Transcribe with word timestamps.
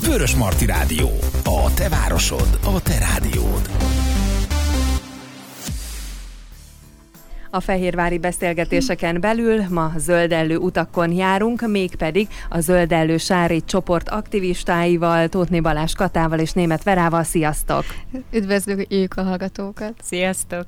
Vörös 0.00 0.34
Marti 0.34 0.66
Rádió. 0.66 1.10
A 1.44 1.74
te 1.74 1.88
városod, 1.88 2.58
a 2.64 2.80
te 2.80 2.98
rádiód. 2.98 4.09
A 7.52 7.60
fehérvári 7.60 8.18
beszélgetéseken 8.18 9.20
belül 9.20 9.64
ma 9.68 9.92
zöldellő 9.96 10.56
utakon 10.56 11.12
járunk, 11.12 11.66
mégpedig 11.66 12.28
a 12.48 12.60
zöldellő 12.60 13.16
sári 13.16 13.64
csoport 13.64 14.08
aktivistáival, 14.08 15.28
Tótni 15.28 15.60
Balázs 15.60 15.92
Katával 15.92 16.38
és 16.38 16.52
Német 16.52 16.82
Verával. 16.82 17.22
Sziasztok! 17.22 17.84
Üdvözlőjük 18.32 19.16
a 19.16 19.22
hallgatókat! 19.22 19.94
Sziasztok! 20.02 20.66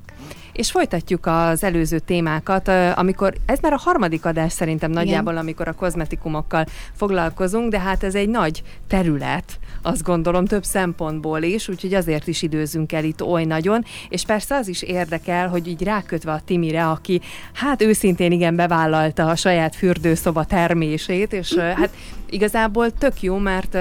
És 0.53 0.71
folytatjuk 0.71 1.25
az 1.25 1.63
előző 1.63 1.99
témákat, 1.99 2.67
amikor, 2.95 3.33
ez 3.45 3.59
már 3.59 3.73
a 3.73 3.79
harmadik 3.79 4.25
adás 4.25 4.51
szerintem 4.51 4.91
nagyjából, 4.91 5.31
Igen. 5.31 5.43
amikor 5.43 5.67
a 5.67 5.73
kozmetikumokkal 5.73 6.65
foglalkozunk, 6.93 7.71
de 7.71 7.79
hát 7.79 8.03
ez 8.03 8.15
egy 8.15 8.29
nagy 8.29 8.63
terület, 8.87 9.59
azt 9.83 10.03
gondolom 10.03 10.45
több 10.45 10.63
szempontból 10.63 11.41
is, 11.41 11.67
úgyhogy 11.67 11.93
azért 11.93 12.27
is 12.27 12.41
időzünk 12.41 12.91
el 12.91 13.03
itt 13.03 13.23
oly 13.23 13.43
nagyon, 13.43 13.83
és 14.09 14.25
persze 14.25 14.55
az 14.55 14.67
is 14.67 14.81
érdekel, 14.81 15.47
hogy 15.49 15.67
így 15.67 15.83
rákötve 15.83 16.31
a 16.31 16.41
Timire, 16.45 16.87
aki 16.87 17.21
hát 17.53 17.81
őszintén 17.81 18.31
igen 18.31 18.55
bevállalta 18.55 19.29
a 19.29 19.35
saját 19.35 19.75
fürdőszoba 19.75 20.43
termését, 20.43 21.33
és 21.33 21.53
hát 21.55 21.89
igazából 22.29 22.91
tök 22.91 23.21
jó, 23.21 23.37
mert 23.37 23.77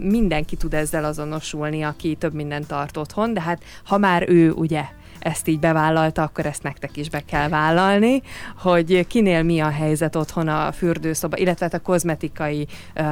mindenki 0.00 0.56
tud 0.56 0.74
ezzel 0.74 1.04
azonosulni, 1.04 1.82
aki 1.82 2.14
több 2.14 2.34
mindent 2.34 2.66
tart 2.66 2.96
otthon, 2.96 3.34
de 3.34 3.40
hát 3.40 3.62
ha 3.84 3.98
már 3.98 4.28
ő 4.28 4.50
ugye 4.50 4.84
ezt 5.26 5.48
így 5.48 5.58
bevállalta, 5.58 6.22
akkor 6.22 6.46
ezt 6.46 6.62
nektek 6.62 6.96
is 6.96 7.10
be 7.10 7.20
kell 7.24 7.48
vállalni, 7.48 8.22
hogy 8.58 9.06
kinél 9.06 9.42
mi 9.42 9.60
a 9.60 9.68
helyzet 9.68 10.16
otthon 10.16 10.48
a 10.48 10.72
fürdőszoba, 10.72 11.36
illetve 11.36 11.64
hát 11.64 11.74
a 11.74 11.80
kozmetikai, 11.80 12.66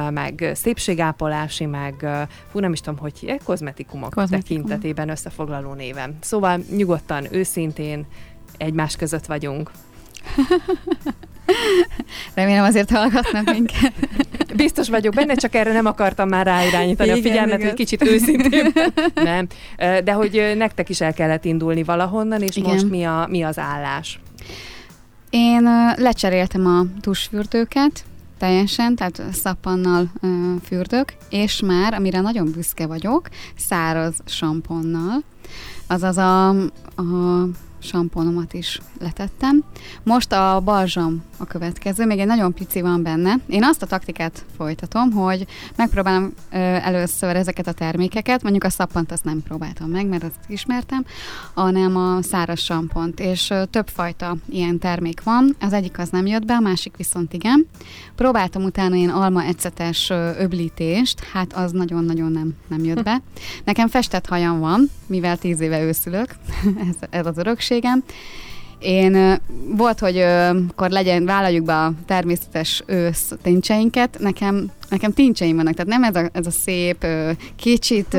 meg 0.09 0.51
szépségápolási, 0.53 1.65
meg 1.65 2.07
fú, 2.51 2.59
nem 2.59 2.71
is 2.71 2.79
tudom, 2.79 2.99
hogy 2.99 3.39
kozmetikumok 3.43 4.13
Kozmetikum. 4.13 4.65
tekintetében 4.65 5.09
összefoglaló 5.09 5.73
névem. 5.73 6.15
Szóval 6.21 6.59
nyugodtan, 6.75 7.27
őszintén 7.31 8.05
egymás 8.57 8.95
között 8.95 9.25
vagyunk. 9.25 9.71
Remélem 12.33 12.63
azért 12.63 12.91
hallgatnak 12.91 13.51
minket. 13.51 13.93
Biztos 14.55 14.89
vagyok 14.89 15.13
benne, 15.13 15.35
csak 15.35 15.55
erre 15.55 15.71
nem 15.71 15.85
akartam 15.85 16.29
már 16.29 16.45
ráirányítani 16.45 17.09
igen, 17.09 17.19
a 17.19 17.27
figyelmet, 17.27 17.57
igen. 17.57 17.67
hogy 17.67 17.77
kicsit 17.77 18.03
őszintén. 18.03 18.73
Nem. 19.13 19.47
De 19.77 20.11
hogy 20.11 20.53
nektek 20.57 20.89
is 20.89 21.01
el 21.01 21.13
kellett 21.13 21.45
indulni 21.45 21.83
valahonnan, 21.83 22.41
és 22.41 22.55
igen. 22.55 22.71
most 22.71 22.89
mi, 22.89 23.03
a, 23.03 23.27
mi 23.29 23.41
az 23.41 23.59
állás? 23.59 24.19
Én 25.29 25.63
lecseréltem 25.95 26.65
a 26.65 26.85
tusfürdőket, 27.01 28.03
teljesen, 28.37 28.95
tehát 28.95 29.21
szappannal 29.31 30.11
uh, 30.21 30.29
fürdök, 30.63 31.13
és 31.29 31.61
már, 31.61 31.93
amire 31.93 32.21
nagyon 32.21 32.51
büszke 32.51 32.85
vagyok, 32.87 33.29
száraz 33.57 34.13
samponnal, 34.25 35.23
azaz 35.87 36.17
a, 36.17 36.49
a 36.95 37.03
samponomat 37.85 38.53
is 38.53 38.81
letettem. 38.99 39.63
Most 40.03 40.31
a 40.31 40.61
balzsam 40.63 41.23
a 41.37 41.45
következő, 41.45 42.05
még 42.05 42.19
egy 42.19 42.27
nagyon 42.27 42.53
pici 42.53 42.81
van 42.81 43.03
benne. 43.03 43.33
Én 43.47 43.63
azt 43.63 43.81
a 43.81 43.85
taktikát 43.85 44.45
folytatom, 44.57 45.11
hogy 45.11 45.45
megpróbálom 45.75 46.33
ö, 46.51 46.55
először 46.57 47.35
ezeket 47.35 47.67
a 47.67 47.71
termékeket, 47.71 48.41
mondjuk 48.41 48.63
a 48.63 48.69
szappant 48.69 49.11
azt 49.11 49.23
nem 49.23 49.43
próbáltam 49.43 49.89
meg, 49.89 50.05
mert 50.05 50.23
azt 50.23 50.35
ismertem, 50.47 51.05
hanem 51.53 51.97
a 51.97 52.21
száraz 52.21 52.59
sampont, 52.59 53.19
és 53.19 53.49
ö, 53.49 53.65
többfajta 53.65 54.35
ilyen 54.49 54.79
termék 54.79 55.23
van. 55.23 55.55
Az 55.59 55.73
egyik 55.73 55.99
az 55.99 56.09
nem 56.09 56.25
jött 56.25 56.45
be, 56.45 56.53
a 56.53 56.59
másik 56.59 56.97
viszont 56.97 57.33
igen. 57.33 57.67
Próbáltam 58.15 58.63
utána 58.63 58.95
ilyen 58.95 59.09
alma 59.09 59.43
ecetes 59.43 60.09
öblítést, 60.39 61.23
hát 61.33 61.53
az 61.53 61.71
nagyon-nagyon 61.71 62.31
nem, 62.31 62.53
nem 62.67 62.83
jött 62.83 63.03
be. 63.03 63.21
Nekem 63.65 63.87
festett 63.87 64.27
hajam 64.27 64.59
van, 64.59 64.89
mivel 65.05 65.37
tíz 65.37 65.59
éve 65.59 65.81
őszülök, 65.81 66.35
ez, 66.89 66.95
ez 67.09 67.25
az 67.25 67.37
örökségem, 67.75 68.03
én 68.79 69.41
volt, 69.75 69.99
hogy 69.99 70.17
akkor 70.19 70.89
legyen, 70.89 71.25
vállaljuk 71.25 71.65
be 71.65 71.75
a 71.75 71.93
természetes 72.05 72.83
ősz 72.85 73.31
tincseinket, 73.41 74.17
nekem, 74.19 74.71
nekem 74.89 75.13
tincseim 75.13 75.55
vannak, 75.55 75.73
tehát 75.73 75.99
nem 75.99 76.03
ez 76.03 76.15
a, 76.15 76.29
ez 76.33 76.47
a 76.47 76.51
szép, 76.51 77.05
kicsit 77.55 78.17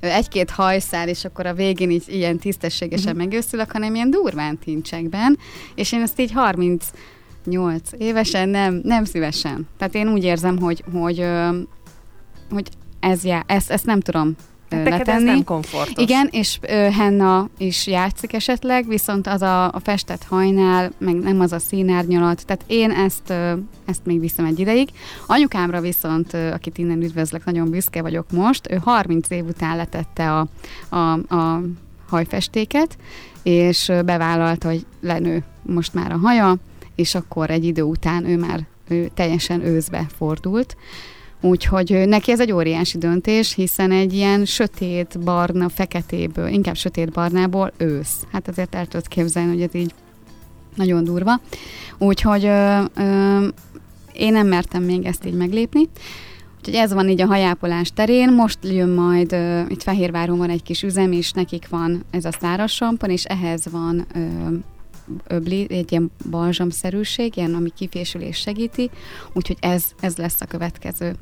egy-két 0.00 0.50
hajszál, 0.50 1.08
és 1.08 1.24
akkor 1.24 1.46
a 1.46 1.54
végén 1.54 1.90
így 1.90 2.04
ilyen 2.06 2.38
tisztességesen 2.38 3.12
uh-huh. 3.12 3.24
megőszülök, 3.24 3.72
hanem 3.72 3.94
ilyen 3.94 4.10
durván 4.10 4.58
tincsekben, 4.58 5.38
és 5.74 5.92
én 5.92 6.00
ezt 6.00 6.20
így 6.20 6.32
30 6.32 6.86
8 7.44 7.80
évesen 7.98 8.48
nem, 8.48 8.80
nem 8.84 9.04
szívesen. 9.04 9.68
Tehát 9.78 9.94
én 9.94 10.08
úgy 10.08 10.24
érzem, 10.24 10.58
hogy, 10.58 10.84
hogy, 10.92 11.24
hogy 12.50 12.68
ez 13.00 13.24
já, 13.24 13.42
ezt, 13.46 13.70
ezt 13.70 13.86
nem 13.86 14.00
tudom 14.00 14.36
Hát 14.76 14.88
letenni. 14.88 15.28
ez 15.28 15.34
nem 15.34 15.44
komfortos. 15.44 16.02
Igen, 16.04 16.28
és 16.30 16.58
ö, 16.60 16.68
henna 16.72 17.48
is 17.58 17.86
játszik 17.86 18.32
esetleg, 18.32 18.88
viszont 18.88 19.26
az 19.26 19.42
a, 19.42 19.64
a 19.64 19.80
festett 19.82 20.24
hajnál, 20.24 20.92
meg 20.98 21.14
nem 21.14 21.40
az 21.40 21.52
a 21.52 21.58
színárnyalat, 21.58 22.46
tehát 22.46 22.64
én 22.66 22.90
ezt, 22.90 23.30
ö, 23.30 23.52
ezt 23.84 24.00
még 24.04 24.20
viszem 24.20 24.44
egy 24.44 24.58
ideig. 24.58 24.88
Anyukámra 25.26 25.80
viszont, 25.80 26.34
ö, 26.34 26.50
akit 26.50 26.78
innen 26.78 27.02
üdvözlök, 27.02 27.44
nagyon 27.44 27.70
büszke 27.70 28.02
vagyok 28.02 28.26
most, 28.30 28.70
ő 28.70 28.80
30 28.84 29.30
év 29.30 29.44
után 29.44 29.76
letette 29.76 30.32
a, 30.32 30.46
a, 30.88 31.12
a 31.34 31.62
hajfestéket, 32.08 32.96
és 33.42 33.92
bevállalta, 34.04 34.68
hogy 34.68 34.86
lenő 35.00 35.44
most 35.62 35.94
már 35.94 36.12
a 36.12 36.16
haja, 36.16 36.56
és 36.94 37.14
akkor 37.14 37.50
egy 37.50 37.64
idő 37.64 37.82
után 37.82 38.24
ő 38.24 38.38
már 38.38 38.66
ő 38.88 39.10
teljesen 39.14 39.64
őszbe 39.64 40.06
fordult. 40.16 40.76
Úgyhogy 41.44 42.02
neki 42.06 42.30
ez 42.30 42.40
egy 42.40 42.52
óriási 42.52 42.98
döntés, 42.98 43.54
hiszen 43.54 43.90
egy 43.90 44.12
ilyen 44.12 44.44
sötét 44.44 45.18
barna, 45.20 45.68
feketéből, 45.68 46.46
inkább 46.46 46.76
sötét 46.76 47.10
barnából 47.10 47.72
ősz. 47.76 48.16
Hát 48.32 48.48
azért 48.48 48.74
el 48.74 48.86
tudod 48.86 49.08
képzelni, 49.08 49.52
hogy 49.52 49.62
ez 49.62 49.74
így 49.74 49.94
nagyon 50.74 51.04
durva. 51.04 51.40
Úgyhogy 51.98 52.44
ö, 52.44 52.82
ö, 52.94 53.46
én 54.12 54.32
nem 54.32 54.46
mertem 54.46 54.82
még 54.82 55.04
ezt 55.04 55.26
így 55.26 55.34
meglépni. 55.34 55.88
Úgyhogy 56.58 56.74
ez 56.74 56.92
van 56.92 57.08
így 57.08 57.20
a 57.20 57.26
hajápolás 57.26 57.90
terén. 57.94 58.32
Most 58.32 58.58
jön 58.62 58.88
majd, 58.88 59.32
ö, 59.32 59.60
itt 59.68 59.82
Fehérváron 59.82 60.38
van 60.38 60.50
egy 60.50 60.62
kis 60.62 60.82
üzem, 60.82 61.12
és 61.12 61.32
nekik 61.32 61.68
van 61.68 62.04
ez 62.10 62.24
a 62.24 62.32
száraz 62.40 62.70
sampon, 62.70 63.10
és 63.10 63.24
ehhez 63.24 63.66
van 63.70 64.06
ö, 64.14 64.18
öbli, 65.26 65.66
egy 65.70 65.92
ilyen 65.92 66.10
balzsamszerűség, 66.30 67.36
ilyen, 67.36 67.54
ami 67.54 67.70
kifésülés 67.76 68.36
segíti, 68.36 68.90
úgyhogy 69.32 69.56
ez, 69.60 69.84
ez 70.00 70.16
lesz 70.16 70.40
a 70.40 70.46
következő. 70.46 71.14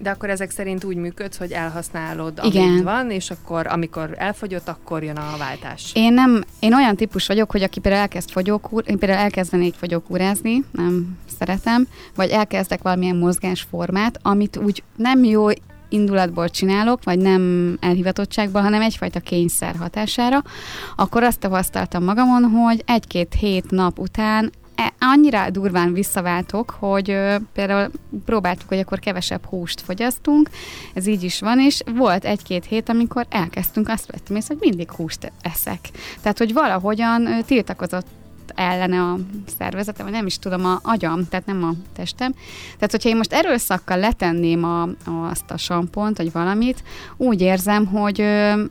De 0.00 0.10
akkor 0.10 0.30
ezek 0.30 0.50
szerint 0.50 0.84
úgy 0.84 0.96
működsz, 0.96 1.36
hogy 1.36 1.52
elhasználod, 1.52 2.38
amit 2.38 2.54
Igen. 2.54 2.82
van, 2.82 3.10
és 3.10 3.30
akkor 3.30 3.66
amikor 3.66 4.14
elfogyott, 4.16 4.68
akkor 4.68 5.02
jön 5.02 5.16
a 5.16 5.36
váltás. 5.38 5.90
Én 5.94 6.12
nem, 6.12 6.42
én 6.60 6.74
olyan 6.74 6.96
típus 6.96 7.26
vagyok, 7.26 7.50
hogy 7.50 7.62
aki 7.62 7.80
például 7.80 8.02
elkezd 8.02 8.30
fogyókúr, 8.30 8.84
én 8.86 8.98
például 8.98 9.20
elkezdenék 9.20 9.74
fogyókúrázni, 9.74 10.64
nem 10.70 11.18
szeretem, 11.38 11.86
vagy 12.14 12.30
elkezdek 12.30 12.82
valamilyen 12.82 13.16
mozgásformát, 13.16 14.18
amit 14.22 14.56
úgy 14.56 14.82
nem 14.96 15.24
jó 15.24 15.48
indulatból 15.88 16.48
csinálok, 16.48 17.04
vagy 17.04 17.18
nem 17.18 17.76
elhivatottságból, 17.80 18.62
hanem 18.62 18.82
egyfajta 18.82 19.20
kényszer 19.20 19.76
hatására, 19.76 20.42
akkor 20.96 21.22
azt 21.22 21.40
tapasztaltam 21.40 22.04
magamon, 22.04 22.42
hogy 22.42 22.82
egy-két 22.86 23.34
hét 23.38 23.70
nap 23.70 23.98
után 23.98 24.52
e, 24.74 24.92
annyira 25.00 25.50
durván 25.50 25.92
visszaváltok, 25.92 26.76
hogy 26.78 27.18
például 27.52 27.90
próbáltuk, 28.24 28.68
hogy 28.68 28.78
akkor 28.78 28.98
kevesebb 28.98 29.44
húst 29.44 29.80
fogyasztunk, 29.80 30.50
ez 30.94 31.06
így 31.06 31.22
is 31.22 31.40
van, 31.40 31.60
és 31.60 31.82
volt 31.94 32.24
egy-két 32.24 32.64
hét, 32.64 32.88
amikor 32.88 33.26
elkezdtünk, 33.28 33.88
azt 33.88 34.06
vettem 34.06 34.36
észre, 34.36 34.54
hogy 34.58 34.68
mindig 34.68 34.90
húst 34.90 35.32
eszek. 35.42 35.80
Tehát, 36.20 36.38
hogy 36.38 36.52
valahogyan 36.52 37.26
ö, 37.26 37.42
tiltakozott 37.46 38.06
ellene 38.58 39.02
a 39.02 39.18
szervezetem, 39.58 40.04
vagy 40.04 40.14
nem 40.14 40.26
is 40.26 40.38
tudom, 40.38 40.64
a 40.64 40.78
agyam, 40.82 41.28
tehát 41.28 41.46
nem 41.46 41.64
a 41.64 41.72
testem. 41.92 42.32
Tehát, 42.74 42.90
hogyha 42.90 43.08
én 43.08 43.16
most 43.16 43.32
erőszakkal 43.32 43.98
letenném 43.98 44.64
a, 44.64 44.82
a, 44.82 45.28
azt 45.30 45.50
a 45.50 45.56
sampont, 45.56 46.16
vagy 46.16 46.32
valamit, 46.32 46.82
úgy 47.16 47.40
érzem, 47.40 47.86
hogy 47.86 48.20
ö, 48.20 48.62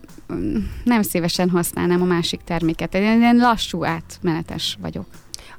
nem 0.84 1.02
szívesen 1.02 1.50
használnám 1.50 2.02
a 2.02 2.06
másik 2.06 2.42
terméket. 2.44 2.94
Én, 2.94 3.22
én 3.22 3.38
lassú 3.38 3.86
átmenetes 3.86 4.78
vagyok 4.82 5.06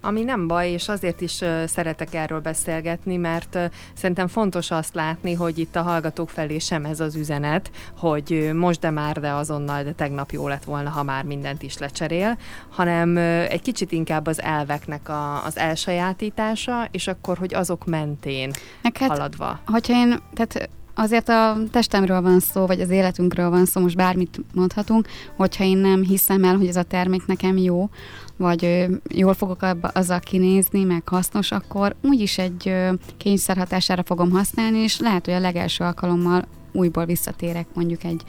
ami 0.01 0.23
nem 0.23 0.47
baj, 0.47 0.71
és 0.71 0.89
azért 0.89 1.21
is 1.21 1.41
szeretek 1.67 2.15
erről 2.15 2.41
beszélgetni, 2.41 3.17
mert 3.17 3.59
szerintem 3.95 4.27
fontos 4.27 4.71
azt 4.71 4.95
látni, 4.95 5.35
hogy 5.35 5.59
itt 5.59 5.77
a 5.77 5.83
hallgatók 5.83 6.31
felé 6.31 6.59
sem 6.59 6.85
ez 6.85 7.01
az 7.01 7.15
üzenet, 7.15 7.71
hogy 7.99 8.51
most 8.55 8.81
de 8.81 8.91
már, 8.91 9.21
de 9.21 9.31
azonnal, 9.31 9.83
de 9.83 9.93
tegnap 9.93 10.31
jó 10.31 10.49
lett 10.49 10.65
volna, 10.65 10.91
ha 10.91 11.03
már 11.03 11.25
mindent 11.25 11.63
is 11.63 11.79
lecserél, 11.79 12.39
hanem 12.69 13.17
egy 13.49 13.63
kicsit 13.63 13.93
inkább 13.93 14.27
az 14.27 14.43
elveknek 14.43 15.09
a, 15.09 15.45
az 15.45 15.59
elsajátítása, 15.59 16.89
és 16.91 17.07
akkor, 17.07 17.39
hogy 17.39 17.55
azok 17.55 17.85
mentén 17.85 18.51
hát, 18.83 19.09
haladva. 19.09 19.61
Hogyha 19.67 19.93
én, 19.93 20.19
tehát 20.35 20.71
azért 20.99 21.29
a 21.29 21.57
testemről 21.71 22.21
van 22.21 22.41
szó, 22.41 22.67
vagy 22.67 22.81
az 22.81 22.91
életünkről 22.91 23.51
van 23.51 23.65
szó, 23.65 23.81
most 23.81 23.97
bármit 23.97 24.41
mondhatunk, 24.55 25.09
hogyha 25.37 25.65
én 25.65 25.77
nem 25.77 26.03
hiszem 26.03 26.45
el, 26.45 26.57
hogy 26.57 26.67
ez 26.67 26.77
a 26.77 26.83
termék 26.83 27.27
nekem 27.27 27.57
jó, 27.57 27.89
vagy 28.39 28.87
jól 29.09 29.35
fogok 29.35 29.67
azzal 29.81 30.21
kinézni, 30.21 30.85
meg 30.85 31.09
hasznos, 31.09 31.53
akkor 31.53 31.95
úgyis 32.03 32.39
egy 32.39 32.75
kényszer 33.17 33.57
hatására 33.57 34.03
fogom 34.03 34.31
használni, 34.31 34.79
és 34.79 35.01
lehet, 35.01 35.25
hogy 35.25 35.35
a 35.35 35.41
legelső 35.41 35.85
alkalommal 35.85 36.45
újból 36.73 37.05
visszatérek 37.05 37.67
mondjuk 37.75 38.05
egy 38.05 38.23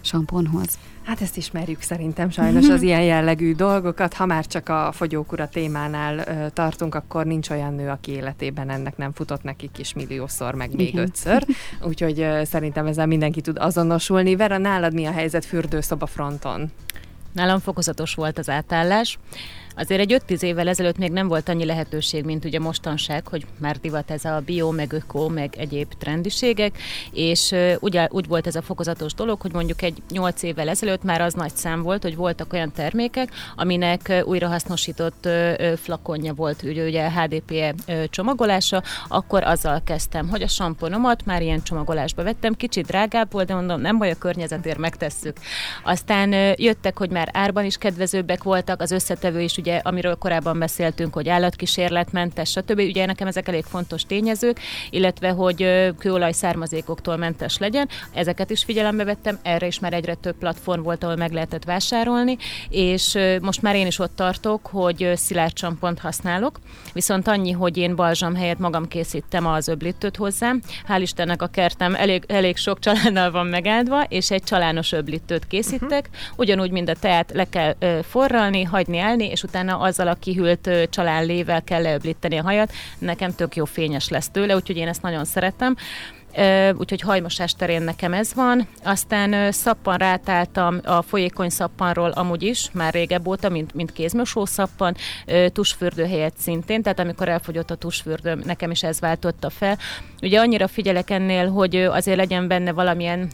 samponhoz. 0.00 0.78
Hát 1.04 1.20
ezt 1.20 1.36
ismerjük 1.36 1.80
szerintem 1.80 2.30
sajnos 2.30 2.68
az 2.68 2.82
ilyen 2.82 3.02
jellegű 3.02 3.54
dolgokat. 3.54 4.14
Ha 4.14 4.26
már 4.26 4.46
csak 4.46 4.68
a 4.68 4.92
fogyókura 4.92 5.48
témánál 5.48 6.18
ö, 6.18 6.50
tartunk, 6.52 6.94
akkor 6.94 7.26
nincs 7.26 7.50
olyan 7.50 7.74
nő, 7.74 7.88
aki 7.88 8.12
életében 8.12 8.70
ennek 8.70 8.96
nem 8.96 9.12
futott 9.12 9.42
nekik 9.42 9.78
is 9.78 9.92
milliószor, 9.92 10.54
meg 10.54 10.76
még 10.76 10.88
Igen. 10.88 11.02
ötször. 11.02 11.46
Úgyhogy 11.82 12.20
ö, 12.20 12.44
szerintem 12.44 12.86
ezzel 12.86 13.06
mindenki 13.06 13.40
tud 13.40 13.58
azonosulni. 13.58 14.36
Vera, 14.36 14.58
nálad 14.58 14.94
mi 14.94 15.04
a 15.04 15.12
helyzet 15.12 15.44
fürdőszoba 15.44 16.06
fronton? 16.06 16.70
Nálam 17.34 17.60
fokozatos 17.60 18.14
volt 18.14 18.38
az 18.38 18.48
átállás. 18.48 19.18
Azért 19.76 20.00
egy 20.00 20.22
5-10 20.28 20.42
évvel 20.42 20.68
ezelőtt 20.68 20.98
még 20.98 21.10
nem 21.10 21.28
volt 21.28 21.48
annyi 21.48 21.64
lehetőség, 21.64 22.24
mint 22.24 22.44
ugye 22.44 22.58
mostanság, 22.58 23.28
hogy 23.28 23.46
már 23.58 23.76
divat 23.76 24.10
ez 24.10 24.24
a 24.24 24.42
bio, 24.46 24.70
meg 24.70 24.92
öko, 24.92 25.28
meg 25.28 25.54
egyéb 25.58 25.92
trendiségek, 25.98 26.78
és 27.12 27.54
ugye 27.80 28.08
úgy 28.10 28.26
volt 28.26 28.46
ez 28.46 28.54
a 28.54 28.62
fokozatos 28.62 29.14
dolog, 29.14 29.40
hogy 29.40 29.52
mondjuk 29.52 29.82
egy 29.82 30.02
8 30.10 30.42
évvel 30.42 30.68
ezelőtt 30.68 31.02
már 31.02 31.20
az 31.20 31.34
nagy 31.34 31.54
szám 31.54 31.82
volt, 31.82 32.02
hogy 32.02 32.16
voltak 32.16 32.52
olyan 32.52 32.72
termékek, 32.72 33.28
aminek 33.56 34.22
újrahasznosított 34.24 35.28
flakonja 35.76 36.34
volt, 36.34 36.62
ugye, 36.62 36.84
ugye 36.84 37.10
HDPE 37.10 37.74
csomagolása, 38.10 38.82
akkor 39.08 39.42
azzal 39.42 39.82
kezdtem, 39.84 40.28
hogy 40.28 40.42
a 40.42 40.48
samponomat 40.48 41.24
már 41.24 41.42
ilyen 41.42 41.62
csomagolásba 41.62 42.22
vettem, 42.22 42.54
kicsit 42.54 42.86
drágább 42.86 43.32
volt, 43.32 43.46
de 43.46 43.54
mondom, 43.54 43.80
nem 43.80 43.98
baj, 43.98 44.10
a 44.10 44.18
környezetért 44.18 44.78
megtesszük. 44.78 45.36
Aztán 45.84 46.32
jöttek, 46.56 46.98
hogy 46.98 47.10
már 47.10 47.28
árban 47.32 47.64
is 47.64 47.76
kedvezőbbek 47.76 48.42
voltak, 48.42 48.80
az 48.80 48.90
összetevő 48.90 49.40
is 49.40 49.56
ugye, 49.64 49.80
amiről 49.82 50.14
korábban 50.14 50.58
beszéltünk, 50.58 51.14
hogy 51.14 51.28
állatkísérletmentes, 51.28 52.50
stb. 52.50 52.78
Ugye 52.78 53.06
nekem 53.06 53.26
ezek 53.26 53.48
elég 53.48 53.64
fontos 53.64 54.02
tényezők, 54.02 54.60
illetve 54.90 55.30
hogy 55.30 55.92
kőolaj 55.98 56.32
származékoktól 56.32 57.16
mentes 57.16 57.58
legyen. 57.58 57.88
Ezeket 58.12 58.50
is 58.50 58.64
figyelembe 58.64 59.04
vettem, 59.04 59.38
erre 59.42 59.66
is 59.66 59.78
már 59.78 59.92
egyre 59.92 60.14
több 60.14 60.36
platform 60.36 60.82
volt, 60.82 61.04
ahol 61.04 61.16
meg 61.16 61.32
lehetett 61.32 61.64
vásárolni, 61.64 62.36
és 62.68 63.18
most 63.40 63.62
már 63.62 63.74
én 63.74 63.86
is 63.86 63.98
ott 63.98 64.16
tartok, 64.16 64.66
hogy 64.66 65.12
szilárd 65.14 65.52
csampont 65.52 65.98
használok, 65.98 66.58
viszont 66.92 67.28
annyi, 67.28 67.52
hogy 67.52 67.76
én 67.76 67.96
balzsam 67.96 68.34
helyett 68.34 68.58
magam 68.58 68.88
készítem 68.88 69.46
az 69.46 69.68
öblítőt 69.68 70.16
hozzám. 70.16 70.60
Hál' 70.88 71.00
Istennek 71.00 71.42
a 71.42 71.46
kertem 71.46 71.94
elég, 71.94 72.24
elég 72.26 72.56
sok 72.56 72.78
csalánnal 72.78 73.30
van 73.30 73.46
megáldva, 73.46 74.02
és 74.02 74.30
egy 74.30 74.42
csalános 74.42 74.92
öblítőt 74.92 75.46
készítek, 75.46 76.08
uh-huh. 76.10 76.38
ugyanúgy, 76.38 76.70
mint 76.70 76.88
a 76.88 76.94
teát 76.94 77.30
le 77.34 77.48
kell 77.48 77.74
forralni, 78.02 78.62
hagyni 78.62 78.98
állni, 78.98 79.30
és 79.30 79.42
utána 79.42 79.53
azzal 79.54 80.08
a 80.08 80.14
kihűlt 80.14 80.70
csalánlével 80.90 81.62
kell 81.62 81.82
leöblíteni 81.82 82.38
a 82.38 82.42
hajat. 82.42 82.72
Nekem 82.98 83.34
tök 83.34 83.56
jó 83.56 83.64
fényes 83.64 84.08
lesz 84.08 84.28
tőle, 84.28 84.54
úgyhogy 84.54 84.76
én 84.76 84.88
ezt 84.88 85.02
nagyon 85.02 85.24
szeretem 85.24 85.76
úgyhogy 86.76 87.00
hajmosás 87.00 87.54
terén 87.54 87.82
nekem 87.82 88.12
ez 88.12 88.34
van. 88.34 88.68
Aztán 88.84 89.52
szappan 89.52 89.96
rátáltam 89.96 90.80
a 90.84 91.02
folyékony 91.02 91.48
szappanról 91.48 92.10
amúgy 92.10 92.42
is, 92.42 92.70
már 92.72 92.92
régebb 92.92 93.26
óta, 93.26 93.48
mint, 93.48 93.74
mint 93.74 93.92
kézmosó 93.92 94.44
szappan, 94.44 94.96
tusfürdő 95.52 96.06
helyett 96.06 96.36
szintén, 96.36 96.82
tehát 96.82 96.98
amikor 96.98 97.28
elfogyott 97.28 97.70
a 97.70 97.74
tusfürdő, 97.74 98.42
nekem 98.44 98.70
is 98.70 98.82
ez 98.82 99.00
váltotta 99.00 99.50
fel. 99.50 99.78
Ugye 100.22 100.40
annyira 100.40 100.68
figyelek 100.68 101.10
ennél, 101.10 101.50
hogy 101.50 101.76
azért 101.76 102.16
legyen 102.16 102.48
benne 102.48 102.72
valamilyen 102.72 103.30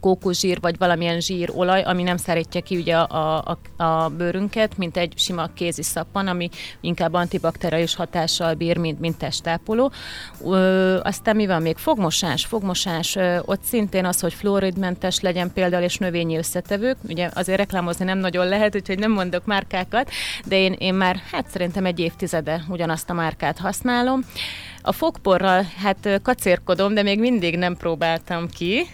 kókuszsír, 0.00 0.60
vagy 0.60 0.78
valamilyen 0.78 1.20
zsírolaj, 1.20 1.82
ami 1.82 2.02
nem 2.02 2.16
szárítja 2.16 2.60
ki 2.60 2.76
ugye 2.76 2.96
a, 2.96 3.58
a, 3.76 3.82
a 3.84 4.08
bőrünket, 4.08 4.76
mint 4.76 4.96
egy 4.96 5.12
sima 5.16 5.46
kézi 5.54 5.82
szappan, 5.82 6.26
ami 6.26 6.48
inkább 6.80 7.14
antibakteriális 7.14 7.94
hatással 7.94 8.54
bír, 8.54 8.76
mint, 8.76 9.00
mint 9.00 9.18
testápoló. 9.18 9.92
Ö, 10.44 10.98
aztán 11.02 11.36
mi 11.36 11.46
van 11.46 11.62
még? 11.62 11.76
Fogmosás. 11.76 12.46
Fogmosás, 12.46 13.16
ö, 13.16 13.38
ott 13.44 13.62
szintén 13.62 14.04
az, 14.04 14.20
hogy 14.20 14.34
fluoridmentes 14.34 15.20
legyen 15.20 15.52
például, 15.52 15.82
és 15.82 15.96
növényi 15.96 16.36
összetevők. 16.36 16.96
Ugye 17.08 17.30
azért 17.34 17.58
reklámozni 17.58 18.04
nem 18.04 18.18
nagyon 18.18 18.48
lehet, 18.48 18.74
úgyhogy 18.74 18.98
nem 18.98 19.12
mondok 19.12 19.44
márkákat, 19.44 20.10
de 20.44 20.56
én, 20.56 20.72
én 20.72 20.94
már 20.94 21.22
hát 21.30 21.48
szerintem 21.48 21.84
egy 21.84 21.98
évtizede 21.98 22.64
ugyanazt 22.68 23.10
a 23.10 23.12
márkát 23.12 23.58
használom. 23.58 24.24
A 24.82 24.92
fogporral 24.92 25.66
hát 25.82 26.20
kacérkodom, 26.22 26.94
de 26.94 27.02
még 27.02 27.18
mindig 27.18 27.56
nem 27.56 27.76
próbáltam 27.76 28.48
ki. 28.48 28.86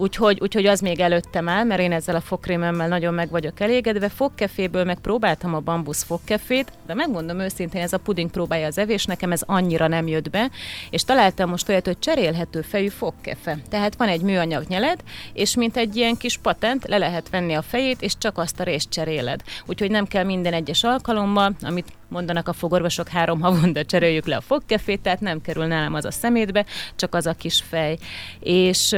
Úgyhogy, 0.00 0.38
úgyhogy 0.40 0.66
az 0.66 0.80
még 0.80 1.00
előttem 1.00 1.48
áll, 1.48 1.64
mert 1.64 1.80
én 1.80 1.92
ezzel 1.92 2.14
a 2.14 2.20
fogkrémemmel 2.20 2.88
nagyon 2.88 3.14
meg 3.14 3.30
vagyok 3.30 3.60
elégedve. 3.60 4.08
Fogkeféből 4.08 4.84
meg 4.84 4.98
próbáltam 4.98 5.54
a 5.54 5.60
bambusz 5.60 6.02
fogkefét, 6.02 6.72
de 6.86 6.94
megmondom 6.94 7.40
őszintén, 7.40 7.82
ez 7.82 7.92
a 7.92 7.98
puding 7.98 8.30
próbálja 8.30 8.66
az 8.66 8.78
evés, 8.78 9.04
nekem 9.04 9.32
ez 9.32 9.42
annyira 9.46 9.86
nem 9.86 10.06
jött 10.06 10.30
be, 10.30 10.50
és 10.90 11.04
találtam 11.04 11.50
most 11.50 11.68
olyat, 11.68 11.86
hogy 11.86 11.98
cserélhető 11.98 12.60
fejű 12.60 12.88
fogkefe. 12.88 13.58
Tehát 13.68 13.96
van 13.96 14.08
egy 14.08 14.22
műanyag 14.22 14.64
nyeled, 14.68 15.00
és 15.32 15.56
mint 15.56 15.76
egy 15.76 15.96
ilyen 15.96 16.16
kis 16.16 16.38
patent, 16.38 16.86
le 16.86 16.98
lehet 16.98 17.30
venni 17.30 17.54
a 17.54 17.62
fejét, 17.62 18.02
és 18.02 18.18
csak 18.18 18.38
azt 18.38 18.60
a 18.60 18.64
részt 18.64 18.90
cseréled. 18.90 19.40
Úgyhogy 19.66 19.90
nem 19.90 20.06
kell 20.06 20.24
minden 20.24 20.52
egyes 20.52 20.84
alkalommal, 20.84 21.56
amit 21.60 21.92
mondanak 22.08 22.48
a 22.48 22.52
fogorvosok, 22.52 23.08
három 23.08 23.40
havonta 23.40 23.84
cseréljük 23.84 24.26
le 24.26 24.36
a 24.36 24.40
fogkefét, 24.40 25.00
tehát 25.00 25.20
nem 25.20 25.40
kerül 25.40 25.66
nálam 25.66 25.94
az 25.94 26.04
a 26.04 26.10
szemétbe, 26.10 26.64
csak 26.96 27.14
az 27.14 27.26
a 27.26 27.32
kis 27.32 27.62
fej. 27.68 27.98
És 28.40 28.96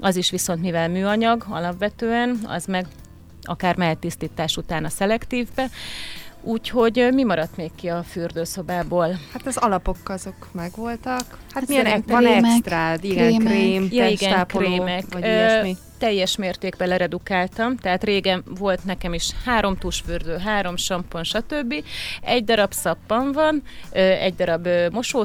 az 0.00 0.16
is 0.16 0.30
viszont, 0.30 0.60
mivel 0.60 0.88
műanyag 0.88 1.44
alapvetően, 1.48 2.38
az 2.46 2.66
meg 2.66 2.86
akár 3.42 3.76
mehet 3.76 3.98
tisztítás 3.98 4.56
után 4.56 4.84
a 4.84 4.88
szelektívbe, 4.88 5.70
Úgyhogy 6.44 7.08
mi 7.12 7.24
maradt 7.24 7.56
még 7.56 7.70
ki 7.74 7.88
a 7.88 8.02
fürdőszobából? 8.02 9.08
Hát 9.32 9.46
az 9.46 9.56
alapok 9.56 9.96
azok 10.04 10.48
megvoltak. 10.52 11.24
Hát, 11.28 11.38
hát 11.52 11.68
milyen 11.68 12.02
van 12.06 12.26
extrád, 12.26 13.04
igen, 13.04 13.38
krém, 13.38 13.88
ja, 13.90 14.08
igen, 14.08 14.46
krémek. 14.46 15.04
Vagy 15.12 15.22
Ö, 15.22 15.26
ilyesmi 15.26 15.76
teljes 16.02 16.36
mértékben 16.36 16.88
leredukáltam, 16.88 17.76
tehát 17.76 18.04
régen 18.04 18.44
volt 18.58 18.84
nekem 18.84 19.14
is 19.14 19.30
három 19.44 19.76
tusfürdő, 19.76 20.36
három 20.36 20.76
sampon, 20.76 21.24
stb. 21.24 21.74
Egy 22.22 22.44
darab 22.44 22.72
szappan 22.72 23.32
van, 23.32 23.62
egy 23.92 24.34
darab 24.34 24.68
mosó, 24.92 25.24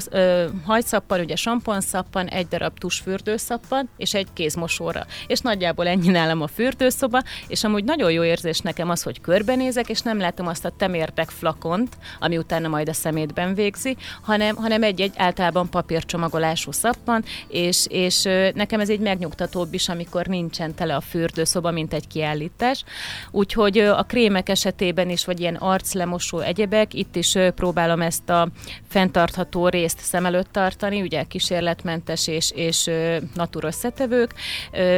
hajszappan, 0.66 1.20
ugye 1.20 1.36
szappan, 1.80 2.28
egy 2.28 2.48
darab 2.48 2.80
tusfürdőszappan, 2.80 3.90
és 3.98 4.14
egy 4.14 4.28
kézmosóra. 4.34 5.06
És 5.28 5.40
nagyjából 5.40 5.88
ennyi 5.88 6.08
nálam 6.08 6.42
a 6.42 6.48
fürdőszoba, 6.48 7.24
és 7.48 7.64
amúgy 7.64 7.84
nagyon 7.84 8.12
jó 8.12 8.24
érzés 8.24 8.60
nekem 8.60 8.90
az, 8.90 9.04
hogy 9.04 9.22
körbenézek, 9.22 9.90
és 9.90 10.02
nem 10.02 10.20
látom 10.20 10.48
azt 10.48 10.66
a 10.66 10.74
temértek 10.78 11.30
flakont, 11.30 11.98
ami 12.20 12.38
utána 12.38 12.68
majd 12.68 12.90
a 12.90 12.94
szemétben 12.94 13.54
végzi, 13.54 13.98
hanem, 14.22 14.56
hanem 14.56 14.84
egy-egy 14.84 15.14
általában 15.16 15.70
papírcsomagolású 15.70 16.72
szappan, 16.72 17.24
és, 17.48 17.86
és 17.90 18.24
nekem 18.54 18.80
ez 18.80 18.90
egy 18.90 19.00
megnyugtatóbb 19.00 19.74
is, 19.74 19.90
amikor 19.90 20.26
nincsen 20.26 20.67
nincsen 20.68 20.88
tele 20.88 20.96
a 20.96 21.02
fürdőszoba, 21.02 21.72
mint 21.72 21.94
egy 21.94 22.08
kiállítás. 22.08 22.84
Úgyhogy 23.32 23.78
a 23.78 24.04
krémek 24.04 24.50
esetében 24.50 25.10
is, 25.10 25.26
vagy 25.26 25.40
ilyen 25.40 25.56
arclemosó 25.56 26.40
egyebek, 26.40 26.94
itt 26.94 27.16
is 27.16 27.36
próbálom 27.56 28.02
ezt 28.02 28.30
a 28.30 28.48
fenntartható 28.88 29.68
részt 29.68 30.00
szem 30.00 30.26
előtt 30.26 30.52
tartani, 30.52 31.02
ugye 31.02 31.24
kísérletmentes 31.24 32.28
és, 32.28 32.52
és 32.56 32.90
natur 33.34 33.64
összetevők. 33.64 34.34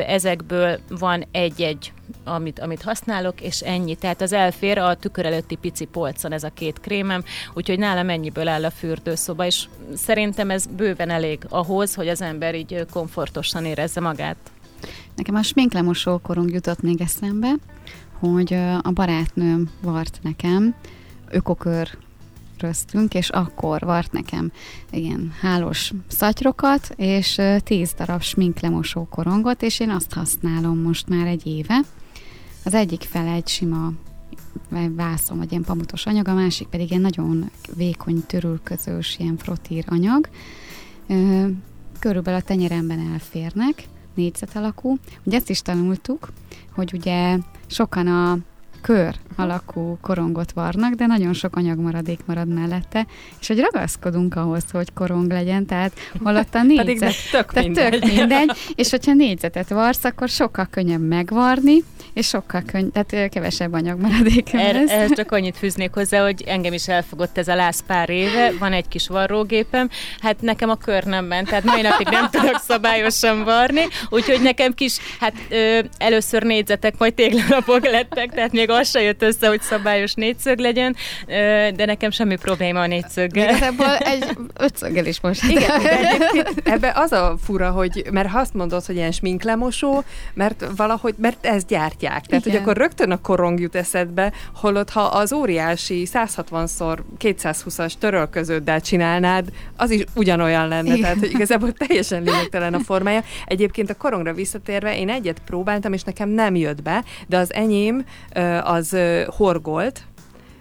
Ezekből 0.07 0.79
van 0.89 1.25
egy-egy 1.31 1.91
amit, 2.23 2.59
amit 2.59 2.81
használok, 2.81 3.41
és 3.41 3.59
ennyi. 3.59 3.95
Tehát 3.95 4.21
az 4.21 4.33
elfér 4.33 4.77
a 4.77 4.95
tükör 4.95 5.25
előtti 5.25 5.55
pici 5.55 5.85
polcon 5.85 6.31
ez 6.31 6.43
a 6.43 6.49
két 6.53 6.79
krémem, 6.79 7.23
úgyhogy 7.53 7.79
nálam 7.79 8.09
ennyiből 8.09 8.47
áll 8.47 8.65
a 8.65 8.69
fürdőszoba, 8.69 9.45
és 9.45 9.65
szerintem 9.95 10.49
ez 10.49 10.65
bőven 10.65 11.09
elég 11.09 11.39
ahhoz, 11.49 11.95
hogy 11.95 12.07
az 12.07 12.21
ember 12.21 12.55
így 12.55 12.85
komfortosan 12.91 13.65
érezze 13.65 13.99
magát. 13.99 14.37
Nekem 15.15 15.35
a 15.35 15.43
sminklemosó 15.43 16.17
korunk 16.17 16.51
jutott 16.51 16.81
még 16.81 17.01
eszembe, 17.01 17.53
hogy 18.19 18.53
a 18.81 18.91
barátnőm 18.91 19.69
vart 19.81 20.19
nekem 20.21 20.75
ökokör 21.29 21.97
röztünk, 22.57 23.13
és 23.13 23.29
akkor 23.29 23.81
vart 23.81 24.11
nekem 24.11 24.51
ilyen 24.91 25.33
hálós 25.41 25.93
szatyrokat, 26.07 26.93
és 26.95 27.41
tíz 27.63 27.93
darab 27.97 28.21
sminklemosó 28.21 29.07
korongot, 29.09 29.61
és 29.61 29.79
én 29.79 29.89
azt 29.89 30.13
használom 30.13 30.81
most 30.81 31.07
már 31.07 31.27
egy 31.27 31.47
éve. 31.47 31.79
Az 32.63 32.73
egyik 32.73 33.01
fel 33.01 33.27
egy 33.27 33.47
sima 33.47 33.91
vászon, 34.89 35.37
vagy 35.37 35.51
ilyen 35.51 35.63
pamutos 35.63 36.05
anyag, 36.05 36.27
a 36.27 36.33
másik 36.33 36.67
pedig 36.67 36.91
egy 36.91 37.01
nagyon 37.01 37.49
vékony, 37.75 38.23
törülközős, 38.25 39.17
ilyen 39.19 39.37
frotír 39.37 39.85
anyag. 39.87 40.29
Körülbelül 41.99 42.39
a 42.39 42.43
tenyeremben 42.43 43.09
elférnek, 43.11 43.83
négyzet 44.19 44.55
alakú. 44.55 44.97
Ugye 45.23 45.37
ezt 45.37 45.49
is 45.49 45.61
tanultuk, 45.61 46.29
hogy 46.75 46.93
ugye 46.93 47.37
sokan 47.67 48.07
a 48.07 48.37
kör 48.81 49.15
alakú 49.39 49.97
korongot 50.01 50.51
varnak, 50.51 50.93
de 50.93 51.05
nagyon 51.05 51.33
sok 51.33 51.55
anyagmaradék 51.55 52.19
marad 52.25 52.47
mellette, 52.47 53.05
és 53.39 53.47
hogy 53.47 53.59
ragaszkodunk 53.59 54.35
ahhoz, 54.35 54.63
hogy 54.71 54.93
korong 54.93 55.31
legyen, 55.31 55.65
tehát 55.65 55.91
holott 56.23 56.55
a 56.55 56.63
négyzet, 56.73 56.85
Pedig 56.85 57.15
tök 57.31 57.53
mindegy. 57.53 57.99
tök 57.99 58.05
mindegy, 58.05 58.51
és 58.75 58.89
hogyha 58.89 59.13
négyzetet 59.13 59.69
varsz, 59.69 60.03
akkor 60.03 60.29
sokkal 60.29 60.67
könnyebb 60.71 61.07
megvarni, 61.07 61.83
és 62.13 62.27
sokkal 62.27 62.61
könny, 62.61 62.87
tehát 62.89 63.29
kevesebb 63.29 63.73
anyagmaradék 63.73 64.53
er, 64.53 64.75
lesz. 64.75 65.11
Csak 65.11 65.31
annyit 65.31 65.57
fűznék 65.57 65.93
hozzá, 65.93 66.23
hogy 66.23 66.43
engem 66.47 66.73
is 66.73 66.87
elfogott 66.87 67.37
ez 67.37 67.47
a 67.47 67.55
láz 67.55 67.83
pár 67.85 68.09
éve, 68.09 68.51
van 68.59 68.73
egy 68.73 68.87
kis 68.87 69.07
varrógépem, 69.07 69.89
hát 70.19 70.41
nekem 70.41 70.69
a 70.69 70.75
kör 70.75 71.03
nem 71.03 71.25
ment, 71.25 71.49
tehát 71.49 71.63
mai 71.63 71.81
napig 71.81 72.07
nem 72.07 72.29
tudok 72.31 72.59
szabályosan 72.59 73.43
varni, 73.43 73.87
úgyhogy 74.09 74.41
nekem 74.41 74.73
kis, 74.73 74.97
hát 75.19 75.33
ö, 75.49 75.79
először 75.97 76.43
négyzetek, 76.43 76.97
majd 76.97 77.13
téglalapok 77.13 77.85
lettek, 77.85 78.31
tehát 78.33 78.51
még 78.51 78.68
az 78.69 78.89
se 78.89 79.01
jött 79.01 79.21
össze, 79.21 79.47
hogy 79.47 79.61
szabályos 79.61 80.13
négyszög 80.13 80.59
legyen, 80.59 80.95
de 81.75 81.85
nekem 81.85 82.11
semmi 82.11 82.35
probléma 82.35 82.79
a 82.79 82.87
négyszöggel. 82.87 83.49
Igazából 83.49 83.95
egy 83.95 84.25
ötszöggel 84.57 85.05
is 85.05 85.21
most. 85.21 85.43
Igen, 85.43 85.81
ebbe 86.73 86.91
az 86.95 87.11
a 87.11 87.35
fura, 87.43 87.69
hogy, 87.69 88.05
mert 88.11 88.29
ha 88.29 88.39
azt 88.39 88.53
mondod, 88.53 88.85
hogy 88.85 88.95
ilyen 88.95 89.11
sminklemosó, 89.11 90.03
mert 90.33 90.65
valahogy, 90.75 91.13
mert 91.17 91.45
ezt 91.45 91.67
gyártják. 91.67 92.25
Tehát, 92.25 92.45
Igen. 92.45 92.57
hogy 92.57 92.61
akkor 92.61 92.77
rögtön 92.77 93.11
a 93.11 93.21
korong 93.21 93.59
jut 93.59 93.75
eszedbe, 93.75 94.31
holott 94.55 94.89
ha 94.89 95.01
az 95.01 95.33
óriási 95.33 96.07
160-szor 96.13 96.97
220-as 97.19 97.93
törölköződdel 97.99 98.81
csinálnád, 98.81 99.47
az 99.77 99.91
is 99.91 100.03
ugyanolyan 100.15 100.67
lenne. 100.67 100.87
Igen. 100.87 101.01
Tehát, 101.01 101.19
hogy 101.19 101.31
igazából 101.31 101.71
teljesen 101.71 102.23
lényegtelen 102.29 102.73
a 102.73 102.79
formája. 102.79 103.23
Egyébként 103.45 103.89
a 103.89 103.95
korongra 103.95 104.33
visszatérve, 104.33 104.97
én 104.97 105.09
egyet 105.09 105.41
próbáltam, 105.45 105.93
és 105.93 106.03
nekem 106.03 106.29
nem 106.29 106.55
jött 106.55 106.81
be, 106.81 107.03
de 107.27 107.37
az 107.37 107.53
enyém 107.53 108.05
az 108.63 108.97
horgolt, 109.27 110.03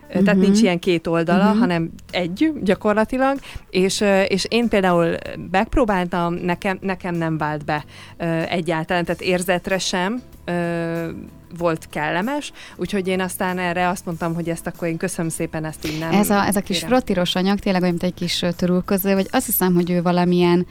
Uh-huh. 0.09 0.25
Tehát 0.25 0.41
nincs 0.41 0.61
ilyen 0.61 0.79
két 0.79 1.07
oldala, 1.07 1.45
uh-huh. 1.45 1.59
hanem 1.59 1.91
egy 2.11 2.53
gyakorlatilag, 2.63 3.39
és, 3.71 4.05
és 4.29 4.47
én 4.49 4.69
például 4.69 5.15
megpróbáltam, 5.51 6.35
nekem, 6.35 6.79
nekem 6.81 7.15
nem 7.15 7.39
vált 7.39 7.65
be 7.65 7.85
egyáltalán, 8.49 9.05
tehát 9.05 9.21
érzetre 9.21 9.79
sem 9.79 10.23
volt 11.59 11.87
kellemes, 11.91 12.53
úgyhogy 12.77 13.09
én 13.09 13.21
aztán 13.21 13.59
erre 13.59 13.89
azt 13.89 14.05
mondtam, 14.05 14.35
hogy 14.35 14.49
ezt 14.49 14.67
akkor 14.67 14.89
én 14.89 14.97
köszönöm 14.97 15.31
szépen, 15.31 15.65
ezt 15.65 15.87
így 15.87 15.99
nem 15.99 16.13
Ez 16.13 16.31
a, 16.31 16.47
ez 16.47 16.57
a 16.57 16.61
kis 16.61 16.85
kérem. 16.85 17.27
anyag, 17.33 17.59
tényleg 17.59 17.83
olyan, 17.83 17.95
mint 18.01 18.13
egy 18.13 18.19
kis 18.19 18.45
törülköző, 18.57 19.15
vagy 19.15 19.29
azt 19.31 19.47
hiszem, 19.47 19.75
hogy 19.75 19.91
ő 19.91 20.03
valamilyen 20.03 20.67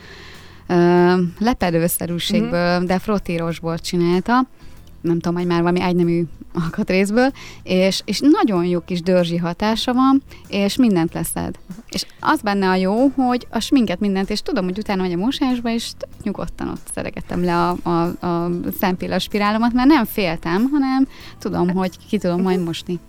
ö, 0.68 1.14
lepedőszerűségből, 1.40 2.78
Mhm. 2.78 2.86
de 2.86 3.00
frottírosból 3.00 3.80
csinálta, 3.80 4.48
nem 5.08 5.20
tudom, 5.20 5.38
hogy 5.38 5.48
már 5.48 5.62
valami 5.62 5.82
egynemű 5.82 6.24
alkatrészből, 6.54 7.32
és, 7.64 8.02
és 8.06 8.20
nagyon 8.20 8.66
jó 8.66 8.80
kis 8.80 9.02
dörzsi 9.02 9.38
hatása 9.38 9.94
van, 9.94 10.24
és 10.48 10.76
mindent 10.76 11.14
leszed. 11.14 11.56
És 11.90 12.06
az 12.20 12.42
benne 12.42 12.70
a 12.70 12.76
jó, 12.76 13.08
hogy 13.08 13.48
a 13.50 13.60
sminket 13.60 14.00
mindent, 14.00 14.30
és 14.30 14.42
tudom, 14.42 14.64
hogy 14.64 14.78
utána 14.78 15.02
megy 15.02 15.12
a 15.12 15.18
mosásba, 15.18 15.70
és 15.70 15.92
nyugodtan 16.24 16.68
ott 16.68 16.90
szeregettem 16.94 17.44
le 17.44 17.56
a, 17.56 17.78
a, 17.84 18.26
a 18.28 18.52
szempilla 18.80 19.20
spirálomat, 19.20 19.74
mert 19.74 19.88
nem 19.88 20.06
féltem, 20.06 20.70
hanem 20.72 21.08
tudom, 21.40 21.70
hogy 21.70 21.92
ki 22.08 22.18
tudom 22.18 22.42
majd 22.42 22.64
mosni. 22.64 23.00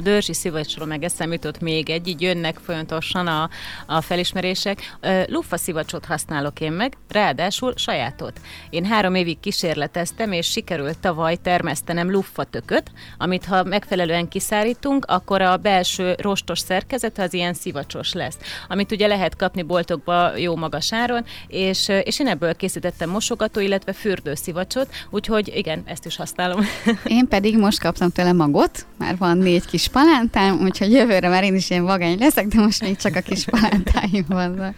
A 0.00 0.02
dörzsi 0.02 0.34
szivacsról 0.34 0.86
meg 0.86 1.02
eszem 1.02 1.32
jutott 1.32 1.60
még 1.60 1.90
egy, 1.90 2.08
így 2.08 2.20
jönnek 2.20 2.58
folyamatosan 2.64 3.26
a, 3.26 3.50
a 3.86 4.00
felismerések. 4.00 4.96
Luffa 5.26 5.56
szivacsot 5.56 6.04
használok 6.04 6.60
én 6.60 6.72
meg, 6.72 6.96
ráadásul 7.08 7.72
sajátot. 7.76 8.40
Én 8.70 8.84
három 8.84 9.14
évig 9.14 9.40
kísérleteztem, 9.40 10.32
és 10.32 10.50
sikerült 10.50 10.98
tavaly 10.98 11.36
termesztenem 11.36 12.10
luffa 12.10 12.44
tököt, 12.44 12.90
amit 13.18 13.44
ha 13.44 13.64
megfelelően 13.64 14.28
kiszárítunk, 14.28 15.04
akkor 15.04 15.42
a 15.42 15.56
belső 15.56 16.14
rostos 16.18 16.58
szerkezet 16.58 17.18
az 17.18 17.34
ilyen 17.34 17.54
szivacsos 17.54 18.12
lesz, 18.12 18.36
amit 18.68 18.92
ugye 18.92 19.06
lehet 19.06 19.36
kapni 19.36 19.62
boltokba 19.62 20.36
jó 20.36 20.56
magas 20.56 20.92
áron, 20.92 21.24
és, 21.48 21.88
és 22.02 22.20
én 22.20 22.26
ebből 22.26 22.56
készítettem 22.56 23.10
mosogató, 23.10 23.60
illetve 23.60 23.92
fürdőszivacsot, 23.92 24.94
úgyhogy 25.10 25.52
igen, 25.54 25.82
ezt 25.84 26.06
is 26.06 26.16
használom. 26.16 26.60
Én 27.04 27.28
pedig 27.28 27.58
most 27.58 27.80
kaptam 27.80 28.10
tőle 28.10 28.32
magot, 28.32 28.86
már 28.98 29.16
van 29.16 29.38
négy 29.38 29.64
kis 29.64 29.88
palántám, 29.92 30.60
úgyhogy 30.62 30.92
jövőre 30.92 31.28
már 31.28 31.44
én 31.44 31.54
is 31.54 31.70
ilyen 31.70 31.84
vagány 31.84 32.18
leszek, 32.18 32.46
de 32.46 32.60
most 32.60 32.82
még 32.82 32.96
csak 32.96 33.16
a 33.16 33.20
kis 33.20 33.44
palántáim 33.44 34.24
vannak. 34.28 34.74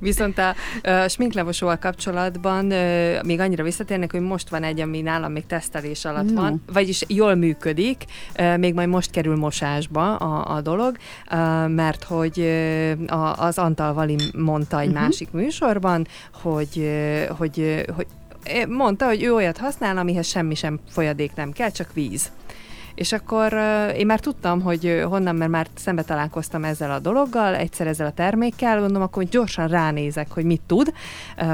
Viszont 0.00 0.38
a, 0.38 0.54
a 0.90 1.08
sminklevosóval 1.08 1.76
kapcsolatban 1.76 2.70
ö, 2.70 3.22
még 3.22 3.40
annyira 3.40 3.62
visszatérnek, 3.64 4.10
hogy 4.12 4.20
most 4.20 4.48
van 4.48 4.62
egy, 4.62 4.80
ami 4.80 5.00
nálam 5.00 5.32
még 5.32 5.46
tesztelés 5.46 6.04
alatt 6.04 6.32
No. 6.32 6.40
van, 6.40 6.62
vagyis 6.72 7.04
jól 7.08 7.34
működik, 7.34 8.04
ö, 8.36 8.56
még 8.56 8.74
majd 8.74 8.88
most 8.88 9.10
kerül 9.10 9.36
mosásba 9.36 10.16
a, 10.16 10.54
a 10.56 10.60
dolog, 10.60 10.96
ö, 11.30 11.66
mert 11.68 12.04
hogy 12.04 12.40
ö, 12.40 12.90
a, 13.06 13.34
az 13.38 13.58
Antal 13.58 13.92
Vali 13.92 14.16
mondta 14.36 14.80
egy 14.80 14.90
Mhm. 14.90 14.98
másik 14.98 15.30
műsorban, 15.30 16.06
hogy, 16.42 16.68
ö, 16.78 17.22
hogy, 17.38 17.60
ö, 17.60 17.80
hogy 17.96 18.06
mondta, 18.68 19.06
hogy 19.06 19.22
ő 19.22 19.34
olyat 19.34 19.58
használ, 19.58 19.96
amihez 19.98 20.26
semmi 20.26 20.54
sem 20.54 20.78
folyadék 20.90 21.34
nem 21.34 21.52
kell, 21.52 21.70
csak 21.70 21.92
víz. 21.92 22.30
És 22.96 23.12
akkor 23.12 23.52
én 23.96 24.06
már 24.06 24.20
tudtam, 24.20 24.60
hogy 24.60 25.02
honnan, 25.08 25.34
mert 25.36 25.50
már 25.50 25.66
szembe 25.74 26.02
találkoztam 26.02 26.64
ezzel 26.64 26.90
a 26.90 26.98
dologgal, 26.98 27.54
egyszer 27.54 27.86
ezzel 27.86 28.06
a 28.06 28.10
termékkel, 28.12 28.80
mondom, 28.80 29.02
akkor 29.02 29.24
gyorsan 29.24 29.68
ránézek, 29.68 30.30
hogy 30.30 30.44
mit 30.44 30.60
tud, 30.66 30.92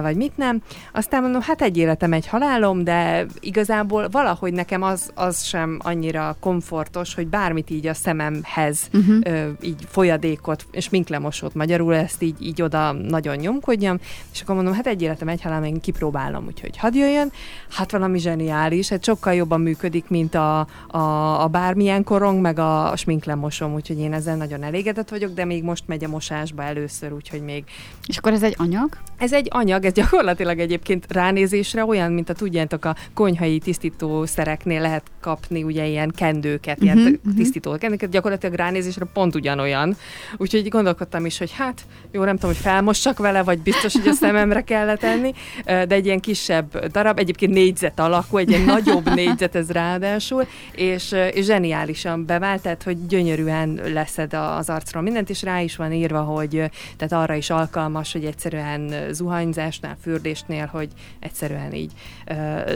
vagy 0.02 0.16
mit 0.16 0.36
nem. 0.36 0.62
Aztán 0.92 1.22
mondom, 1.22 1.40
hát 1.40 1.62
egy 1.62 1.76
életem, 1.76 2.12
egy 2.12 2.26
halálom, 2.26 2.84
de 2.84 3.26
igazából 3.40 4.08
valahogy 4.08 4.52
nekem 4.52 4.82
az, 4.82 5.10
az 5.14 5.42
sem 5.42 5.78
annyira 5.82 6.36
komfortos, 6.40 7.14
hogy 7.14 7.26
bármit 7.26 7.70
így 7.70 7.86
a 7.86 7.94
szememhez, 7.94 8.90
Uh-huh. 8.92 9.48
így 9.60 9.86
folyadékot, 9.88 10.66
és 10.70 10.88
minklemosót 10.88 11.54
magyarul, 11.54 11.94
ezt 11.94 12.22
így, 12.22 12.36
így 12.46 12.62
oda 12.62 12.92
nagyon 12.92 13.36
nyomkodjam, 13.36 13.98
és 14.32 14.40
akkor 14.40 14.54
mondom, 14.54 14.74
hát 14.74 14.86
egy 14.86 15.02
életem, 15.02 15.28
egy 15.28 15.42
halálom, 15.42 15.64
én 15.64 15.80
kipróbálom, 15.80 16.46
úgyhogy 16.46 16.76
hadd 16.76 16.94
jöjjön. 16.94 17.32
Hát 17.70 17.90
valami 17.90 18.18
zseniális, 18.18 18.88
hát 18.88 19.04
sokkal 19.04 19.34
jobban 19.34 19.60
működik, 19.60 20.08
mint 20.08 20.34
a, 20.34 20.66
a, 20.86 20.98
a 21.40 21.46
bármilyen 21.46 22.04
korong, 22.04 22.40
meg 22.40 22.58
a, 22.58 22.90
a 22.90 22.96
sminklemosom, 22.96 23.74
úgyhogy 23.74 23.98
én 23.98 24.12
ezzel 24.12 24.36
nagyon 24.36 24.62
elégedett 24.62 25.08
vagyok, 25.08 25.32
de 25.34 25.44
még 25.44 25.62
most 25.62 25.84
megy 25.86 26.04
a 26.04 26.08
mosásba 26.08 26.62
először, 26.62 27.12
úgyhogy 27.12 27.42
még 27.42 27.64
És 28.06 28.16
akkor 28.16 28.32
ez 28.32 28.42
egy 28.42 28.54
anyag? 28.58 28.88
ez 29.18 29.32
egy 29.32 29.48
anyag, 29.50 29.84
ez 29.84 29.92
gyakorlatilag 29.92 30.58
egyébként 30.58 31.06
ránézésre 31.08 31.84
olyan, 31.84 32.12
mint 32.12 32.28
a 32.28 32.32
tudjátok, 32.32 32.84
a 32.84 32.96
konyhai 33.14 33.58
tisztítószereknél 33.58 34.80
lehet 34.80 35.02
kapni 35.20 35.62
ugye 35.62 35.86
ilyen 35.86 36.12
kendőket, 36.16 36.82
ilyen 36.82 36.96
Mhm, 37.02 37.06
uh-huh, 37.06 37.24
mhm. 37.24 37.36
tisztító 37.36 37.76
kendőket, 37.78 38.10
gyakorlatilag 38.10 38.54
ránézésre 38.54 39.06
pont 39.12 39.34
ugyanolyan. 39.34 39.96
Úgyhogy 40.36 40.68
gondolkodtam 40.68 41.26
is, 41.26 41.38
hogy 41.38 41.52
hát 41.52 41.80
jó, 42.10 42.24
nem 42.24 42.34
tudom, 42.34 42.50
hogy 42.50 42.60
felmossak 42.60 43.18
vele, 43.18 43.42
vagy 43.42 43.58
biztos, 43.58 43.92
hogy 43.92 44.08
a 44.08 44.12
szememre 44.12 44.60
kellett 44.60 44.98
tenni, 44.98 45.32
de 45.64 45.86
egy 45.88 46.06
ilyen 46.06 46.20
kisebb 46.20 46.86
darab, 46.86 47.18
egyébként 47.18 47.52
négyzet 47.52 48.00
alakú, 48.00 48.36
egy 48.36 48.48
ilyen 48.48 48.62
nagyobb 48.62 49.14
négyzet 49.14 49.54
ez 49.54 49.70
ráadásul, 49.70 50.46
és 50.72 51.14
zseniálisan 51.40 52.26
bevált, 52.26 52.62
tehát 52.62 52.82
hogy 52.82 53.06
gyönyörűen 53.06 53.80
leszed 53.92 54.34
az 54.34 54.70
arcról 54.70 55.02
mindent, 55.02 55.30
és 55.30 55.42
rá 55.42 55.60
is 55.60 55.76
van 55.76 55.92
írva, 55.92 56.20
hogy 56.20 56.70
tehát 56.96 57.12
arra 57.12 57.34
is 57.34 57.50
alkalmas, 57.50 58.12
hogy 58.12 58.24
egyszerűen 58.24 59.12
zuhanyzásnál, 59.12 59.96
fürdésnél, 60.02 60.66
hogy 60.66 60.88
egyszerűen 61.18 61.72
így 61.72 61.92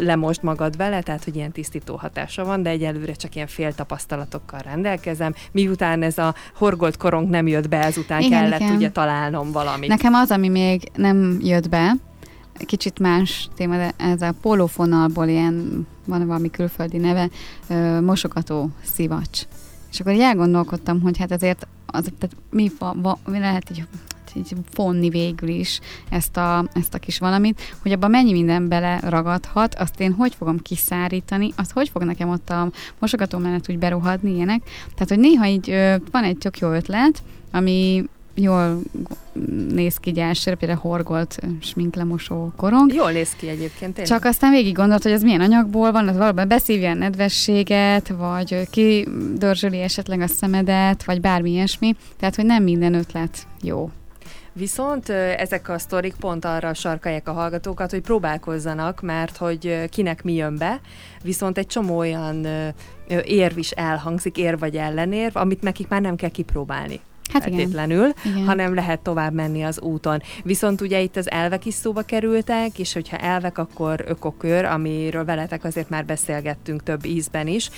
lemosd 0.01 0.43
magad 0.43 0.77
vele, 0.77 1.03
tehát 1.03 1.25
hogy 1.25 1.37
ilyen 1.37 1.53
tisztító 1.53 1.97
hatása 1.97 2.45
van, 2.45 2.63
de 2.63 2.71
egyelőre 2.71 3.13
csak 3.13 3.35
ilyen 3.35 3.47
fél 3.47 3.75
tapasztalatokkal 3.75 4.61
rendelkezem. 4.61 5.35
Miután 5.53 6.03
ez 6.03 6.19
a 6.19 6.35
horgolt 6.55 6.97
korong 6.97 7.29
nem 7.29 7.47
jött 7.47 7.69
be, 7.69 7.85
ezután 7.85 8.21
Igen, 8.21 8.41
kellett 8.41 8.61
igen. 8.61 8.77
ugye 8.77 8.91
találnom 8.91 9.53
valamit. 9.53 9.89
Nekem 9.89 10.15
az, 10.15 10.31
ami 10.31 10.49
még 10.49 10.91
nem 10.95 11.39
jött 11.43 11.69
be, 11.69 11.93
kicsit 12.67 12.99
más 12.99 13.49
téma, 13.55 13.77
de 13.77 13.93
ez 13.97 14.23
a 14.23 14.35
pólófonalból 14.41 15.27
ilyen, 15.27 15.87
van 16.05 16.27
valami 16.27 16.51
külföldi 16.51 16.97
neve, 16.97 17.29
mosogató 18.01 18.71
szivacs. 18.83 19.43
És 19.91 20.01
akkor 20.01 20.13
így 20.13 20.21
elgondolkodtam, 20.21 21.01
hogy 21.01 21.19
hát 21.19 21.33
ezért 21.33 21.67
az, 21.87 22.03
tehát 22.19 22.37
mi, 22.51 22.71
va, 22.79 22.95
va, 23.03 23.19
mi 23.27 23.39
lehet 23.39 23.71
így, 23.71 23.85
így 24.37 24.53
fonni 24.71 25.09
végül 25.09 25.49
is 25.49 25.81
ezt 26.09 26.37
a, 26.37 26.69
ezt 26.73 26.95
a 26.95 26.99
kis 26.99 27.19
valamit, 27.19 27.61
hogy 27.83 27.93
abban 27.93 28.11
mennyi 28.11 28.33
minden 28.33 28.69
bele 28.69 29.01
ragadhat, 29.03 29.75
azt 29.75 30.01
én 30.01 30.13
hogy 30.13 30.35
fogom 30.35 30.59
kiszárítani, 30.59 31.53
azt 31.57 31.73
hogy 31.73 31.89
fog 31.89 32.03
nekem 32.03 32.29
ott 32.29 32.51
a 32.51 32.71
mosogató 32.99 33.39
mellett 33.39 33.71
úgy 33.71 33.79
beruhadni 33.79 34.35
ilyenek. 34.35 34.63
Tehát, 34.95 35.09
hogy 35.09 35.19
néha 35.19 35.47
így 35.47 35.71
ö, 35.71 35.97
van 36.11 36.25
egy 36.25 36.39
tök 36.39 36.59
jó 36.59 36.73
ötlet, 36.73 37.23
ami 37.53 38.05
jól 38.37 38.81
néz 39.69 39.97
ki 39.97 40.21
elsőre, 40.21 40.57
például 40.57 40.81
horgolt 40.81 41.39
sminklemosó 41.61 42.53
korong, 42.57 42.95
Jól 42.95 43.11
néz 43.11 43.35
ki 43.37 43.49
egyébként, 43.49 43.95
tényleg. 43.95 44.13
csak 44.13 44.25
aztán 44.25 44.51
végig 44.51 44.75
gondolt, 44.75 45.03
hogy 45.03 45.13
ez 45.13 45.23
milyen 45.23 45.41
anyagból 45.41 45.93
van, 45.93 46.09
az 46.09 46.17
valóban 46.17 46.49
beszívja 46.49 46.91
a 46.91 46.95
nedvességet, 46.95 48.09
vagy 48.09 48.55
ö, 48.55 48.63
kidörzsöli 48.71 49.81
esetleg 49.81 50.21
a 50.21 50.27
szemedet, 50.27 51.05
vagy 51.05 51.21
bármi 51.21 51.51
ilyesmi. 51.51 51.97
Tehát, 52.19 52.35
hogy 52.35 52.45
nem 52.45 52.63
minden 52.63 52.95
ötlet 52.95 53.47
jó. 53.63 53.91
Viszont 54.53 55.09
ezek 55.09 55.69
a 55.69 55.79
sztorik 55.79 56.15
pont 56.21 56.45
arra 56.45 56.75
sarkalják 56.75 57.29
a 57.29 57.33
hallgatókat, 57.33 57.91
hogy 57.91 58.01
próbálkozzanak, 58.01 59.03
mert 59.03 59.37
hogy 59.37 59.89
kinek 59.91 60.23
mi 60.23 60.33
jön 60.35 60.57
be, 60.59 60.81
viszont 61.23 61.59
egy 61.59 61.67
csomó 61.67 61.99
olyan 61.99 62.47
érv 63.25 63.59
is 63.59 63.71
elhangzik, 63.71 64.37
ér 64.37 64.59
vagy 64.59 64.77
ellenérv, 64.77 65.37
amit 65.37 65.63
nekik 65.63 65.89
már 65.89 66.01
nem 66.01 66.17
kell 66.17 66.31
kipróbálni 66.31 67.01
hát 67.33 67.43
feltétlenül, 67.43 68.13
igen. 68.25 68.45
hanem 68.45 68.75
lehet 68.75 69.01
tovább 69.01 69.33
menni 69.33 69.63
az 69.63 69.81
úton. 69.81 70.23
Viszont 70.43 70.81
ugye 70.81 71.01
itt 71.01 71.17
az 71.17 71.31
elvek 71.31 71.65
is 71.65 71.75
szóba 71.75 72.03
kerültek, 72.03 72.79
és 72.79 72.93
hogyha 72.93 73.17
elvek, 73.17 73.59
akkor 73.59 74.05
ökokör, 74.07 74.65
amiről 74.65 75.25
veletek 75.25 75.65
azért 75.65 75.89
már 75.89 76.05
beszélgettünk 76.05 76.83
több 76.83 77.05
ízben 77.05 77.47
is, 77.47 77.71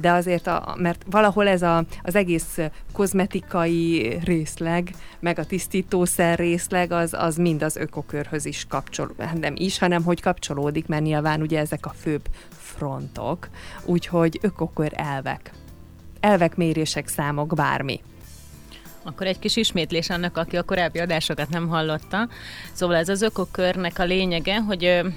de 0.00 0.12
azért, 0.12 0.46
a, 0.46 0.76
mert 0.78 1.04
valahol 1.10 1.48
ez 1.48 1.62
a, 1.62 1.84
az 2.02 2.14
egész 2.14 2.58
kozmetikai 2.92 4.18
részleg, 4.24 4.90
meg 5.20 5.38
a 5.38 5.44
tisztítószer 5.44 6.38
részleg, 6.38 6.92
az, 6.92 7.14
az 7.14 7.36
mind 7.36 7.62
az 7.62 7.76
ökokörhöz 7.76 8.44
is 8.44 8.66
kapcsol, 8.68 9.10
hát 9.18 9.40
nem 9.40 9.54
is, 9.56 9.78
hanem 9.78 10.02
hogy 10.04 10.20
kapcsolódik, 10.20 10.86
mert 10.86 11.02
nyilván 11.02 11.40
ugye 11.40 11.58
ezek 11.58 11.86
a 11.86 11.94
főbb 12.00 12.22
frontok, 12.50 13.48
úgyhogy 13.84 14.38
ökokör 14.42 14.92
elvek. 14.94 15.52
Elvek, 16.20 16.56
mérések, 16.56 17.08
számok, 17.08 17.54
bármi. 17.54 18.00
Akkor 19.08 19.26
egy 19.26 19.38
kis 19.38 19.56
ismétlés 19.56 20.10
annak, 20.10 20.36
aki 20.36 20.56
a 20.56 20.62
korábbi 20.62 20.98
adásokat 20.98 21.48
nem 21.48 21.68
hallotta. 21.68 22.28
Szóval 22.72 22.96
ez 22.96 23.08
az 23.08 23.22
ökokörnek 23.22 23.98
a 23.98 24.04
lényege, 24.04 24.60
hogy 24.60 24.84
ö, 24.84 25.08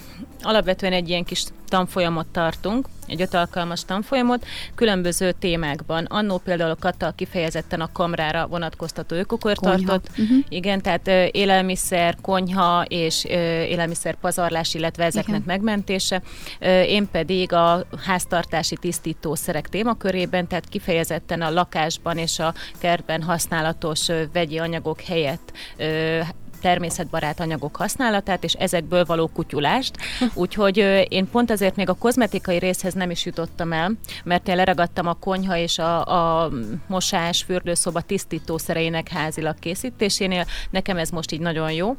alapvetően 0.42 0.94
egy 0.94 1.10
ilyen 1.10 1.24
kis 1.24 1.44
tanfolyamot 1.68 2.28
tartunk, 2.28 2.88
egy 3.12 3.22
öt 3.22 3.34
alkalmas 3.34 3.86
tanfolyamot, 3.86 4.46
különböző 4.75 5.32
témákban. 5.32 6.06
Annó 6.06 6.38
például 6.38 6.72
a 6.72 6.75
Kata 6.75 7.12
kifejezetten 7.12 7.82
a 7.82 7.91
kamrára 7.91 8.48
vonatkoztató 8.48 9.15
ökokör 9.15 9.58
tartott. 9.58 10.10
Uh-huh. 10.10 10.38
Igen, 10.50 10.82
tehát 10.82 11.08
ö, 11.08 11.25
élelmiszer, 11.32 12.18
konyha 12.22 12.86
és 12.88 13.25
ö, 13.25 13.62
élelmiszer 13.62 14.15
pazarlás, 14.15 14.74
illetve 14.74 15.03
ezeknek 15.03 15.36
Igen. 15.36 15.48
megmentése. 15.48 16.22
Ö, 16.60 16.82
én 16.82 17.08
pedig 17.12 17.53
a 17.53 17.86
háztartási 18.06 18.75
tisztítószerek 18.75 19.70
témakörében, 19.70 20.48
tehát 20.48 20.70
kifejezetten 20.70 21.41
a 21.41 21.50
lakásban 21.50 22.18
és 22.18 22.39
a 22.39 22.53
kertben 22.80 23.22
használatos 23.22 24.10
ö, 24.10 24.24
vegyi 24.34 24.58
anyagok 24.58 25.01
helyett 25.01 25.51
ö, 25.77 26.20
természetbarát 26.62 27.39
anyagok 27.39 27.75
használatát, 27.75 28.44
és 28.44 28.53
ezekből 28.53 29.06
való 29.06 29.27
kutyulást. 29.27 29.98
Úgyhogy 30.34 31.06
én 31.10 31.30
pont 31.30 31.51
azért 31.51 31.75
még 31.75 31.89
a 31.89 31.94
kozmetikai 31.94 32.58
részhez 32.58 32.94
nem 32.94 33.12
is 33.12 33.25
jutottam 33.25 33.72
el, 33.72 33.91
mert 34.24 34.48
én 34.48 34.56
leragadtam 34.56 35.08
a 35.08 35.13
konyha 35.13 35.58
és 35.58 35.77
a, 35.77 36.06
a 36.06 36.51
mosás, 36.88 37.44
fürdőszoba 37.44 38.01
tisztítószereinek 38.01 39.10
házilag 39.10 39.60
készítésénél. 39.60 40.46
Nekem 40.70 40.98
ez 40.98 41.10
most 41.10 41.32
így 41.32 41.39
nagyon 41.39 41.72
jó. 41.72 41.96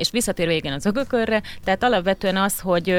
És 0.00 0.10
visszatérve 0.10 0.54
igen 0.54 0.72
az 0.72 0.86
ögökörre, 0.86 1.42
tehát 1.64 1.82
alapvetően 1.82 2.36
az, 2.36 2.60
hogy 2.60 2.90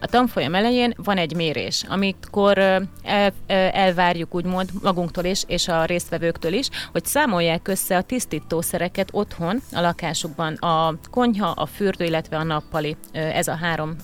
a 0.00 0.06
tanfolyam 0.06 0.54
elején 0.54 0.94
van 0.96 1.16
egy 1.16 1.34
mérés, 1.34 1.84
amikor 1.88 2.58
el, 2.58 3.32
elvárjuk 3.72 4.34
úgymond 4.34 4.70
magunktól 4.82 5.24
is, 5.24 5.42
és 5.46 5.68
a 5.68 5.84
résztvevőktől 5.84 6.52
is, 6.52 6.68
hogy 6.92 7.04
számolják 7.04 7.68
össze 7.68 7.96
a 7.96 8.02
tisztítószereket 8.02 9.08
otthon, 9.12 9.60
a 9.72 9.80
lakásukban. 9.80 10.54
A 10.54 10.98
konyha, 11.10 11.48
a 11.48 11.66
fürdő, 11.66 12.04
illetve 12.04 12.36
a 12.36 12.42
nappali, 12.42 12.96
ez 13.12 13.48
a 13.48 13.54
három 13.54 13.96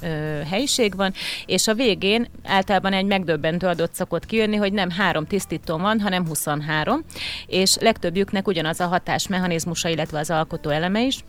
helyiség 0.51 0.97
van, 0.97 1.13
és 1.47 1.67
a 1.69 1.75
végén 1.75 2.29
általában 2.45 2.93
egy 2.93 3.07
megdöbbentő 3.07 3.67
adott 3.67 3.95
szokott 3.95 4.27
kijönni, 4.27 4.57
hogy 4.57 4.73
nem 4.73 4.91
három 4.91 5.27
tisztító 5.27 5.77
van, 5.77 6.01
hanem 6.01 6.27
23, 6.27 7.05
és 7.47 7.77
legtöbbjüknek 7.81 8.47
ugyanaz 8.47 8.81
a 8.81 8.87
hatásmechanizmusa, 8.87 9.89
illetve 9.89 10.19
az 10.19 10.31
alkotó 10.31 10.71
eleme 10.71 11.03
is, 11.03 11.25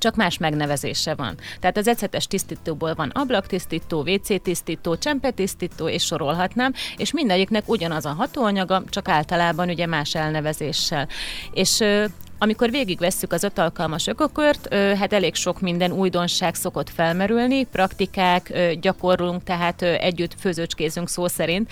csak 0.00 0.16
más 0.16 0.38
megnevezése 0.38 1.14
van. 1.14 1.34
Tehát 1.60 1.76
az 1.76 1.88
ecetes 1.88 2.26
tisztítóból 2.26 2.94
van 2.94 3.08
ablaktisztító, 3.08 4.00
WC 4.00 4.42
tisztító, 4.42 4.96
csempetisztító, 4.96 5.88
és 5.88 6.04
sorolhatnám, 6.04 6.72
és 6.96 7.12
mindegyiknek 7.12 7.68
ugyanaz 7.68 8.04
a 8.04 8.12
hatóanyaga, 8.12 8.82
csak 8.88 9.08
általában 9.08 9.68
ugye 9.68 9.86
más 9.86 10.14
elnevezéssel. 10.14 11.08
És 11.52 11.84
amikor 12.42 12.70
végigvesszük 12.70 13.32
az 13.32 13.42
öt 13.42 13.58
alkalmas 13.58 14.06
ökokört, 14.06 14.74
hát 14.74 15.12
elég 15.12 15.34
sok 15.34 15.60
minden 15.60 15.92
újdonság 15.92 16.54
szokott 16.54 16.90
felmerülni, 16.90 17.64
praktikák, 17.64 18.52
gyakorlunk, 18.80 19.42
tehát 19.42 19.82
együtt 19.82 20.34
főzőcskézünk 20.38 21.08
szó 21.08 21.26
szerint, 21.26 21.70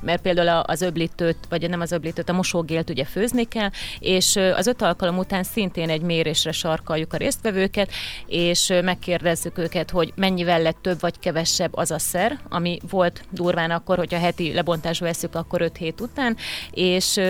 mert 0.00 0.22
például 0.22 0.48
az 0.48 0.82
öblítőt, 0.82 1.36
vagy 1.48 1.68
nem 1.68 1.80
az 1.80 1.92
öblítőt, 1.92 2.28
a 2.28 2.32
mosógélt 2.32 2.90
ugye 2.90 3.04
főzni 3.04 3.44
kell, 3.44 3.70
és 3.98 4.36
az 4.36 4.66
öt 4.66 4.82
alkalom 4.82 5.18
után 5.18 5.42
szintén 5.42 5.88
egy 5.90 6.02
mérésre 6.02 6.52
sarkaljuk 6.52 7.12
a 7.12 7.16
résztvevőket, 7.16 7.90
és 8.26 8.72
megkérdezzük 8.84 9.58
őket, 9.58 9.90
hogy 9.90 10.12
mennyivel 10.14 10.62
lett 10.62 10.78
több 10.82 11.00
vagy 11.00 11.18
kevesebb 11.18 11.76
az 11.76 11.90
a 11.90 11.98
szer, 11.98 12.38
ami 12.48 12.78
volt 12.90 13.24
durván 13.30 13.70
akkor, 13.70 13.96
hogyha 13.96 14.18
heti 14.18 14.52
lebontásba 14.52 15.06
veszük, 15.06 15.34
akkor 15.34 15.60
5 15.60 15.76
hét 15.76 16.00
után, 16.00 16.36
és 16.70 17.20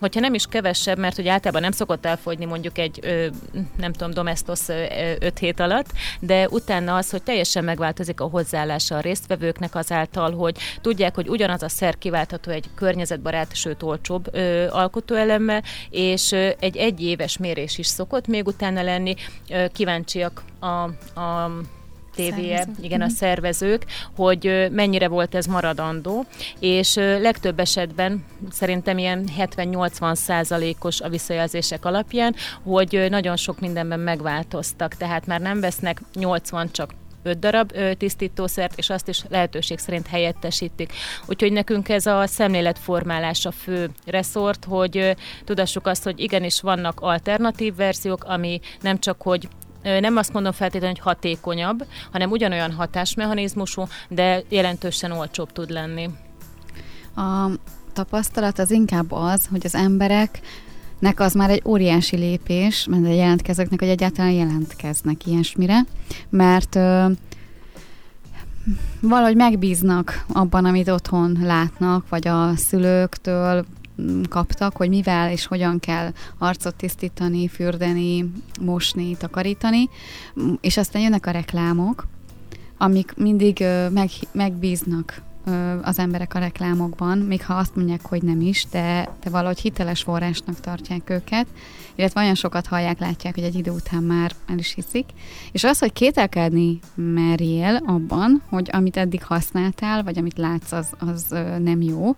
hogyha 0.00 0.20
nem 0.20 0.34
is 0.34 0.46
kevesebb, 0.46 0.98
mert 0.98 1.16
hogy 1.16 1.28
általában 1.28 1.62
nem 1.62 1.70
szokott 1.70 2.06
elfogyni 2.06 2.44
mondjuk 2.44 2.78
egy, 2.78 3.00
nem 3.76 3.92
tudom, 3.92 4.12
domestos 4.12 4.60
5 5.18 5.38
hét 5.38 5.60
alatt, 5.60 5.92
de 6.20 6.48
utána 6.48 6.96
az, 6.96 7.10
hogy 7.10 7.22
teljesen 7.22 7.64
megváltozik 7.64 8.20
a 8.20 8.28
hozzáállása 8.28 8.96
a 8.96 9.00
résztvevőknek 9.00 9.74
azáltal, 9.74 10.34
hogy 10.34 10.56
tudják, 10.80 11.14
hogy 11.14 11.28
ugyanaz 11.28 11.62
a 11.62 11.68
szer 11.68 11.98
kiváltható 11.98 12.50
egy 12.50 12.68
környezetbarát, 12.74 13.54
sőt 13.54 13.82
olcsóbb 13.82 14.34
ö, 14.34 14.66
alkotóelemmel, 14.70 15.62
és 15.90 16.32
ö, 16.32 16.48
egy 16.58 16.76
egyéves 16.76 17.38
mérés 17.38 17.78
is 17.78 17.86
szokott 17.86 18.26
még 18.26 18.46
utána 18.46 18.82
lenni. 18.82 19.14
Ö, 19.48 19.64
kíváncsiak 19.72 20.42
a, 20.60 20.66
a 21.20 21.50
tévéje, 22.14 22.66
igen, 22.80 23.00
a 23.00 23.04
mhm. 23.04 23.14
szervezők, 23.14 23.84
hogy 24.16 24.68
mennyire 24.70 25.08
volt 25.08 25.34
ez 25.34 25.46
maradandó, 25.46 26.24
és 26.58 26.94
legtöbb 26.94 27.60
esetben 27.60 28.24
szerintem 28.50 28.98
ilyen 28.98 29.28
70-80 29.38 30.14
százalékos 30.14 31.00
a 31.00 31.08
visszajelzések 31.08 31.84
alapján, 31.84 32.34
hogy 32.62 33.06
nagyon 33.10 33.36
sok 33.36 33.60
mindenben 33.60 34.00
megváltoztak, 34.00 34.94
tehát 34.94 35.26
már 35.26 35.40
nem 35.40 35.60
vesznek 35.60 36.00
80 36.14 36.70
csak 36.72 36.90
5 37.22 37.38
darab 37.38 37.72
tisztítószert, 37.98 38.78
és 38.78 38.90
azt 38.90 39.08
is 39.08 39.24
lehetőség 39.28 39.78
szerint 39.78 40.06
helyettesítik. 40.06 40.92
Úgyhogy 41.26 41.52
nekünk 41.52 41.88
ez 41.88 42.06
a 42.06 42.26
szemléletformálás 42.26 43.46
a 43.46 43.50
fő 43.50 43.90
reszort, 44.06 44.64
hogy 44.64 45.16
tudassuk 45.44 45.86
azt, 45.86 46.04
hogy 46.04 46.20
igenis 46.20 46.60
vannak 46.60 47.00
alternatív 47.00 47.74
verziók, 47.74 48.24
ami 48.24 48.60
nem 48.80 48.98
csak, 48.98 49.22
hogy 49.22 49.48
nem 49.82 50.16
azt 50.16 50.32
mondom 50.32 50.52
feltétlenül, 50.52 50.96
hogy 50.96 51.12
hatékonyabb, 51.12 51.86
hanem 52.12 52.30
ugyanolyan 52.30 52.72
hatásmechanizmusú, 52.72 53.84
de 54.08 54.42
jelentősen 54.48 55.12
olcsóbb 55.12 55.52
tud 55.52 55.70
lenni. 55.70 56.10
A 57.16 57.50
tapasztalat 57.92 58.58
az 58.58 58.70
inkább 58.70 59.12
az, 59.12 59.46
hogy 59.50 59.60
az 59.64 59.74
emberek 59.74 60.40
nek 60.98 61.20
az 61.20 61.34
már 61.34 61.50
egy 61.50 61.62
óriási 61.64 62.16
lépés, 62.16 62.86
mert 62.90 63.04
a 63.04 63.12
jelentkezőknek, 63.12 63.80
hogy 63.80 63.88
egyáltalán 63.88 64.30
jelentkeznek 64.30 65.26
ilyesmire, 65.26 65.84
mert 66.30 66.74
ö, 66.74 67.06
valahogy 69.00 69.36
megbíznak 69.36 70.24
abban, 70.32 70.64
amit 70.64 70.88
otthon 70.88 71.38
látnak, 71.42 72.08
vagy 72.08 72.28
a 72.28 72.56
szülőktől, 72.56 73.64
kaptak, 74.28 74.76
hogy 74.76 74.88
mivel 74.88 75.30
és 75.30 75.46
hogyan 75.46 75.78
kell 75.78 76.12
arcot 76.38 76.74
tisztítani, 76.74 77.48
fürdeni, 77.48 78.32
mosni, 78.60 79.16
takarítani, 79.16 79.88
és 80.60 80.76
aztán 80.76 81.02
jönnek 81.02 81.26
a 81.26 81.30
reklámok, 81.30 82.06
amik 82.78 83.14
mindig 83.16 83.64
meg, 83.92 84.10
megbíznak 84.32 85.22
az 85.82 85.98
emberek 85.98 86.34
a 86.34 86.38
reklámokban, 86.38 87.18
még 87.18 87.44
ha 87.44 87.54
azt 87.54 87.76
mondják, 87.76 88.06
hogy 88.06 88.22
nem 88.22 88.40
is, 88.40 88.66
de, 88.70 89.08
de 89.22 89.30
valahogy 89.30 89.58
hiteles 89.60 90.02
forrásnak 90.02 90.60
tartják 90.60 91.10
őket, 91.10 91.46
illetve 91.94 92.20
olyan 92.20 92.34
sokat 92.34 92.66
hallják, 92.66 92.98
látják, 92.98 93.34
hogy 93.34 93.44
egy 93.44 93.54
idő 93.54 93.70
után 93.70 94.02
már 94.02 94.32
el 94.46 94.58
is 94.58 94.74
hiszik. 94.74 95.06
És 95.52 95.64
az, 95.64 95.78
hogy 95.78 95.92
kételkedni 95.92 96.78
merjél 96.94 97.80
abban, 97.86 98.42
hogy 98.48 98.68
amit 98.72 98.96
eddig 98.96 99.24
használtál, 99.24 100.02
vagy 100.02 100.18
amit 100.18 100.38
látsz, 100.38 100.72
az, 100.72 100.92
az 100.98 101.26
nem 101.58 101.82
jó, 101.82 102.16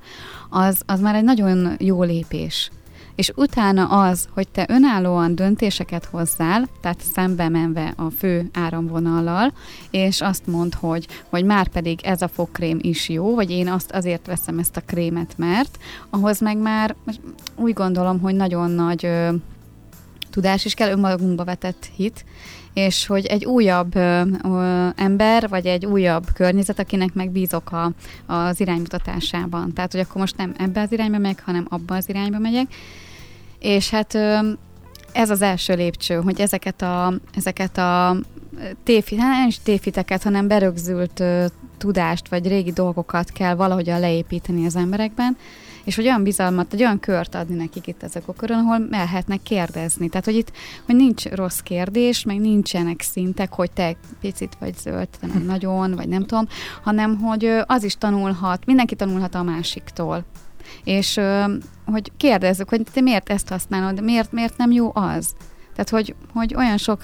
az, 0.50 0.82
az 0.86 1.00
már 1.00 1.14
egy 1.14 1.24
nagyon 1.24 1.76
jó 1.78 2.02
lépés 2.02 2.70
és 3.14 3.32
utána 3.36 3.86
az, 3.86 4.28
hogy 4.34 4.48
te 4.48 4.66
önállóan 4.68 5.34
döntéseket 5.34 6.04
hozzál, 6.04 6.68
tehát 6.80 7.00
szembe 7.00 7.48
menve 7.48 7.92
a 7.96 8.10
fő 8.10 8.50
áramvonallal, 8.52 9.52
és 9.90 10.20
azt 10.20 10.46
mond, 10.46 10.74
hogy, 10.74 11.08
hogy 11.28 11.44
már 11.44 11.68
pedig 11.68 12.00
ez 12.02 12.22
a 12.22 12.28
fogkrém 12.28 12.78
is 12.80 13.08
jó, 13.08 13.34
vagy 13.34 13.50
én 13.50 13.68
azt 13.68 13.90
azért 13.90 14.26
veszem 14.26 14.58
ezt 14.58 14.76
a 14.76 14.82
krémet, 14.86 15.34
mert 15.36 15.78
ahhoz 16.10 16.40
meg 16.40 16.56
már 16.56 16.94
úgy 17.56 17.72
gondolom, 17.72 18.20
hogy 18.20 18.34
nagyon 18.34 18.70
nagy 18.70 19.04
ö, 19.04 19.28
tudás 20.30 20.64
is 20.64 20.74
kell, 20.74 20.90
önmagunkba 20.90 21.44
vetett 21.44 21.90
hit, 21.96 22.24
és 22.74 23.06
hogy 23.06 23.26
egy 23.26 23.44
újabb 23.44 23.96
ö, 23.96 24.22
ö, 24.44 24.88
ember, 24.96 25.48
vagy 25.48 25.66
egy 25.66 25.86
újabb 25.86 26.26
környezet, 26.34 26.78
akinek 26.78 27.14
megbízok 27.14 27.72
a, 27.72 27.92
az 28.26 28.60
iránymutatásában. 28.60 29.72
Tehát, 29.72 29.92
hogy 29.92 30.00
akkor 30.00 30.20
most 30.20 30.36
nem 30.36 30.54
ebbe 30.58 30.80
az 30.80 30.92
irányba 30.92 31.18
megyek, 31.18 31.42
hanem 31.44 31.66
abba 31.68 31.94
az 31.94 32.08
irányba 32.08 32.38
megyek. 32.38 32.66
És 33.58 33.90
hát 33.90 34.14
ö, 34.14 34.38
ez 35.12 35.30
az 35.30 35.42
első 35.42 35.74
lépcső, 35.74 36.14
hogy 36.14 36.40
ezeket 36.40 36.82
a, 36.82 37.12
ezeket 37.34 37.78
a 37.78 38.16
téfit, 38.84 39.18
hát 39.18 39.38
nem 39.38 39.48
is 39.48 39.58
téfiteket, 39.62 40.22
hanem 40.22 40.48
berögzült 40.48 41.20
uh, 41.20 41.44
tudást, 41.78 42.28
vagy 42.28 42.48
régi 42.48 42.72
dolgokat 42.72 43.30
kell 43.30 43.54
valahogyan 43.54 44.00
leépíteni 44.00 44.66
az 44.66 44.76
emberekben, 44.76 45.36
és 45.84 45.96
hogy 45.96 46.04
olyan 46.04 46.22
bizalmat, 46.22 46.72
egy 46.72 46.82
olyan 46.82 47.00
kört 47.00 47.34
adni 47.34 47.54
nekik 47.54 47.86
itt 47.86 48.02
ezek 48.02 48.28
a 48.28 48.32
körön, 48.32 48.58
ahol 48.58 48.78
mehetnek 48.78 49.42
kérdezni. 49.42 50.08
Tehát, 50.08 50.24
hogy 50.24 50.36
itt 50.36 50.52
hogy 50.86 50.96
nincs 50.96 51.24
rossz 51.24 51.58
kérdés, 51.58 52.24
meg 52.24 52.40
nincsenek 52.40 53.00
szintek, 53.00 53.52
hogy 53.52 53.70
te 53.70 53.96
picit 54.20 54.56
vagy 54.60 54.76
zöld, 54.78 55.08
te 55.20 55.26
meg 55.26 55.44
nagyon, 55.52 55.94
vagy 55.94 56.08
nem 56.08 56.24
tudom, 56.26 56.46
hanem 56.82 57.18
hogy 57.18 57.44
az 57.66 57.84
is 57.84 57.94
tanulhat, 57.94 58.66
mindenki 58.66 58.94
tanulhat 58.94 59.34
a 59.34 59.42
másiktól. 59.42 60.24
És 60.84 61.20
hogy 61.84 62.12
kérdezzük, 62.16 62.68
hogy 62.68 62.82
te 62.92 63.00
miért 63.00 63.30
ezt 63.30 63.48
használod, 63.48 64.02
miért, 64.02 64.32
miért 64.32 64.56
nem 64.56 64.72
jó 64.72 64.90
az? 64.94 65.34
Tehát, 65.72 65.90
hogy, 65.90 66.14
hogy 66.32 66.54
olyan 66.54 66.76
sok 66.76 67.02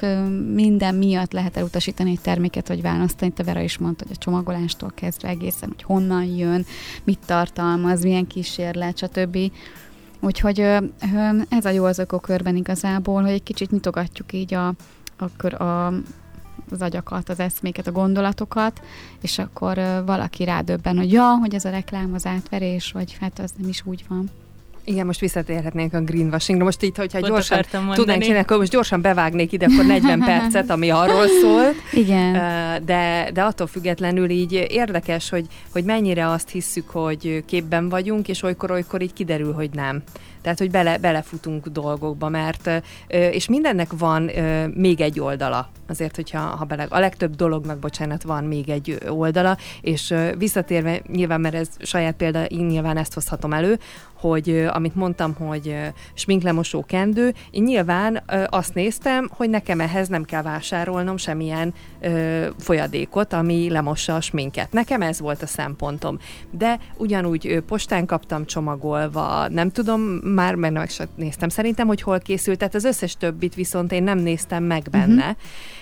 minden 0.54 0.94
miatt 0.94 1.32
lehet 1.32 1.56
elutasítani 1.56 2.10
egy 2.10 2.20
terméket, 2.20 2.68
vagy 2.68 2.82
választani. 2.82 3.32
Te 3.32 3.42
Vera 3.42 3.60
is 3.60 3.78
mondta, 3.78 4.04
hogy 4.06 4.16
a 4.16 4.22
csomagolástól 4.24 4.92
kezdve 4.94 5.28
egészen, 5.28 5.68
hogy 5.68 5.82
honnan 5.82 6.24
jön, 6.24 6.66
mit 7.04 7.18
tartalmaz, 7.26 8.02
milyen 8.02 8.26
kísérlet, 8.26 8.98
stb. 8.98 9.38
Úgyhogy 10.20 10.60
ez 11.48 11.64
a 11.64 11.70
jó 11.70 11.84
az 11.84 11.98
ökokörben 11.98 12.56
igazából, 12.56 13.22
hogy 13.22 13.30
egy 13.30 13.42
kicsit 13.42 13.70
nyitogatjuk 13.70 14.32
így 14.32 14.54
a, 14.54 14.74
a, 15.16 15.64
a, 15.64 15.86
az 16.70 16.80
agyakat, 16.82 17.28
az 17.28 17.40
eszméket, 17.40 17.86
a 17.86 17.92
gondolatokat, 17.92 18.80
és 19.20 19.38
akkor 19.38 20.02
valaki 20.06 20.44
rádöbben, 20.44 20.96
hogy 20.96 21.12
ja, 21.12 21.36
hogy 21.40 21.54
ez 21.54 21.64
a 21.64 21.70
reklám 21.70 22.14
az 22.14 22.26
átverés, 22.26 22.92
vagy 22.92 23.16
hát 23.20 23.38
az 23.38 23.52
nem 23.58 23.68
is 23.68 23.82
úgy 23.86 24.04
van. 24.08 24.30
Igen, 24.88 25.06
most 25.06 25.20
visszatérhetnénk 25.20 25.94
a 25.94 26.00
greenwashingra. 26.00 26.64
Most 26.64 26.82
itt, 26.82 26.96
hogyha 26.96 27.18
Pont 27.18 27.32
gyorsan 27.32 27.64
tudnánk 27.94 28.22
csinálni, 28.22 28.42
akkor 28.42 28.58
most 28.58 28.70
gyorsan 28.70 29.00
bevágnék 29.00 29.52
ide, 29.52 29.66
akkor 29.72 29.84
40 29.84 30.20
percet, 30.30 30.70
ami 30.70 30.90
arról 30.90 31.26
szólt. 31.26 31.74
Igen. 31.92 32.32
De, 32.84 33.30
de 33.32 33.42
attól 33.42 33.66
függetlenül 33.66 34.30
így 34.30 34.52
érdekes, 34.70 35.30
hogy, 35.30 35.46
hogy 35.72 35.84
mennyire 35.84 36.30
azt 36.30 36.50
hisszük, 36.50 36.90
hogy 36.90 37.44
képben 37.46 37.88
vagyunk, 37.88 38.28
és 38.28 38.42
olykor-olykor 38.42 39.02
így 39.02 39.12
kiderül, 39.12 39.52
hogy 39.52 39.70
nem. 39.72 40.02
Tehát, 40.48 40.62
hogy 40.62 40.70
bele, 40.70 40.98
belefutunk 40.98 41.66
dolgokba, 41.66 42.28
mert, 42.28 42.70
és 43.08 43.48
mindennek 43.48 43.88
van 43.98 44.30
még 44.74 45.00
egy 45.00 45.20
oldala. 45.20 45.68
Azért, 45.88 46.16
hogyha 46.16 46.38
ha 46.38 46.64
bele, 46.64 46.86
a 46.88 46.98
legtöbb 46.98 47.34
dolognak, 47.34 47.78
bocsánat, 47.78 48.22
van 48.22 48.44
még 48.44 48.68
egy 48.68 48.98
oldala, 49.08 49.56
és 49.80 50.14
visszatérve, 50.38 51.00
nyilván, 51.12 51.40
mert 51.40 51.54
ez 51.54 51.68
saját 51.78 52.14
példa, 52.14 52.44
én 52.44 52.64
nyilván 52.64 52.96
ezt 52.96 53.14
hozhatom 53.14 53.52
elő, 53.52 53.78
hogy 54.14 54.66
amit 54.68 54.94
mondtam, 54.94 55.34
hogy 55.34 55.76
sminklemosó 56.14 56.84
kendő, 56.84 57.34
én 57.50 57.62
nyilván 57.62 58.22
azt 58.46 58.74
néztem, 58.74 59.28
hogy 59.32 59.50
nekem 59.50 59.80
ehhez 59.80 60.08
nem 60.08 60.24
kell 60.24 60.42
vásárolnom 60.42 61.16
semmilyen 61.16 61.74
folyadékot, 62.58 63.32
ami 63.32 63.70
lemossa 63.70 64.14
a 64.14 64.20
sminket. 64.20 64.72
Nekem 64.72 65.02
ez 65.02 65.20
volt 65.20 65.42
a 65.42 65.46
szempontom. 65.46 66.18
De 66.50 66.78
ugyanúgy 66.96 67.62
postán 67.66 68.06
kaptam 68.06 68.46
csomagolva, 68.46 69.48
nem 69.48 69.70
tudom, 69.70 70.00
már 70.38 70.54
meg 70.54 70.72
nem 70.72 70.84
néztem 71.14 71.48
szerintem, 71.48 71.86
hogy 71.86 72.02
hol 72.02 72.18
készült, 72.18 72.58
tehát 72.58 72.74
az 72.74 72.84
összes 72.84 73.16
többit 73.16 73.54
viszont 73.54 73.92
én 73.92 74.02
nem 74.02 74.18
néztem 74.18 74.64
meg 74.64 74.86
benne. 74.90 75.28
Uh-huh 75.28 75.36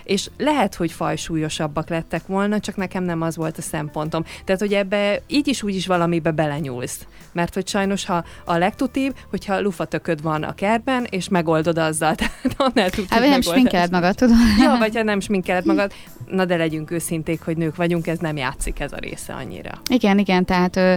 és 0.06 0.30
lehet, 0.38 0.74
hogy 0.74 0.92
fajsúlyosabbak 0.92 1.88
lettek 1.88 2.26
volna, 2.26 2.60
csak 2.60 2.76
nekem 2.76 3.04
nem 3.04 3.22
az 3.22 3.36
volt 3.36 3.58
a 3.58 3.62
szempontom. 3.62 4.24
Tehát, 4.44 4.60
hogy 4.60 4.72
ebbe 4.72 5.22
így 5.26 5.48
is 5.48 5.62
úgy 5.62 5.74
is 5.74 5.86
valamibe 5.86 6.30
belenyúlsz. 6.30 7.06
Mert 7.32 7.54
hogy 7.54 7.68
sajnos, 7.68 8.04
ha 8.04 8.24
a 8.44 8.56
legtutibb, 8.56 9.16
hogyha 9.30 9.60
lufatököd 9.60 10.22
van 10.22 10.42
a 10.42 10.54
kertben, 10.54 11.06
és 11.10 11.28
megoldod 11.28 11.78
azzal. 11.78 12.14
Tehát 12.16 12.34
annál 12.56 12.90
Hát, 13.08 13.20
nem 13.20 13.40
sminkeled 13.40 13.90
magad, 13.90 14.14
tudod? 14.14 14.36
Ja, 14.58 14.76
vagy 14.78 14.96
ha 14.96 15.02
nem 15.02 15.20
sminkeled 15.20 15.66
magad, 15.66 15.92
na 16.30 16.44
de 16.44 16.56
legyünk 16.56 16.90
őszinték, 16.90 17.42
hogy 17.42 17.56
nők 17.56 17.76
vagyunk, 17.76 18.06
ez 18.06 18.18
nem 18.18 18.36
játszik 18.36 18.80
ez 18.80 18.92
a 18.92 18.98
része 18.98 19.32
annyira. 19.32 19.80
Igen, 19.90 20.18
igen, 20.18 20.44
tehát 20.44 20.76
ö, 20.76 20.94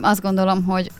azt 0.00 0.20
gondolom, 0.20 0.64
hogy 0.64 0.90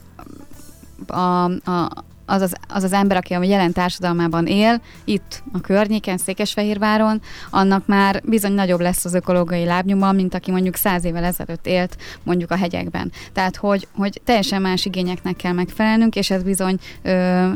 a, 1.06 1.44
a, 1.44 1.90
az 2.28 2.42
az, 2.42 2.54
az 2.68 2.82
az 2.82 2.92
ember, 2.92 3.16
aki 3.16 3.34
a 3.34 3.42
jelen 3.42 3.72
társadalmában 3.72 4.46
él, 4.46 4.80
itt 5.04 5.42
a 5.52 5.60
környéken, 5.60 6.16
Székesfehérváron, 6.16 7.20
annak 7.50 7.86
már 7.86 8.20
bizony 8.24 8.52
nagyobb 8.52 8.80
lesz 8.80 9.04
az 9.04 9.14
ökológiai 9.14 9.64
lábnyoma, 9.64 10.12
mint 10.12 10.34
aki 10.34 10.50
mondjuk 10.50 10.74
száz 10.74 11.04
évvel 11.04 11.24
ezelőtt 11.24 11.66
élt 11.66 11.96
mondjuk 12.22 12.50
a 12.50 12.56
hegyekben. 12.56 13.12
Tehát, 13.32 13.56
hogy, 13.56 13.88
hogy 13.94 14.20
teljesen 14.24 14.62
más 14.62 14.84
igényeknek 14.84 15.36
kell 15.36 15.52
megfelelnünk, 15.52 16.16
és 16.16 16.30
ez 16.30 16.42
bizony 16.42 16.78
ö, 17.02 17.48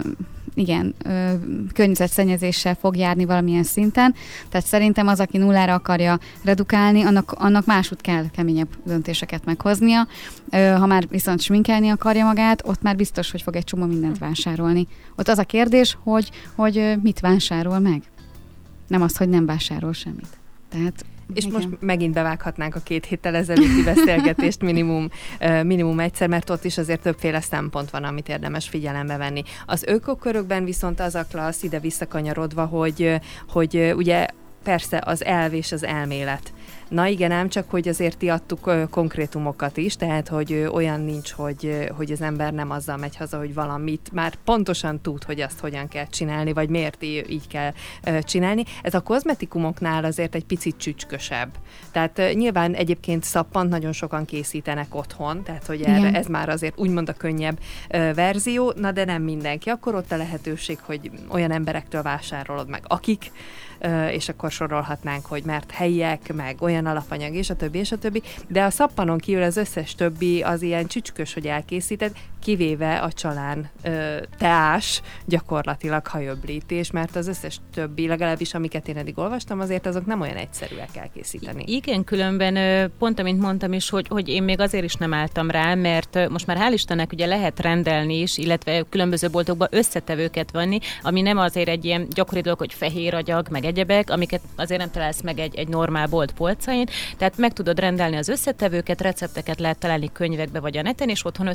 igen, 0.55 0.95
ö, 1.05 1.33
környezetszennyezéssel 1.73 2.75
fog 2.75 2.97
járni 2.97 3.25
valamilyen 3.25 3.63
szinten. 3.63 4.15
Tehát 4.49 4.67
szerintem 4.67 5.07
az, 5.07 5.21
aki 5.21 5.39
nullára 5.39 5.75
akarja 5.75 6.19
redukálni, 6.45 7.03
annak, 7.03 7.33
annak 7.33 7.67
másút 7.67 8.01
kell 8.01 8.31
keményebb 8.31 8.69
döntéseket 8.85 9.45
meghoznia. 9.45 10.07
Ö, 10.51 10.75
ha 10.79 10.87
már 10.87 11.09
viszont 11.09 11.41
sminkelni 11.41 11.89
akarja 11.89 12.25
magát, 12.25 12.63
ott 12.67 12.83
már 12.83 12.97
biztos, 12.97 13.31
hogy 13.31 13.43
fog 13.43 13.57
egy 13.57 13.65
csomó 13.65 13.85
mindent 13.85 14.19
vásárolni. 14.19 14.87
Ott 15.17 15.29
az 15.29 15.39
a 15.39 15.45
kérdés, 15.45 15.99
hogy, 16.03 16.31
hogy 16.55 16.95
mit 17.03 17.21
vásárol 17.21 17.79
meg. 17.79 18.03
Nem 18.89 19.03
az, 19.03 19.17
hogy 19.17 19.29
nem 19.29 19.47
vásárol 19.47 19.93
semmit. 19.93 20.39
Tehát 20.71 21.05
és 21.35 21.45
Igen. 21.45 21.57
most 21.57 21.69
megint 21.81 22.15
bevághatnánk 22.15 22.75
a 22.75 22.81
két 22.81 23.05
héttel 23.05 23.35
ezelőtti 23.35 23.83
beszélgetést 23.85 24.63
minimum, 24.63 25.09
minimum 25.63 26.01
egyszer, 26.01 26.29
mert 26.29 26.51
ott 26.51 26.65
is 26.65 26.79
azért 26.79 27.03
többféle 27.03 27.41
szempont 27.41 27.91
van, 27.91 28.05
amit 28.05 28.29
érdemes 28.29 28.69
figyelembe 28.69 29.17
venni. 29.17 29.43
Az 29.67 29.83
ökokörökben 29.83 30.65
viszont 30.65 31.01
az 31.01 31.15
a 31.15 31.27
klassz 31.31 31.63
ide 31.63 31.79
visszakanyarodva, 31.79 32.65
hogy, 32.65 33.21
hogy 33.49 33.93
ugye 33.97 34.27
persze 34.63 35.03
az 35.05 35.25
elv 35.25 35.53
és 35.55 35.73
az 35.73 35.85
elmélet 35.85 36.53
Na 36.93 37.07
igen, 37.07 37.31
ám 37.31 37.49
csak, 37.49 37.71
hogy 37.71 37.89
azért 37.89 38.19
ti 38.19 38.29
adtuk 38.29 38.71
konkrétumokat 38.91 39.77
is, 39.77 39.97
tehát, 39.97 40.29
hogy 40.29 40.69
olyan 40.73 41.01
nincs, 41.01 41.31
hogy, 41.31 41.89
hogy 41.97 42.13
az 42.13 42.21
ember 42.21 42.53
nem 42.53 42.71
azzal 42.71 42.97
megy 42.97 43.17
haza, 43.17 43.39
hogy 43.39 43.55
valamit 43.55 44.11
már 44.13 44.35
pontosan 44.45 45.01
tud, 45.01 45.25
hogy 45.25 45.41
azt 45.41 45.61
hogyan 45.61 45.89
kell 45.89 46.07
csinálni, 46.07 46.53
vagy 46.53 46.69
miért 46.69 47.03
így 47.03 47.47
kell 47.49 47.73
csinálni. 48.21 48.65
Ez 48.83 48.95
a 48.95 49.01
kozmetikumoknál 49.01 50.05
azért 50.05 50.35
egy 50.35 50.45
picit 50.45 50.77
csücskösebb. 50.77 51.49
Tehát 51.93 52.21
nyilván 52.35 52.75
egyébként 52.75 53.25
szappant 53.25 53.71
nagyon 53.71 53.93
sokan 53.93 54.25
készítenek 54.25 54.95
otthon, 54.95 55.43
tehát 55.43 55.67
hogy 55.67 55.83
erre, 55.83 56.13
ez 56.13 56.27
már 56.27 56.49
azért 56.49 56.79
úgymond 56.79 57.09
a 57.09 57.13
könnyebb 57.13 57.59
verzió, 58.15 58.73
na 58.77 58.93
de 58.93 59.05
nem 59.05 59.23
mindenki. 59.23 59.71
Akkor 59.71 59.95
ott 59.95 60.13
a 60.13 60.17
lehetőség, 60.17 60.79
hogy 60.79 61.11
olyan 61.29 61.51
emberektől 61.51 62.03
vásárolod 62.03 62.69
meg, 62.69 62.83
akik 62.87 63.31
és 64.11 64.29
akkor 64.29 64.51
sorolhatnánk, 64.51 65.27
hogy 65.27 65.43
mert 65.45 65.71
helyiek, 65.71 66.33
meg 66.33 66.57
olyan 66.61 66.87
alapanyag, 66.87 67.35
és 67.35 67.51
a 67.51 67.57
többi, 67.57 67.79
és 67.79 67.93
a 67.93 67.99
többi, 67.99 68.23
de 68.49 68.63
a 68.63 68.71
szappanon 68.71 69.19
kívül 69.19 69.43
az 69.43 69.57
összes 69.57 69.95
többi 69.95 70.43
az 70.43 70.63
ilyen 70.63 70.87
csücskös, 70.87 71.35
hogy 71.35 71.47
elkészített, 71.47 72.17
kivéve 72.43 72.99
a 72.99 73.13
csalán 73.13 73.71
ö, 73.83 74.17
teás, 74.39 75.03
gyakorlatilag 75.25 76.07
hajöblítés, 76.07 76.91
mert 76.91 77.17
az 77.17 77.29
összes 77.29 77.61
többi, 77.75 78.07
legalábbis 78.07 78.55
amiket 78.55 78.89
én 78.89 78.97
eddig 78.97 79.19
olvastam, 79.19 79.61
azért 79.61 79.87
azok 79.87 80.07
nem 80.07 80.21
olyan 80.21 80.37
egyszerűek 80.37 80.97
elkészíteni. 80.97 81.65
Igen, 81.67 82.05
különben 82.05 82.91
pont 82.99 83.19
amint 83.19 83.41
mondtam 83.41 83.73
is, 83.73 83.91
hogy, 83.91 84.07
hogy 84.09 84.29
én 84.29 84.43
még 84.43 84.61
azért 84.61 84.85
is 84.85 84.95
nem 84.95 85.15
álltam 85.15 85.51
rá, 85.51 85.75
mert 85.75 86.29
most 86.29 86.47
már 86.47 86.57
hál' 86.61 86.73
Istennek 86.73 87.13
ugye 87.13 87.27
lehet 87.27 87.61
rendelni 87.61 88.21
is, 88.21 88.39
illetve 88.39 88.85
különböző 88.89 89.29
boltokban 89.29 89.69
összetevőket 89.71 90.51
venni, 90.51 90.79
ami 91.03 91.21
nem 91.21 91.39
azért 91.39 91.69
egy 91.69 91.85
ilyen 91.85 92.07
gyakori 92.09 92.41
dolog, 92.41 92.59
hogy 92.59 92.73
fehér 92.73 93.15
agyag, 93.15 93.47
meg 93.51 93.65
egyebek, 93.65 94.11
amiket 94.11 94.41
azért 94.57 94.81
nem 94.81 94.91
találsz 94.91 95.23
meg 95.23 95.39
egy, 95.39 95.57
egy 95.57 95.69
normál 95.69 96.07
bolt 96.07 96.33
polcain, 96.33 96.87
tehát 97.17 97.37
meg 97.37 97.53
tudod 97.53 97.79
rendelni 97.79 98.17
az 98.17 98.29
összetevőket, 98.29 99.01
recepteket 99.01 99.61
lehet 99.61 99.79
találni 99.79 100.11
könyvekbe 100.13 100.61
vagy 100.61 100.77
a 100.77 100.83
neten, 100.83 101.09
és 101.09 101.25
otthon 101.25 101.49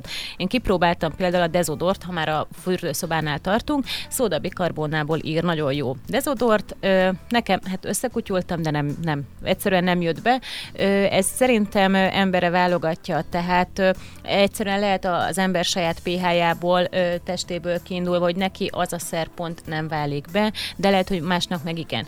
összekutyulhatod. 0.00 0.04
Én 0.36 0.46
kipróbáltam 0.46 1.16
például 1.16 1.42
a 1.42 1.46
dezodort, 1.46 2.02
ha 2.02 2.12
már 2.12 2.28
a 2.28 2.46
fürdőszobánál 2.62 3.38
tartunk, 3.38 3.84
szódabikarbonnából 4.08 5.18
ír 5.22 5.42
nagyon 5.42 5.72
jó 5.72 5.96
dezodort. 6.08 6.76
Ö, 6.80 7.08
nekem, 7.28 7.60
hát 7.64 7.84
összekutyultam, 7.84 8.62
de 8.62 8.70
nem, 8.70 8.96
nem, 9.02 9.22
egyszerűen 9.42 9.84
nem 9.84 10.00
jött 10.00 10.22
be. 10.22 10.40
Ö, 10.72 10.84
ez 11.10 11.26
szerintem 11.26 11.94
embere 11.94 12.50
válogatja, 12.50 13.24
tehát 13.30 13.78
ö, 13.78 13.90
egyszerűen 14.22 14.80
lehet 14.80 15.04
az 15.04 15.38
ember 15.38 15.64
saját 15.64 16.00
pH-jából, 16.00 16.88
testéből 17.24 17.82
kiindulva, 17.82 18.24
hogy 18.24 18.36
neki 18.36 18.70
az 18.72 18.92
a 18.92 18.98
szerpont 18.98 19.62
nem 19.66 19.88
válik 19.88 20.24
be, 20.32 20.52
de 20.76 20.90
lehet, 20.90 21.08
hogy 21.08 21.20
másnak 21.20 21.62
meg 21.64 21.78
igen. 21.78 22.06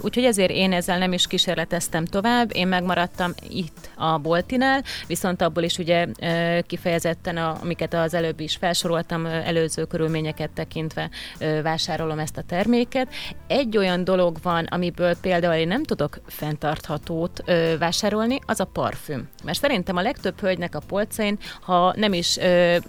Úgyhogy 0.00 0.24
ezért 0.24 0.50
én 0.50 0.72
ezzel 0.72 0.98
nem 0.98 1.12
is 1.12 1.26
kísérleteztem 1.26 2.04
tovább, 2.04 2.50
én 2.54 2.66
megmaradtam 2.66 3.32
itt 3.48 3.90
a 3.94 4.18
boltinál, 4.18 4.82
viszont 5.06 5.42
abból 5.42 5.62
is 5.62 5.78
ugye 5.78 6.06
kifejezetten, 6.66 7.07
a, 7.24 7.58
amiket 7.62 7.94
az 7.94 8.14
előbb 8.14 8.40
is 8.40 8.56
felsoroltam, 8.56 9.26
előző 9.26 9.84
körülményeket 9.84 10.50
tekintve 10.50 11.10
vásárolom 11.62 12.18
ezt 12.18 12.36
a 12.36 12.42
terméket. 12.42 13.08
Egy 13.46 13.76
olyan 13.76 14.04
dolog 14.04 14.36
van, 14.42 14.64
amiből 14.64 15.16
például 15.20 15.54
én 15.54 15.68
nem 15.68 15.82
tudok 15.82 16.20
fenntarthatót 16.26 17.42
vásárolni, 17.78 18.38
az 18.46 18.60
a 18.60 18.64
parfüm. 18.64 19.28
Mert 19.44 19.58
szerintem 19.58 19.96
a 19.96 20.02
legtöbb 20.02 20.40
hölgynek 20.40 20.74
a 20.74 20.80
polcain, 20.86 21.38
ha 21.60 21.92
nem 21.96 22.12
is 22.12 22.36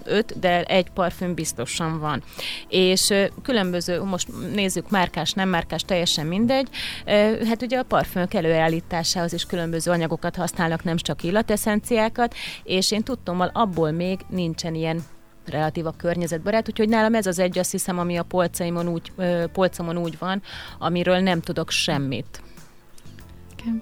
öt, 0.03 0.39
de 0.39 0.63
egy 0.63 0.89
parfüm 0.89 1.34
biztosan 1.34 1.99
van. 1.99 2.23
És 2.67 3.13
különböző, 3.43 4.03
most 4.03 4.27
nézzük 4.53 4.89
márkás, 4.89 5.34
nem 5.34 5.49
márkás, 5.49 5.82
teljesen 5.82 6.25
mindegy. 6.25 6.67
Hát 7.47 7.62
ugye 7.62 7.77
a 7.77 7.84
parfümök 7.84 8.34
előállításához 8.34 9.34
is 9.34 9.45
különböző 9.45 9.91
anyagokat 9.91 10.36
használnak, 10.36 10.84
nem 10.84 10.97
csak 10.97 11.23
illateszenciákat, 11.23 12.36
és 12.63 12.91
én 12.91 13.03
tudtommal 13.03 13.49
abból 13.53 13.91
még 13.91 14.09
nincsen 14.30 14.76
ilyen 14.76 15.02
relatív 15.45 15.86
a 15.86 15.93
környezetbarát, 15.98 16.69
úgyhogy 16.69 16.89
nálam 16.89 17.15
ez 17.15 17.26
az 17.26 17.39
egy, 17.39 17.58
azt 17.58 17.72
hiszem, 17.72 18.00
ami 18.00 18.17
a 18.17 18.24
polcaimon 18.24 18.88
úgy, 18.88 19.12
polcomon 19.52 19.98
úgy 19.98 20.17
van, 20.19 20.41
amiről 20.80 21.19
nem 21.19 21.41
tudok 21.41 21.69
semmit. 21.69 22.41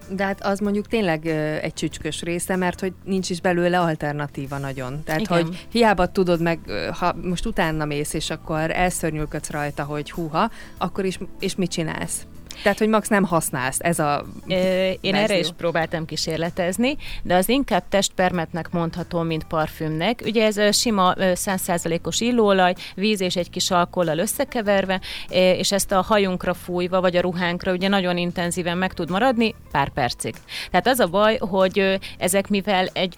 De 0.10 0.24
hát 0.24 0.46
az 0.46 0.60
mondjuk 0.60 0.88
tényleg 0.88 1.26
egy 1.62 1.74
csücskös 1.74 2.22
része, 2.22 2.56
mert 2.56 2.80
hogy 2.80 2.94
nincs 3.04 3.30
is 3.30 3.42
belőle 3.42 3.80
alternatíva 3.80 4.58
nagyon. 4.58 5.04
Tehát, 5.04 5.22
Igen. 5.22 5.44
hogy 5.44 5.68
hiába 5.72 6.12
tudod 6.12 6.42
meg, 6.42 6.60
ha 6.92 7.16
most 7.22 7.46
utána 7.46 7.86
mész, 7.86 8.14
és 8.14 8.30
akkor 8.30 8.72
elszörnyülködsz 8.72 9.50
rajta, 9.50 9.84
hogy 9.84 10.12
húha, 10.12 10.50
akkor 10.78 11.06
is, 11.06 11.20
és 11.40 11.56
mit 11.56 11.72
csinálsz? 11.72 12.26
Tehát, 12.64 12.78
hogy 12.78 12.88
max 12.88 13.08
nem 13.08 13.24
használsz, 13.24 13.78
ez 13.80 14.00
a 14.00 14.26
Ö, 14.48 14.54
Én 14.54 14.98
verzió. 15.02 15.20
erre 15.24 15.38
is 15.38 15.48
próbáltam 15.58 16.06
kísérletezni, 16.06 16.98
de 17.24 17.36
az 17.36 17.50
inkább 17.50 17.84
testpermetnek 17.90 18.72
mondható, 18.72 19.22
mint 19.22 19.44
parfümnek. 19.44 20.22
Ugye 20.26 20.46
ez 20.46 20.76
sima 20.78 21.14
100%-os 21.18 22.22
illóolaj, 22.22 22.74
víz 22.96 23.22
és 23.22 23.36
egy 23.36 23.50
kis 23.50 23.72
alkollal 23.72 24.18
összekeverve, 24.18 25.02
és 25.30 25.72
ezt 25.72 25.92
a 25.92 26.02
hajunkra 26.02 26.54
fújva, 26.54 27.02
vagy 27.02 27.16
a 27.16 27.22
ruhánkra 27.22 27.72
ugye 27.72 27.88
nagyon 27.88 28.18
intenzíven 28.18 28.78
meg 28.78 28.94
tud 28.94 29.10
maradni 29.10 29.56
pár 29.72 29.90
percig. 29.90 30.36
Tehát 30.72 30.88
az 30.88 31.00
a 31.00 31.08
baj, 31.08 31.38
hogy 31.38 32.00
ezek 32.18 32.48
mivel 32.48 32.88
egy, 32.94 33.18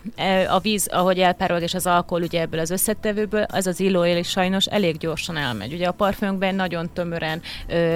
a 0.50 0.60
víz, 0.60 0.88
ahogy 0.92 1.20
elpárolog, 1.20 1.64
és 1.64 1.74
az 1.74 1.86
alkohol 1.86 2.24
ugye 2.24 2.42
ebből 2.42 2.60
az 2.60 2.70
összetevőből, 2.70 3.46
az 3.48 3.68
az 3.68 3.80
illóolaj 3.80 4.18
is 4.18 4.30
sajnos 4.30 4.66
elég 4.66 4.98
gyorsan 4.98 5.38
elmegy. 5.38 5.74
Ugye 5.74 5.88
a 5.88 5.92
parfümben 5.92 6.56
nagyon 6.56 6.90
tömören 6.94 7.42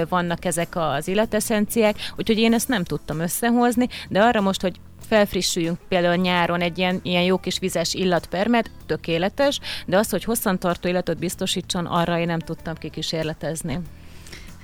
vannak 0.08 0.44
ezek 0.44 0.68
az 0.76 1.08
illat 1.08 1.33
eszenciák, 1.34 1.96
úgyhogy 2.16 2.38
én 2.38 2.52
ezt 2.52 2.68
nem 2.68 2.84
tudtam 2.84 3.20
összehozni, 3.20 3.88
de 4.08 4.22
arra 4.22 4.40
most, 4.40 4.60
hogy 4.60 4.80
felfrissüljünk 5.06 5.78
például 5.88 6.16
nyáron 6.16 6.60
egy 6.60 6.78
ilyen, 6.78 7.00
ilyen 7.02 7.22
jó 7.22 7.38
kis 7.38 7.58
vizes 7.58 7.94
illatpermet, 7.94 8.70
tökéletes, 8.86 9.60
de 9.86 9.96
az, 9.98 10.10
hogy 10.10 10.24
hosszantartó 10.24 10.88
illatot 10.88 11.18
biztosítson, 11.18 11.86
arra 11.86 12.18
én 12.18 12.26
nem 12.26 12.38
tudtam 12.38 12.74
kikísérletezni. 12.74 13.78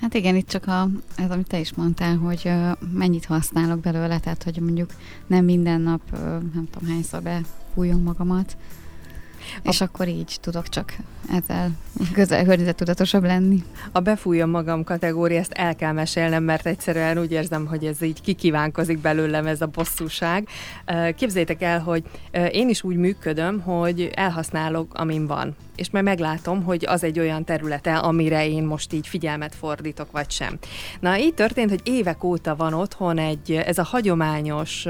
Hát 0.00 0.14
igen, 0.14 0.36
itt 0.36 0.48
csak 0.48 0.66
a, 0.66 0.88
ez, 1.16 1.30
amit 1.30 1.46
te 1.46 1.58
is 1.58 1.74
mondtál, 1.74 2.16
hogy 2.16 2.40
uh, 2.44 2.70
mennyit 2.92 3.24
használok 3.24 3.80
belőle, 3.80 4.18
tehát 4.18 4.42
hogy 4.42 4.56
mondjuk 4.56 4.90
nem 5.26 5.44
minden 5.44 5.80
nap, 5.80 6.00
uh, 6.12 6.18
nem 6.28 6.68
tudom 6.70 6.88
hányszor 6.88 7.22
befújom 7.22 8.02
magamat, 8.02 8.56
és 9.62 9.80
akkor 9.80 10.08
így 10.08 10.36
tudok 10.40 10.68
csak 10.68 10.96
ezzel 11.36 11.70
közel 12.12 12.44
környezettudatosabb 12.44 13.24
lenni. 13.24 13.64
A 13.92 14.00
befújom 14.00 14.50
magam 14.50 14.84
kategória, 14.84 15.38
ezt 15.38 15.52
el 15.52 15.76
kell 15.76 15.92
mesélnem, 15.92 16.42
mert 16.42 16.66
egyszerűen 16.66 17.18
úgy 17.18 17.32
érzem, 17.32 17.66
hogy 17.66 17.84
ez 17.84 18.02
így 18.02 18.20
kikívánkozik 18.20 18.98
belőlem 18.98 19.46
ez 19.46 19.60
a 19.60 19.66
bosszúság. 19.66 20.48
Képzétek 21.16 21.62
el, 21.62 21.80
hogy 21.80 22.02
én 22.52 22.68
is 22.68 22.82
úgy 22.82 22.96
működöm, 22.96 23.60
hogy 23.60 24.10
elhasználok, 24.14 24.94
amin 24.94 25.26
van. 25.26 25.56
És 25.76 25.90
majd 25.90 26.04
meglátom, 26.04 26.62
hogy 26.62 26.84
az 26.88 27.04
egy 27.04 27.18
olyan 27.18 27.44
területe, 27.44 27.96
amire 27.96 28.48
én 28.48 28.64
most 28.64 28.92
így 28.92 29.06
figyelmet 29.06 29.54
fordítok, 29.54 30.10
vagy 30.10 30.30
sem. 30.30 30.58
Na, 31.00 31.18
így 31.18 31.34
történt, 31.34 31.70
hogy 31.70 31.80
évek 31.84 32.24
óta 32.24 32.56
van 32.56 32.74
otthon 32.74 33.18
egy, 33.18 33.52
ez 33.52 33.78
a 33.78 33.82
hagyományos 33.82 34.86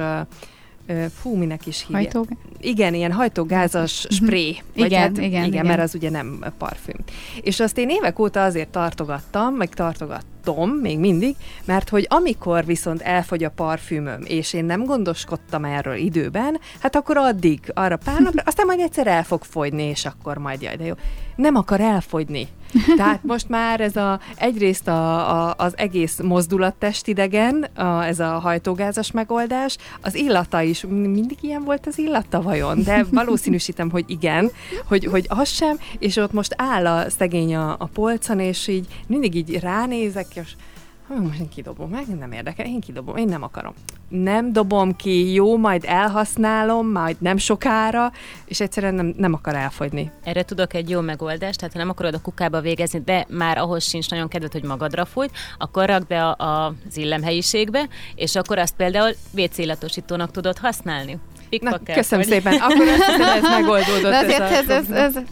fú, 1.21 1.37
minek 1.37 1.67
is 1.67 1.81
hívja. 1.87 1.97
Hajtóg? 1.97 2.29
Igen, 2.61 2.95
ilyen 2.95 3.13
hajtógázas 3.13 4.05
mhm. 4.05 4.15
spré. 4.15 4.57
Vagy 4.77 4.87
igen, 4.87 5.01
hát, 5.01 5.11
igen, 5.11 5.25
igen, 5.25 5.45
igen, 5.45 5.67
mert 5.67 5.81
az 5.81 5.95
ugye 5.95 6.11
nem 6.11 6.45
parfüm. 6.59 6.97
És 7.43 7.61
azt 7.61 7.79
én 7.79 7.89
évek 7.89 8.19
óta 8.19 8.45
azért 8.45 8.69
tartogattam, 8.69 9.55
meg 9.55 9.69
tartogattam 9.69 10.29
még 10.83 10.99
mindig, 10.99 11.37
mert 11.65 11.89
hogy 11.89 12.07
amikor 12.09 12.65
viszont 12.65 13.01
elfogy 13.01 13.45
a 13.45 13.51
parfümöm, 13.51 14.21
és 14.25 14.53
én 14.53 14.65
nem 14.65 14.85
gondoskodtam 14.85 15.65
erről 15.65 15.97
időben, 15.97 16.61
hát 16.81 16.97
akkor 16.97 17.17
addig, 17.17 17.61
arra 17.75 17.97
pár 17.97 18.21
napra, 18.21 18.43
aztán 18.47 18.67
majd 18.67 18.81
egyszer 18.81 19.07
el 19.07 19.25
fog 19.25 19.45
fogyni, 19.45 19.83
és 19.83 20.05
akkor 20.05 20.37
majd 20.37 20.63
jaj, 20.63 20.77
de 20.77 20.85
jó. 20.85 20.95
Nem 21.37 21.55
akar 21.55 21.81
elfogyni. 21.81 22.49
Tehát 22.97 23.25
most 23.25 23.49
már 23.49 23.81
ez 23.81 23.97
a, 23.97 24.21
egyrészt 24.37 24.89
a, 24.89 25.49
a, 25.49 25.55
az 25.57 25.73
egész 25.77 26.19
mozdulattestidegen, 26.23 27.63
a, 27.75 28.05
ez 28.05 28.21
a 28.21 28.39
hajtógázas 28.39 29.11
megoldás, 29.11 29.77
az 30.01 30.15
illata 30.15 30.61
is, 30.61 30.85
mindig 30.89 31.39
ilyen 31.41 31.65
volt 31.65 31.87
az 31.87 31.99
illata 31.99 32.43
vajon, 32.43 32.83
de 32.83 33.05
valószínűsítem, 33.11 33.91
hogy 33.91 34.05
igen, 34.07 34.51
hogy, 34.85 35.05
hogy 35.05 35.27
az 35.29 35.49
sem, 35.49 35.79
és 35.99 36.17
ott 36.17 36.33
most 36.33 36.55
áll 36.57 36.87
a 36.87 37.11
szegény 37.11 37.55
a, 37.55 37.77
a 37.79 37.89
polcon, 37.93 38.41
és 38.41 38.69
így 38.69 38.87
mindig 39.07 39.35
így 39.35 39.61
ránézek, 39.61 40.27
és 40.35 40.53
most 41.19 41.41
én 41.41 41.49
kidobom 41.49 41.91
meg, 41.91 42.19
nem 42.19 42.33
érdekel, 42.33 42.67
én 42.67 42.81
kidobom, 42.81 43.17
én 43.17 43.29
nem 43.29 43.43
akarom. 43.43 43.73
Nem 44.09 44.53
dobom 44.53 44.97
ki, 44.97 45.33
jó, 45.33 45.57
majd 45.57 45.85
elhasználom, 45.87 46.91
majd 46.91 47.17
nem 47.21 47.37
sokára, 47.37 48.13
és 48.45 48.61
egyszerűen 48.61 48.95
nem, 48.95 49.15
nem 49.17 49.35
akar 49.35 49.55
elfogyni. 49.55 50.11
Erre 50.23 50.43
tudok 50.43 50.75
egy 50.75 50.91
jó 50.91 51.01
megoldást, 51.01 51.59
tehát 51.59 51.73
ha 51.73 51.79
nem 51.79 51.89
akarod 51.89 52.15
a 52.15 52.21
kukába 52.21 52.61
végezni, 52.61 53.01
de 53.05 53.27
már 53.29 53.59
ahhoz 53.59 53.85
sincs 53.85 54.11
nagyon 54.11 54.29
kedved, 54.29 54.53
hogy 54.53 54.65
magadra 54.65 55.05
fújt, 55.05 55.33
akkor 55.59 55.87
rakd 55.87 56.07
be 56.07 56.27
a, 56.27 56.45
a, 56.45 56.75
az 56.89 56.97
illemhelyiségbe, 56.97 57.89
és 58.15 58.37
akkor 58.37 58.59
azt 58.59 58.77
például 58.77 59.15
WC 59.37 60.31
tudod 60.31 60.59
használni. 60.59 61.19
Na, 61.61 61.81
köszönöm 61.95 62.25
vagy. 62.25 62.35
szépen. 62.35 62.55
Akkor 62.55 62.89
azt 62.89 63.05
hiszem, 63.05 63.23
ez 63.23 63.43
megoldódott. 63.43 64.11
De 64.11 64.19
azért 64.19 64.41
ez, 64.41 64.69
ez, 64.69 64.91
ez, 64.91 65.17
ez, 65.17 65.23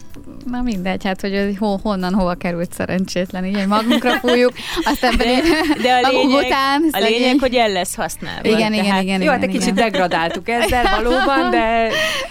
na 0.45 0.61
mindegy, 0.61 1.03
hát 1.03 1.21
hogy 1.21 1.55
hol, 1.59 1.79
honnan 1.83 2.13
hova 2.13 2.33
került 2.33 2.73
szerencsétlen, 2.73 3.45
így, 3.45 3.55
hogy 3.55 3.67
magunkra 3.67 4.11
fújjuk, 4.11 4.53
aztán 4.83 5.17
pedig 5.17 5.43
de 5.81 5.93
a 6.03 6.09
lényeg, 6.09 6.45
után, 6.45 6.83
a 6.91 6.99
lényeg, 6.99 7.39
hogy 7.39 7.55
el 7.55 7.71
lesz 7.71 7.95
használva. 7.95 8.49
Igen, 8.49 8.73
igen, 8.73 8.85
igen, 8.85 9.01
igen. 9.01 9.21
Jó, 9.21 9.31
hát 9.31 9.43
egy 9.43 9.49
kicsit 9.49 9.73
degradáltuk 9.73 10.49
ezzel 10.49 10.83
valóban, 11.01 11.49
de, 11.51 11.89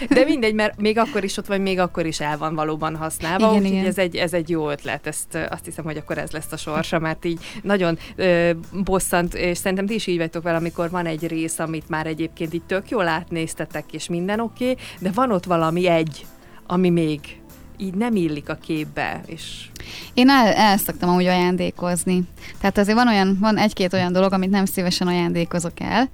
de 0.09 0.23
mindegy, 0.23 0.53
mert 0.53 0.81
még 0.81 0.97
akkor 0.97 1.23
is 1.23 1.37
ott 1.37 1.45
vagy, 1.45 1.61
még 1.61 1.79
akkor 1.79 2.05
is 2.05 2.19
el 2.19 2.37
van 2.37 2.55
valóban 2.55 2.95
használva, 2.95 3.51
igen, 3.51 3.71
úgyhogy 3.71 3.87
ez 3.87 3.97
egy, 3.97 4.15
ez 4.15 4.33
egy 4.33 4.49
jó 4.49 4.69
ötlet. 4.69 5.07
Ezt 5.07 5.37
azt 5.49 5.65
hiszem, 5.65 5.83
hogy 5.83 5.97
akkor 5.97 6.17
ez 6.17 6.31
lesz 6.31 6.51
a 6.51 6.57
sorsa, 6.57 6.99
mert 6.99 7.25
így 7.25 7.39
nagyon 7.61 7.97
ö, 8.15 8.49
bosszant, 8.83 9.33
és 9.33 9.57
szerintem 9.57 9.85
ti 9.85 9.93
is 9.93 10.07
így 10.07 10.17
vagytok 10.17 10.43
vele, 10.43 10.57
amikor 10.57 10.89
van 10.89 11.05
egy 11.05 11.27
rész, 11.27 11.59
amit 11.59 11.89
már 11.89 12.05
egyébként 12.05 12.53
így 12.53 12.63
tök 12.67 12.89
jól 12.89 13.07
átnéztetek, 13.07 13.78
jöttek, 13.79 13.93
és 13.93 14.07
minden 14.07 14.39
oké, 14.39 14.71
okay, 14.71 14.83
de 14.99 15.11
van 15.11 15.31
ott 15.31 15.45
valami 15.45 15.87
egy, 15.87 16.25
ami 16.67 16.89
még 16.89 17.41
így 17.77 17.93
nem 17.93 18.15
illik 18.15 18.49
a 18.49 18.55
képbe, 18.55 19.21
és... 19.25 19.69
Én 20.13 20.29
el, 20.29 20.53
el 20.53 20.77
szoktam 20.77 21.09
amúgy 21.09 21.25
ajándékozni. 21.25 22.23
Tehát 22.59 22.77
azért 22.77 22.97
van 22.97 23.07
olyan, 23.07 23.37
van 23.39 23.57
egy-két 23.57 23.93
olyan 23.93 24.11
dolog, 24.11 24.33
amit 24.33 24.49
nem 24.49 24.65
szívesen 24.65 25.07
ajándékozok 25.07 25.73
el, 25.75 26.09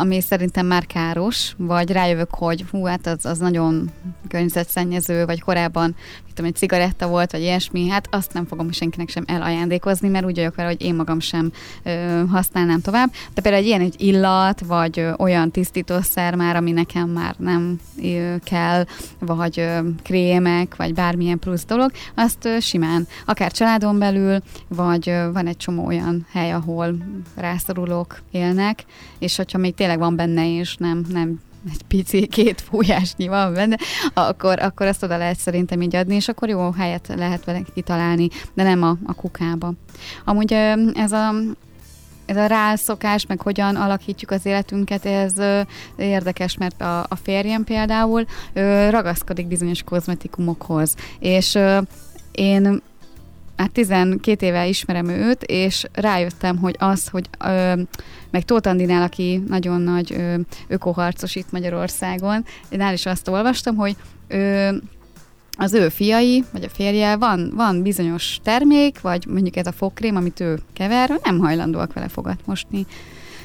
ami 0.00 0.20
szerintem 0.20 0.66
már 0.66 0.86
káros, 0.86 1.54
vagy 1.56 1.90
rájövök, 1.90 2.34
hogy 2.34 2.64
hú, 2.70 2.84
hát 2.84 3.06
az, 3.06 3.24
az 3.26 3.38
nagyon 3.38 3.90
környezetszennyező, 4.28 5.24
vagy 5.24 5.40
korábban 5.40 5.94
tudom, 6.32 6.50
egy 6.50 6.56
cigaretta 6.56 7.08
volt, 7.08 7.32
vagy 7.32 7.40
ilyesmi, 7.40 7.88
hát 7.88 8.08
azt 8.10 8.32
nem 8.32 8.46
fogom 8.46 8.72
senkinek 8.72 9.08
sem 9.08 9.24
elajándékozni, 9.26 10.08
mert 10.08 10.24
úgy 10.24 10.34
vagyok 10.34 10.54
vele, 10.54 10.68
hogy 10.68 10.82
én 10.82 10.94
magam 10.94 11.20
sem 11.20 11.52
ö, 11.82 12.22
használnám 12.30 12.80
tovább. 12.80 13.10
De 13.34 13.40
például 13.42 13.62
egy 13.62 13.68
ilyen 13.68 13.80
egy 13.80 13.94
illat, 13.98 14.60
vagy 14.60 14.98
ö, 14.98 15.12
olyan 15.18 15.50
tisztítószer 15.50 16.34
már, 16.34 16.56
ami 16.56 16.70
nekem 16.70 17.08
már 17.08 17.34
nem 17.38 17.80
ö, 18.02 18.34
kell, 18.44 18.84
vagy 19.18 19.60
ö, 19.60 19.78
krémek, 20.02 20.76
vagy 20.76 20.94
bármilyen 20.94 21.38
plusz 21.38 21.64
dolog, 21.64 21.90
azt 22.14 22.44
ö, 22.44 22.60
simán, 22.60 22.91
akár 23.26 23.52
családon 23.52 23.98
belül, 23.98 24.38
vagy 24.68 25.14
van 25.32 25.46
egy 25.46 25.56
csomó 25.56 25.86
olyan 25.86 26.26
hely, 26.32 26.52
ahol 26.52 26.96
rászorulók 27.36 28.22
élnek, 28.30 28.84
és 29.18 29.36
hogyha 29.36 29.58
még 29.58 29.74
tényleg 29.74 29.98
van 29.98 30.16
benne, 30.16 30.58
és 30.58 30.76
nem, 30.76 31.04
nem 31.08 31.40
egy 31.70 31.82
pici, 31.88 32.26
két 32.26 32.60
fújásnyi 32.60 33.28
van 33.28 33.52
benne, 33.52 33.76
akkor, 34.14 34.60
akkor 34.60 34.86
azt 34.86 35.02
oda 35.02 35.16
lehet 35.16 35.38
szerintem 35.38 35.82
így 35.82 35.96
adni, 35.96 36.14
és 36.14 36.28
akkor 36.28 36.48
jó 36.48 36.70
helyet 36.70 37.12
lehet 37.16 37.44
vele 37.44 37.60
kitalálni, 37.74 38.28
de 38.54 38.62
nem 38.62 38.82
a, 38.82 38.96
a 39.06 39.14
kukába. 39.14 39.72
Amúgy 40.24 40.52
ez 40.94 41.12
a 41.12 41.32
ez 42.26 42.36
a 42.36 42.46
rászokás, 42.46 43.26
meg 43.26 43.40
hogyan 43.40 43.76
alakítjuk 43.76 44.30
az 44.30 44.46
életünket, 44.46 45.06
ez 45.06 45.38
ö, 45.38 45.60
érdekes, 45.96 46.56
mert 46.56 46.80
a, 46.80 47.00
a 47.00 47.16
férjem 47.22 47.64
például 47.64 48.24
ö, 48.52 48.90
ragaszkodik 48.90 49.46
bizonyos 49.46 49.82
kozmetikumokhoz, 49.82 50.94
és 51.18 51.54
ö, 51.54 51.78
én 52.32 52.82
már 53.56 53.68
12 53.68 54.46
éve 54.46 54.66
ismerem 54.66 55.08
őt, 55.08 55.42
és 55.42 55.86
rájöttem, 55.92 56.58
hogy 56.58 56.76
az, 56.78 57.08
hogy 57.08 57.28
ö, 57.44 57.82
meg 58.30 58.44
Tóth 58.44 58.68
Andinál, 58.68 59.02
aki 59.02 59.42
nagyon 59.48 59.80
nagy 59.80 60.12
ö, 60.12 60.34
ökoharcos 60.68 61.34
itt 61.34 61.52
Magyarországon, 61.52 62.44
én 62.68 62.92
is 62.92 63.06
azt 63.06 63.28
olvastam, 63.28 63.76
hogy 63.76 63.96
ö, 64.28 64.68
az 65.56 65.72
ő 65.74 65.88
fiai, 65.88 66.44
vagy 66.52 66.64
a 66.64 66.68
férje, 66.68 67.16
van, 67.16 67.52
van 67.54 67.82
bizonyos 67.82 68.38
termék, 68.42 69.00
vagy 69.00 69.26
mondjuk 69.26 69.56
ez 69.56 69.66
a 69.66 69.72
fogkrém, 69.72 70.16
amit 70.16 70.40
ő 70.40 70.58
kever, 70.72 71.20
nem 71.24 71.38
hajlandóak 71.38 71.92
vele 71.92 72.08
fogat 72.08 72.40
mosni 72.44 72.86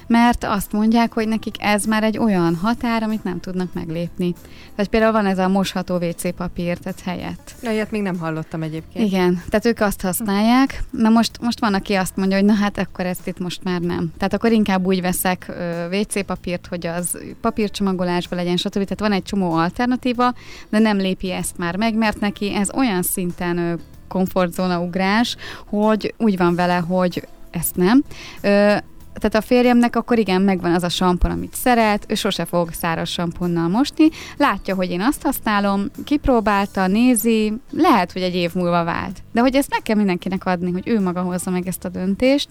mert 0.07 0.43
azt 0.43 0.71
mondják, 0.71 1.13
hogy 1.13 1.27
nekik 1.27 1.55
ez 1.59 1.85
már 1.85 2.03
egy 2.03 2.17
olyan 2.17 2.55
határ, 2.55 3.03
amit 3.03 3.23
nem 3.23 3.39
tudnak 3.39 3.73
meglépni. 3.73 4.35
Tehát 4.75 4.91
például 4.91 5.11
van 5.11 5.25
ez 5.25 5.37
a 5.37 5.47
mosható 5.47 5.95
WC 5.95 6.35
papír, 6.35 6.77
tehát 6.77 6.99
helyett. 6.99 7.55
Ja, 7.61 7.71
ilyet 7.71 7.91
még 7.91 8.01
nem 8.01 8.17
hallottam 8.17 8.61
egyébként. 8.63 9.05
Igen, 9.05 9.43
tehát 9.49 9.65
ők 9.65 9.79
azt 9.79 10.01
használják. 10.01 10.83
Na 10.91 11.09
most, 11.09 11.41
most 11.41 11.59
van, 11.59 11.73
aki 11.73 11.93
azt 11.93 12.15
mondja, 12.15 12.37
hogy 12.37 12.45
na 12.45 12.53
hát 12.53 12.77
akkor 12.77 13.05
ezt 13.05 13.27
itt 13.27 13.39
most 13.39 13.63
már 13.63 13.79
nem. 13.79 14.11
Tehát 14.17 14.33
akkor 14.33 14.51
inkább 14.51 14.85
úgy 14.85 15.01
veszek 15.01 15.51
WC 15.91 16.25
papírt, 16.25 16.67
hogy 16.67 16.87
az 16.87 17.17
papírcsomagolásba 17.41 18.35
legyen, 18.35 18.57
stb. 18.57 18.71
Tehát 18.71 18.99
van 18.99 19.11
egy 19.11 19.23
csomó 19.23 19.53
alternatíva, 19.53 20.33
de 20.69 20.79
nem 20.79 20.97
lépi 20.97 21.31
ezt 21.31 21.57
már 21.57 21.75
meg, 21.75 21.95
mert 21.95 22.19
neki 22.19 22.53
ez 22.53 22.69
olyan 22.73 23.01
szinten 23.01 23.79
komfortzóna 24.07 24.79
ugrás, 24.79 25.35
hogy 25.65 26.13
úgy 26.17 26.37
van 26.37 26.55
vele, 26.55 26.75
hogy 26.75 27.27
ezt 27.51 27.75
nem. 27.75 28.03
Ö, 28.41 28.75
tehát 29.19 29.35
a 29.35 29.47
férjemnek 29.47 29.95
akkor 29.95 30.19
igen, 30.19 30.41
megvan 30.41 30.73
az 30.73 30.83
a 30.83 30.89
sampon, 30.89 31.31
amit 31.31 31.55
szeret, 31.55 32.05
ő 32.07 32.15
sose 32.15 32.45
fog 32.45 32.71
száraz 32.71 33.09
samponnal 33.09 33.67
mosni, 33.67 34.09
látja, 34.37 34.75
hogy 34.75 34.91
én 34.91 35.01
azt 35.01 35.21
használom, 35.21 35.85
kipróbálta, 36.03 36.87
nézi, 36.87 37.53
lehet, 37.71 38.11
hogy 38.11 38.21
egy 38.21 38.35
év 38.35 38.53
múlva 38.53 38.83
vált. 38.83 39.23
De 39.31 39.41
hogy 39.41 39.55
ezt 39.55 39.69
meg 39.69 39.81
kell 39.81 39.95
mindenkinek 39.95 40.45
adni, 40.45 40.71
hogy 40.71 40.87
ő 40.87 41.01
maga 41.01 41.21
hozza 41.21 41.49
meg 41.49 41.67
ezt 41.67 41.85
a 41.85 41.89
döntést, 41.89 42.49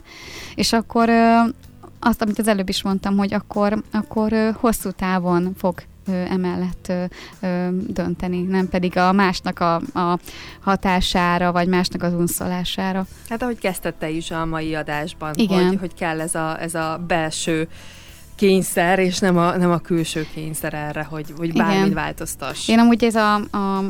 és 0.54 0.72
akkor 0.72 1.10
azt, 2.00 2.22
amit 2.22 2.38
az 2.38 2.48
előbb 2.48 2.68
is 2.68 2.82
mondtam, 2.82 3.16
hogy 3.16 3.34
akkor, 3.34 3.82
akkor 3.92 4.56
hosszú 4.60 4.90
távon 4.90 5.52
fog 5.56 5.74
emellett 6.06 6.92
dönteni, 7.86 8.42
nem 8.42 8.68
pedig 8.68 8.96
a 8.96 9.12
másnak 9.12 9.60
a, 9.60 9.74
a 9.74 10.18
hatására, 10.60 11.52
vagy 11.52 11.68
másnak 11.68 12.02
az 12.02 12.12
unszolására. 12.12 13.06
Hát 13.28 13.42
ahogy 13.42 13.58
kezdette 13.58 14.08
is 14.08 14.30
a 14.30 14.44
mai 14.44 14.74
adásban, 14.74 15.34
Igen. 15.34 15.66
Hogy, 15.66 15.78
hogy 15.78 15.94
kell 15.94 16.20
ez 16.20 16.34
a, 16.34 16.60
ez 16.60 16.74
a 16.74 17.04
belső 17.06 17.68
kényszer, 18.34 18.98
és 18.98 19.18
nem 19.18 19.36
a, 19.36 19.56
nem 19.56 19.70
a 19.70 19.78
külső 19.78 20.26
kényszer 20.34 20.74
erre, 20.74 21.02
hogy, 21.02 21.32
hogy 21.36 21.52
bármit 21.52 21.92
változtass. 21.92 22.68
Én 22.68 22.78
amúgy 22.78 23.04
ez 23.04 23.14
a, 23.14 23.34
a 23.34 23.82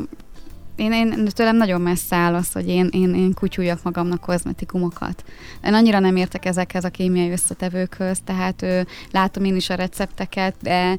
én, 0.77 0.91
én 0.91 1.25
tőlem 1.25 1.55
nagyon 1.55 1.81
messze 1.81 2.15
áll 2.15 2.33
az, 2.33 2.51
hogy 2.51 2.67
én, 2.67 2.89
én, 2.91 3.15
én 3.15 3.33
kutyuljak 3.33 3.83
magamnak 3.83 4.19
kozmetikumokat. 4.19 5.23
Én 5.63 5.73
annyira 5.73 5.99
nem 5.99 6.15
értek 6.15 6.45
ezekhez 6.45 6.83
a 6.83 6.89
kémiai 6.89 7.31
összetevőkhöz, 7.31 8.19
tehát 8.25 8.61
ő, 8.61 8.87
látom 9.11 9.43
én 9.43 9.55
is 9.55 9.69
a 9.69 9.75
recepteket, 9.75 10.55
de 10.61 10.97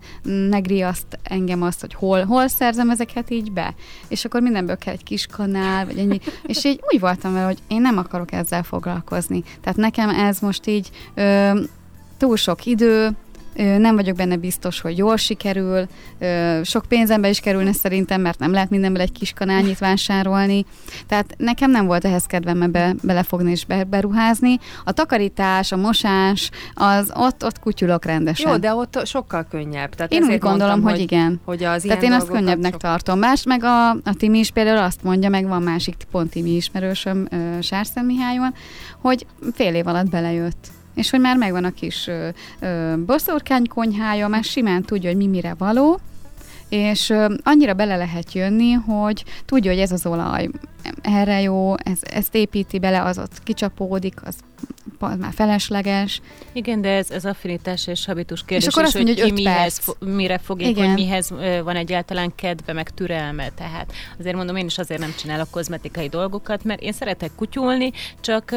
megriaszt 0.51 1.19
engem 1.23 1.63
azt, 1.63 1.81
hogy 1.81 1.95
hol, 1.95 2.25
hol 2.25 2.49
szerzem 2.49 2.91
ezeket 2.91 3.31
így 3.31 3.53
be. 3.53 3.75
És 4.09 4.25
akkor 4.25 4.41
mindenből 4.41 4.77
kell 4.77 4.93
egy 4.93 5.03
kis 5.03 5.27
kanál, 5.27 5.87
vagy 5.87 5.99
ennyi. 5.99 6.21
És 6.47 6.65
így 6.65 6.81
úgy 6.93 7.01
voltam 7.01 7.33
vele, 7.33 7.45
hogy 7.45 7.59
én 7.69 7.81
nem 7.81 7.99
akarok 7.99 8.33
ezzel 8.33 8.63
foglalkozni. 8.63 9.43
Tehát 9.61 9.79
nekem 9.79 10.09
ez 10.09 10.39
most 10.39 10.67
így 10.67 10.91
ö, 11.15 11.61
túl 12.17 12.37
sok 12.37 12.67
idő, 12.67 13.17
nem 13.55 13.95
vagyok 13.95 14.17
benne 14.17 14.37
biztos, 14.37 14.81
hogy 14.81 14.99
jól 14.99 15.17
sikerül, 15.17 15.87
sok 16.63 16.85
pénzembe 16.89 17.29
is 17.29 17.41
kerülne 17.41 17.73
szerintem, 17.73 18.21
mert 18.21 18.39
nem 18.39 18.53
lehet 18.53 18.71
mindenből 18.71 19.01
egy 19.01 19.13
kis 19.13 19.33
kanálnyit 19.33 19.79
vásárolni. 19.79 20.65
Tehát 21.07 21.35
nekem 21.37 21.71
nem 21.71 21.87
volt 21.87 22.05
ehhez 22.05 22.25
kedvem 22.25 22.63
ebbe 22.63 22.95
belefogni 23.03 23.51
és 23.51 23.65
beruházni. 23.89 24.59
A 24.85 24.93
takarítás, 24.93 25.73
a 25.73 25.77
mosás, 25.77 26.51
az 26.75 27.13
ott, 27.15 27.45
ott 27.45 27.59
kutyulok 27.59 28.05
rendesen. 28.05 28.51
Jó, 28.51 28.57
de 28.57 28.75
ott 28.75 29.07
sokkal 29.07 29.47
könnyebb. 29.51 29.95
Tehát 29.95 30.13
én 30.13 30.23
úgy 30.23 30.39
gondolom, 30.39 30.59
mondtam, 30.59 30.83
hogy, 30.83 30.93
hogy 30.93 31.01
igen. 31.01 31.41
Hogy 31.45 31.65
az 31.65 31.83
Tehát 31.83 32.03
én 32.03 32.13
azt 32.13 32.29
könnyebbnek 32.29 32.73
sok... 32.73 32.81
tartom. 32.81 33.19
Más 33.19 33.45
meg 33.45 33.65
a, 33.65 33.91
a 33.91 34.15
Timi 34.19 34.39
is 34.39 34.51
például 34.51 34.79
azt 34.79 35.03
mondja, 35.03 35.29
meg 35.29 35.49
van 35.49 35.63
másik 35.63 35.97
pont 36.11 36.31
Timi 36.31 36.51
ismerősöm, 36.51 37.29
Sárszem 37.61 38.07
Mihályon, 38.07 38.55
hogy 39.01 39.27
fél 39.55 39.75
év 39.75 39.87
alatt 39.87 40.09
belejött 40.09 40.77
és 40.99 41.11
hogy 41.11 41.21
már 41.21 41.37
megvan 41.37 41.65
a 41.65 41.71
kis 41.71 42.11
boszorkány 43.07 43.67
konyhája, 43.67 44.29
már 44.29 44.45
simán 44.45 44.83
tudja, 44.83 45.09
hogy 45.09 45.19
mi 45.19 45.27
mire 45.27 45.55
való, 45.59 46.01
és 46.69 47.13
annyira 47.43 47.75
bele 47.75 47.97
lehet 47.97 48.33
jönni, 48.33 48.73
hogy 48.73 49.25
tudja, 49.45 49.71
hogy 49.71 49.81
ez 49.81 49.93
az 49.93 50.07
olaj 50.07 50.49
erre 51.03 51.41
jó, 51.41 51.75
ez, 51.77 51.99
ezt 52.03 52.35
építi 52.35 52.79
bele, 52.79 53.03
az 53.03 53.19
ott 53.19 53.43
kicsapódik, 53.43 54.15
az 54.25 54.35
az 55.03 55.19
már 55.19 55.33
felesleges. 55.35 56.21
Igen, 56.53 56.81
de 56.81 56.89
ez, 56.89 57.11
ez 57.11 57.25
affinitás 57.25 57.87
és 57.87 58.07
habitus 58.07 58.45
kérdés, 58.45 58.67
és, 58.67 58.73
akkor 58.73 58.85
azt 58.85 58.95
mondja, 58.95 59.15
hogy, 59.15 59.23
hogy 59.23 59.33
mihez, 59.33 59.79
fo- 59.79 59.97
mire 60.01 60.39
fogik, 60.39 60.67
Igen. 60.67 60.87
hogy 60.87 60.95
mihez 60.95 61.31
van 61.65 61.77
egyáltalán 61.77 62.33
kedve, 62.35 62.73
meg 62.73 62.91
türelme. 62.91 63.49
Tehát 63.49 63.93
azért 64.19 64.37
mondom, 64.37 64.57
én 64.57 64.67
is 64.67 64.79
azért 64.79 65.01
nem 65.01 65.15
csinálok 65.19 65.51
kozmetikai 65.51 66.09
dolgokat, 66.09 66.65
mert 66.65 66.81
én 66.81 66.93
szeretek 66.93 67.31
kutyulni, 67.37 67.91
csak 68.21 68.53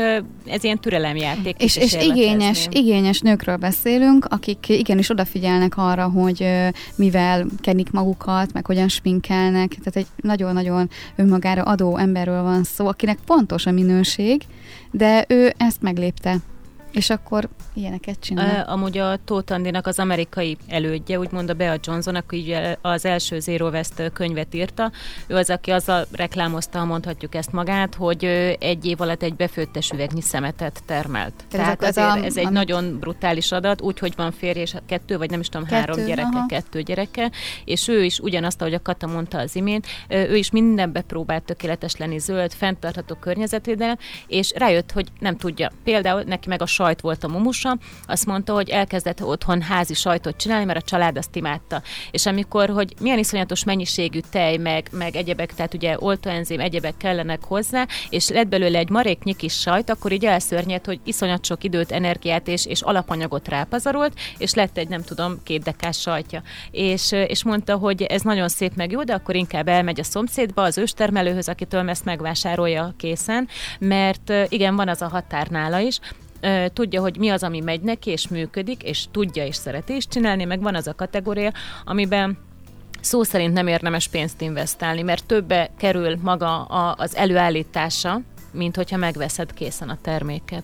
ez 0.46 0.64
ilyen 0.64 0.80
türelemjáték. 0.80 1.62
És, 1.62 1.76
és 1.76 1.94
igényes, 1.94 2.68
igényes 2.72 3.20
nőkről 3.20 3.58
beszélünk, 3.58 4.26
akik 4.26 4.70
igenis 4.70 5.10
odafigyelnek 5.10 5.78
arra, 5.78 6.10
hogy 6.10 6.48
mivel 6.96 7.46
kenik 7.62 7.92
magukat, 7.92 8.54
meg 8.54 8.66
hogyan 8.66 8.88
sminkelnek. 8.88 9.70
Tehát 9.70 9.96
egy 9.96 10.08
nagyon-nagyon 10.16 10.90
önmagára 11.16 11.64
adó 11.64 11.98
emberről 11.98 12.44
van 12.44 12.64
szó, 12.64 12.88
akinek 12.88 13.18
fontos 13.26 13.66
a 13.66 13.72
minőség, 13.72 14.42
de 14.92 15.26
ő 15.28 15.54
ezt 15.58 15.82
meglépte. 15.82 16.31
És 16.92 17.10
akkor 17.10 17.50
ilyeneket 17.74 18.20
csinál. 18.20 18.66
Amúgy 18.70 18.98
a 18.98 19.18
Tóth 19.26 19.54
Andinak 19.54 19.88
az 19.88 20.00
amerikai 20.00 20.58
elődje, 20.68 21.20
úgymond 21.20 21.50
a 21.50 21.54
Bea 21.54 21.78
Johnson, 21.84 22.16
aki 22.16 22.56
az 22.82 23.06
első 23.06 23.40
Zero 23.40 23.70
West 23.70 24.12
könyvet 24.14 24.54
írta. 24.54 24.92
Ő 25.28 25.36
az, 25.36 25.50
aki 25.50 25.72
azzal 25.72 26.06
reklámozta, 26.12 26.86
mondhatjuk 26.86 27.36
ezt 27.36 27.52
magát, 27.52 27.96
hogy 27.96 28.26
egy 28.60 28.86
év 28.86 29.02
alatt 29.02 29.24
egy 29.24 29.36
befőttes 29.36 29.90
üvegnyi 29.90 30.22
szemetet 30.22 30.84
termelt. 30.86 31.34
Tehát, 31.50 31.78
Tehát 31.78 31.98
ez, 31.98 31.98
a, 31.98 32.26
ez 32.26 32.38
egy 32.38 32.46
amit... 32.46 32.58
nagyon 32.58 33.00
brutális 33.00 33.52
adat, 33.52 33.82
úgyhogy 33.82 34.14
van 34.16 34.32
férj 34.32 34.60
és 34.60 34.76
kettő, 34.86 35.18
vagy 35.18 35.30
nem 35.30 35.40
is 35.40 35.50
tudom, 35.50 35.68
kettő, 35.68 35.80
három 35.80 36.06
gyereke, 36.06 36.30
aha. 36.34 36.46
kettő 36.46 36.82
gyereke, 36.82 37.32
és 37.66 37.88
ő 37.88 38.04
is 38.04 38.20
ugyanazt, 38.20 38.62
ahogy 38.62 38.74
a 38.74 38.82
Kata 38.82 39.08
mondta 39.08 39.38
az 39.38 39.56
imént, 39.56 39.88
ő 40.10 40.36
is 40.36 40.52
mindenbe 40.52 41.02
próbált 41.02 41.44
tökéletes 41.44 41.96
lenni, 41.96 42.20
zöld, 42.20 42.54
fenntartható 42.54 43.16
környezetvédelem, 43.16 43.98
és 44.28 44.54
rájött, 44.56 44.92
hogy 44.92 45.08
nem 45.20 45.38
tudja. 45.38 45.72
Például 45.84 46.22
neki 46.22 46.50
meg 46.50 46.62
a 46.62 46.66
sajt 46.82 47.02
volt 47.02 47.24
a 47.24 47.28
mumusa, 47.28 47.78
azt 48.06 48.26
mondta, 48.26 48.54
hogy 48.54 48.70
elkezdett 48.70 49.24
otthon 49.24 49.62
házi 49.62 49.94
sajtot 49.94 50.38
csinálni, 50.38 50.66
mert 50.66 50.80
a 50.80 50.86
család 50.86 51.18
azt 51.18 51.36
imádta. 51.36 51.82
És 52.12 52.26
amikor, 52.26 52.70
hogy 52.70 52.94
milyen 53.00 53.18
iszonyatos 53.18 53.64
mennyiségű 53.64 54.20
tej, 54.30 54.58
meg, 54.58 54.88
meg 54.92 55.16
egyebek, 55.16 55.54
tehát 55.54 55.74
ugye 55.74 55.96
oltóenzém, 56.00 56.60
egyebek 56.60 56.98
kellenek 56.98 57.44
hozzá, 57.44 57.86
és 58.10 58.30
lett 58.30 58.48
belőle 58.48 58.78
egy 58.78 58.90
maréknyi 58.90 59.36
kis 59.36 59.54
sajt, 59.54 59.90
akkor 59.90 60.12
így 60.12 60.26
elszörnyed, 60.26 60.86
hogy 60.86 61.00
iszonyat 61.04 61.46
sok 61.46 61.64
időt, 61.64 61.92
energiát 61.92 62.48
és, 62.48 62.66
és 62.66 62.82
alapanyagot 62.82 63.48
rápazarolt, 63.48 64.20
és 64.38 64.54
lett 64.54 64.78
egy, 64.78 64.88
nem 64.88 65.04
tudom, 65.04 65.40
két 65.44 65.64
dekás 65.64 66.00
sajtja. 66.00 66.42
És, 66.72 67.12
és 67.12 67.44
mondta, 67.44 67.76
hogy 67.76 68.02
ez 68.02 68.22
nagyon 68.22 68.48
szép 68.48 68.76
meg 68.76 68.92
jó, 68.92 69.04
de 69.04 69.14
akkor 69.14 69.36
inkább 69.36 69.68
elmegy 69.68 70.00
a 70.00 70.04
szomszédba, 70.04 70.64
az 70.64 70.78
őstermelőhöz, 70.78 71.50
akitől 71.50 71.90
ezt 71.90 72.06
megvásárolja 72.06 72.94
készen, 72.98 73.48
mert 73.80 74.34
igen, 74.50 74.76
van 74.76 74.88
az 74.88 75.02
a 75.02 75.08
határ 75.08 75.48
nála 75.48 75.80
is, 75.80 76.00
tudja, 76.74 77.02
hogy 77.02 77.18
mi 77.18 77.30
az, 77.30 77.44
ami 77.44 77.60
megy 77.60 77.82
neki, 77.82 78.10
és 78.10 78.28
működik, 78.28 78.84
és 78.84 79.06
tudja, 79.12 79.46
és 79.46 79.56
szereti 79.56 79.96
is 79.96 80.08
csinálni, 80.08 80.44
meg 80.44 80.62
van 80.62 80.76
az 80.76 80.88
a 80.88 80.96
kategória, 80.96 81.52
amiben 81.86 82.38
szó 83.02 83.24
szerint 83.24 83.54
nem 83.54 83.68
érdemes 83.68 84.08
pénzt 84.08 84.42
investálni, 84.42 85.02
mert 85.02 85.26
többe 85.26 85.70
kerül 85.78 86.18
maga 86.22 86.64
a, 86.64 86.96
az 86.98 87.16
előállítása, 87.16 88.22
mint 88.52 88.76
hogyha 88.76 88.98
megveszed 88.98 89.54
készen 89.54 89.90
a 89.90 89.98
terméket. 90.02 90.64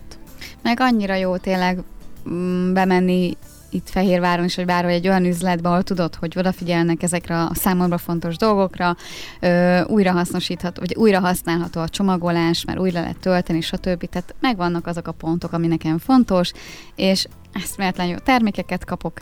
Meg 0.62 0.80
annyira 0.80 1.14
jó 1.14 1.36
tényleg 1.36 1.82
mm, 2.28 2.72
bemenni 2.72 3.36
itt 3.70 3.88
Fehérváron 3.88 4.44
is, 4.44 4.56
vagy 4.56 4.64
bárhol 4.64 4.92
egy 4.92 5.08
olyan 5.08 5.24
üzletben, 5.24 5.70
ahol 5.70 5.82
tudod, 5.82 6.14
hogy 6.14 6.34
odafigyelnek 6.36 7.02
ezekre 7.02 7.40
a 7.40 7.50
számomra 7.54 7.98
fontos 7.98 8.36
dolgokra, 8.36 8.96
ö, 9.40 9.82
újra 9.84 10.12
hasznosítható, 10.12 10.80
vagy 10.80 10.94
újra 10.94 11.20
használható 11.20 11.80
a 11.80 11.88
csomagolás, 11.88 12.64
mert 12.64 12.78
újra 12.78 13.00
lehet 13.00 13.18
tölteni, 13.18 13.60
stb. 13.60 14.08
Tehát 14.08 14.34
megvannak 14.40 14.86
azok 14.86 15.08
a 15.08 15.12
pontok, 15.12 15.52
ami 15.52 15.66
nekem 15.66 15.98
fontos, 15.98 16.52
és 16.94 17.26
eszméletlen 17.52 18.06
jó 18.06 18.16
termékeket 18.16 18.84
kapok, 18.84 19.20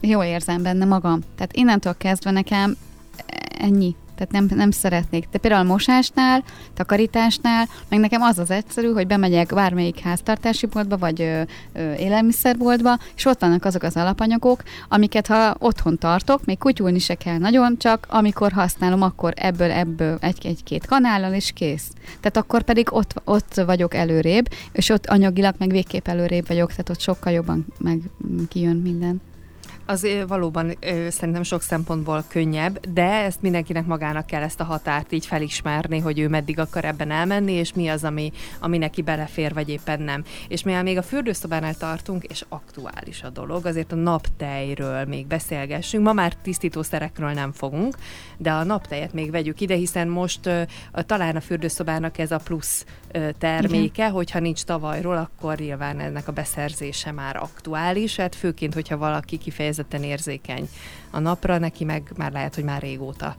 jól 0.00 0.24
érzem 0.24 0.62
benne 0.62 0.84
magam. 0.84 1.20
Tehát 1.34 1.56
innentől 1.56 1.96
kezdve 1.96 2.30
nekem 2.30 2.76
ennyi. 3.58 3.96
Tehát 4.20 4.46
nem, 4.48 4.58
nem 4.58 4.70
szeretnék. 4.70 5.28
De 5.30 5.38
például 5.38 5.64
mosásnál, 5.64 6.42
takarításnál, 6.74 7.68
meg 7.88 7.98
nekem 7.98 8.22
az 8.22 8.38
az 8.38 8.50
egyszerű, 8.50 8.92
hogy 8.92 9.06
bemegyek 9.06 9.54
bármelyik 9.54 9.98
háztartási 9.98 10.66
boltba, 10.66 10.96
vagy 10.96 11.20
ö, 11.20 11.42
ö, 11.72 11.94
élelmiszerboltba, 11.94 12.98
és 13.16 13.24
ott 13.24 13.40
vannak 13.40 13.64
azok 13.64 13.82
az 13.82 13.96
alapanyagok, 13.96 14.62
amiket 14.88 15.26
ha 15.26 15.54
otthon 15.58 15.98
tartok, 15.98 16.44
még 16.44 16.58
kutyulni 16.58 16.98
se 16.98 17.14
kell 17.14 17.38
nagyon, 17.38 17.78
csak 17.78 18.06
amikor 18.10 18.52
használom, 18.52 19.02
akkor 19.02 19.32
ebből, 19.36 19.70
ebből 19.70 20.18
egy-két 20.20 20.86
kanállal, 20.86 21.32
és 21.32 21.52
kész. 21.52 21.90
Tehát 22.20 22.36
akkor 22.36 22.62
pedig 22.62 22.92
ott, 22.92 23.14
ott 23.24 23.54
vagyok 23.54 23.94
előrébb, 23.94 24.48
és 24.72 24.88
ott 24.88 25.06
anyagilag 25.06 25.54
meg 25.58 25.70
végképp 25.70 26.08
előrébb 26.08 26.46
vagyok, 26.48 26.68
tehát 26.70 26.88
ott 26.88 27.00
sokkal 27.00 27.32
jobban 27.32 27.66
meg 27.78 28.00
kijön 28.48 28.76
minden 28.76 29.20
az 29.90 30.06
valóban 30.26 30.76
szerintem 31.08 31.42
sok 31.42 31.62
szempontból 31.62 32.24
könnyebb, 32.28 32.86
de 32.86 33.04
ezt 33.04 33.42
mindenkinek 33.42 33.86
magának 33.86 34.26
kell 34.26 34.42
ezt 34.42 34.60
a 34.60 34.64
határt 34.64 35.12
így 35.12 35.26
felismerni, 35.26 35.98
hogy 35.98 36.18
ő 36.18 36.28
meddig 36.28 36.58
akar 36.58 36.84
ebben 36.84 37.10
elmenni, 37.10 37.52
és 37.52 37.72
mi 37.72 37.88
az, 37.88 38.04
ami, 38.04 38.32
ami 38.60 38.78
neki 38.78 39.02
belefér, 39.02 39.52
vagy 39.52 39.68
éppen 39.68 40.02
nem. 40.02 40.24
És 40.48 40.62
mivel 40.62 40.82
még 40.82 40.96
a 40.96 41.02
fürdőszobánál 41.02 41.74
tartunk, 41.74 42.24
és 42.24 42.44
aktuális 42.48 43.22
a 43.22 43.30
dolog, 43.30 43.66
azért 43.66 43.92
a 43.92 43.96
naptejről 43.96 45.04
még 45.04 45.26
beszélgessünk. 45.26 46.04
Ma 46.04 46.12
már 46.12 46.34
tisztítószerekről 46.34 47.30
nem 47.30 47.52
fogunk, 47.52 47.96
de 48.36 48.50
a 48.50 48.64
naptejet 48.64 49.12
még 49.12 49.30
vegyük 49.30 49.60
ide, 49.60 49.74
hiszen 49.74 50.08
most 50.08 50.46
uh, 50.46 50.62
talán 51.06 51.36
a 51.36 51.40
fürdőszobának 51.40 52.18
ez 52.18 52.30
a 52.30 52.38
plusz 52.38 52.84
uh, 53.14 53.30
terméke, 53.38 54.02
Igen. 54.02 54.10
hogyha 54.10 54.38
nincs 54.38 54.62
tavalyról, 54.62 55.16
akkor 55.16 55.58
nyilván 55.58 56.00
ennek 56.00 56.28
a 56.28 56.32
beszerzése 56.32 57.12
már 57.12 57.36
aktuális, 57.36 58.16
hát 58.16 58.34
főként, 58.34 58.74
hogyha 58.74 58.96
valaki 58.96 59.38
kifejezett 59.38 59.78
kifejezetten 59.80 60.02
érzékeny 60.02 60.68
a 61.10 61.18
napra, 61.18 61.58
neki 61.58 61.84
meg 61.84 62.12
már 62.16 62.32
lehet, 62.32 62.54
hogy 62.54 62.64
már 62.64 62.80
régóta 62.80 63.36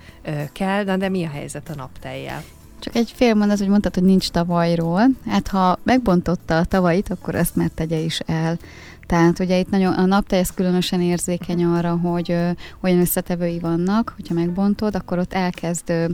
kell, 0.52 0.84
de, 0.84 0.98
de 0.98 1.10
mi 1.10 1.26
a 1.26 1.30
helyzet 1.30 1.70
a 1.70 1.76
naptejjel? 1.76 2.44
Csak 2.80 2.96
egy 2.96 3.12
fél 3.16 3.34
mondat, 3.34 3.58
hogy 3.58 3.68
mondtad, 3.68 3.94
hogy 3.94 4.04
nincs 4.04 4.30
tavalyról. 4.30 5.02
Hát 5.28 5.48
ha 5.48 5.80
megbontotta 5.84 6.58
a 6.58 6.66
tavait, 6.66 7.10
akkor 7.10 7.36
ezt 7.36 7.56
már 7.56 7.70
tegye 7.70 7.98
is 7.98 8.20
el. 8.20 8.58
Tehát 9.06 9.39
ugye 9.39 9.60
itt 9.60 9.70
nagyon, 9.70 9.94
a 9.94 10.06
naptej 10.06 10.39
ez 10.39 10.54
különösen 10.54 11.02
érzékeny 11.02 11.64
arra, 11.64 11.98
hogy 11.98 12.32
ö, 12.32 12.50
olyan 12.82 13.00
összetevői 13.00 13.60
vannak, 13.60 14.14
hogyha 14.16 14.34
megbontod, 14.34 14.96
akkor 14.96 15.18
ott 15.18 15.34
elkezd 15.34 15.89
ö, 15.89 16.06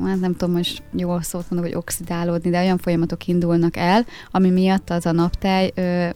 hát 0.00 0.20
nem 0.20 0.36
tudom 0.36 0.54
most 0.54 0.82
jól 0.92 1.22
szót 1.22 1.50
mondok, 1.50 1.68
hogy 1.68 1.78
oxidálódni, 1.78 2.50
de 2.50 2.60
olyan 2.60 2.78
folyamatok 2.78 3.26
indulnak 3.26 3.76
el, 3.76 4.06
ami 4.30 4.50
miatt 4.50 4.90
az 4.90 5.06
a 5.06 5.12
naptej 5.12 5.72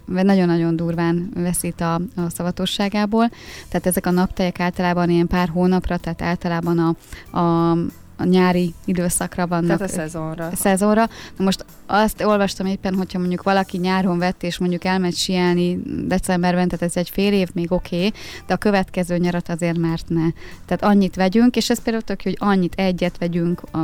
nagyon-nagyon 0.07 0.77
durván 0.77 1.31
veszít 1.35 1.81
a, 1.81 1.95
a 1.95 2.29
szavatosságából. 2.29 3.31
Tehát 3.69 3.87
ezek 3.87 4.07
a 4.07 4.11
naptejek 4.11 4.61
általában 4.61 5.11
ilyen 5.11 5.27
pár 5.27 5.49
hónapra, 5.49 5.97
tehát 5.97 6.23
általában 6.23 6.79
a, 6.79 6.97
a 7.39 7.77
a 8.19 8.25
nyári 8.25 8.75
időszakra 8.85 9.47
vannak. 9.47 9.77
Tehát 9.77 9.93
a 9.93 9.97
szezonra. 9.97 10.47
A 10.47 10.57
szezonra. 10.57 11.09
Na 11.37 11.45
most 11.45 11.65
azt 11.87 12.23
olvastam 12.23 12.67
éppen, 12.67 12.95
hogyha 12.95 13.19
mondjuk 13.19 13.43
valaki 13.43 13.79
nyáron 13.79 14.19
vett, 14.19 14.43
és 14.43 14.59
mondjuk 14.59 14.85
elmegy 14.85 15.15
sielni 15.15 15.81
decemberben, 16.07 16.69
tehát 16.69 16.85
ez 16.85 16.97
egy 16.97 17.11
fél 17.11 17.33
év 17.33 17.49
még 17.55 17.73
oké, 17.73 17.97
okay, 17.97 18.13
de 18.47 18.55
a 18.55 18.57
következő 18.57 19.17
nyarat 19.17 19.49
azért 19.49 19.79
már 19.79 19.99
ne. 20.07 20.31
Tehát 20.67 20.83
annyit 20.83 21.17
vegyünk, 21.17 21.57
és 21.57 21.71
ez 21.71 21.83
például 21.83 22.05
tök, 22.05 22.23
hogy 22.23 22.37
annyit 22.39 22.75
egyet 22.75 23.19
vegyünk, 23.19 23.63
a, 23.63 23.79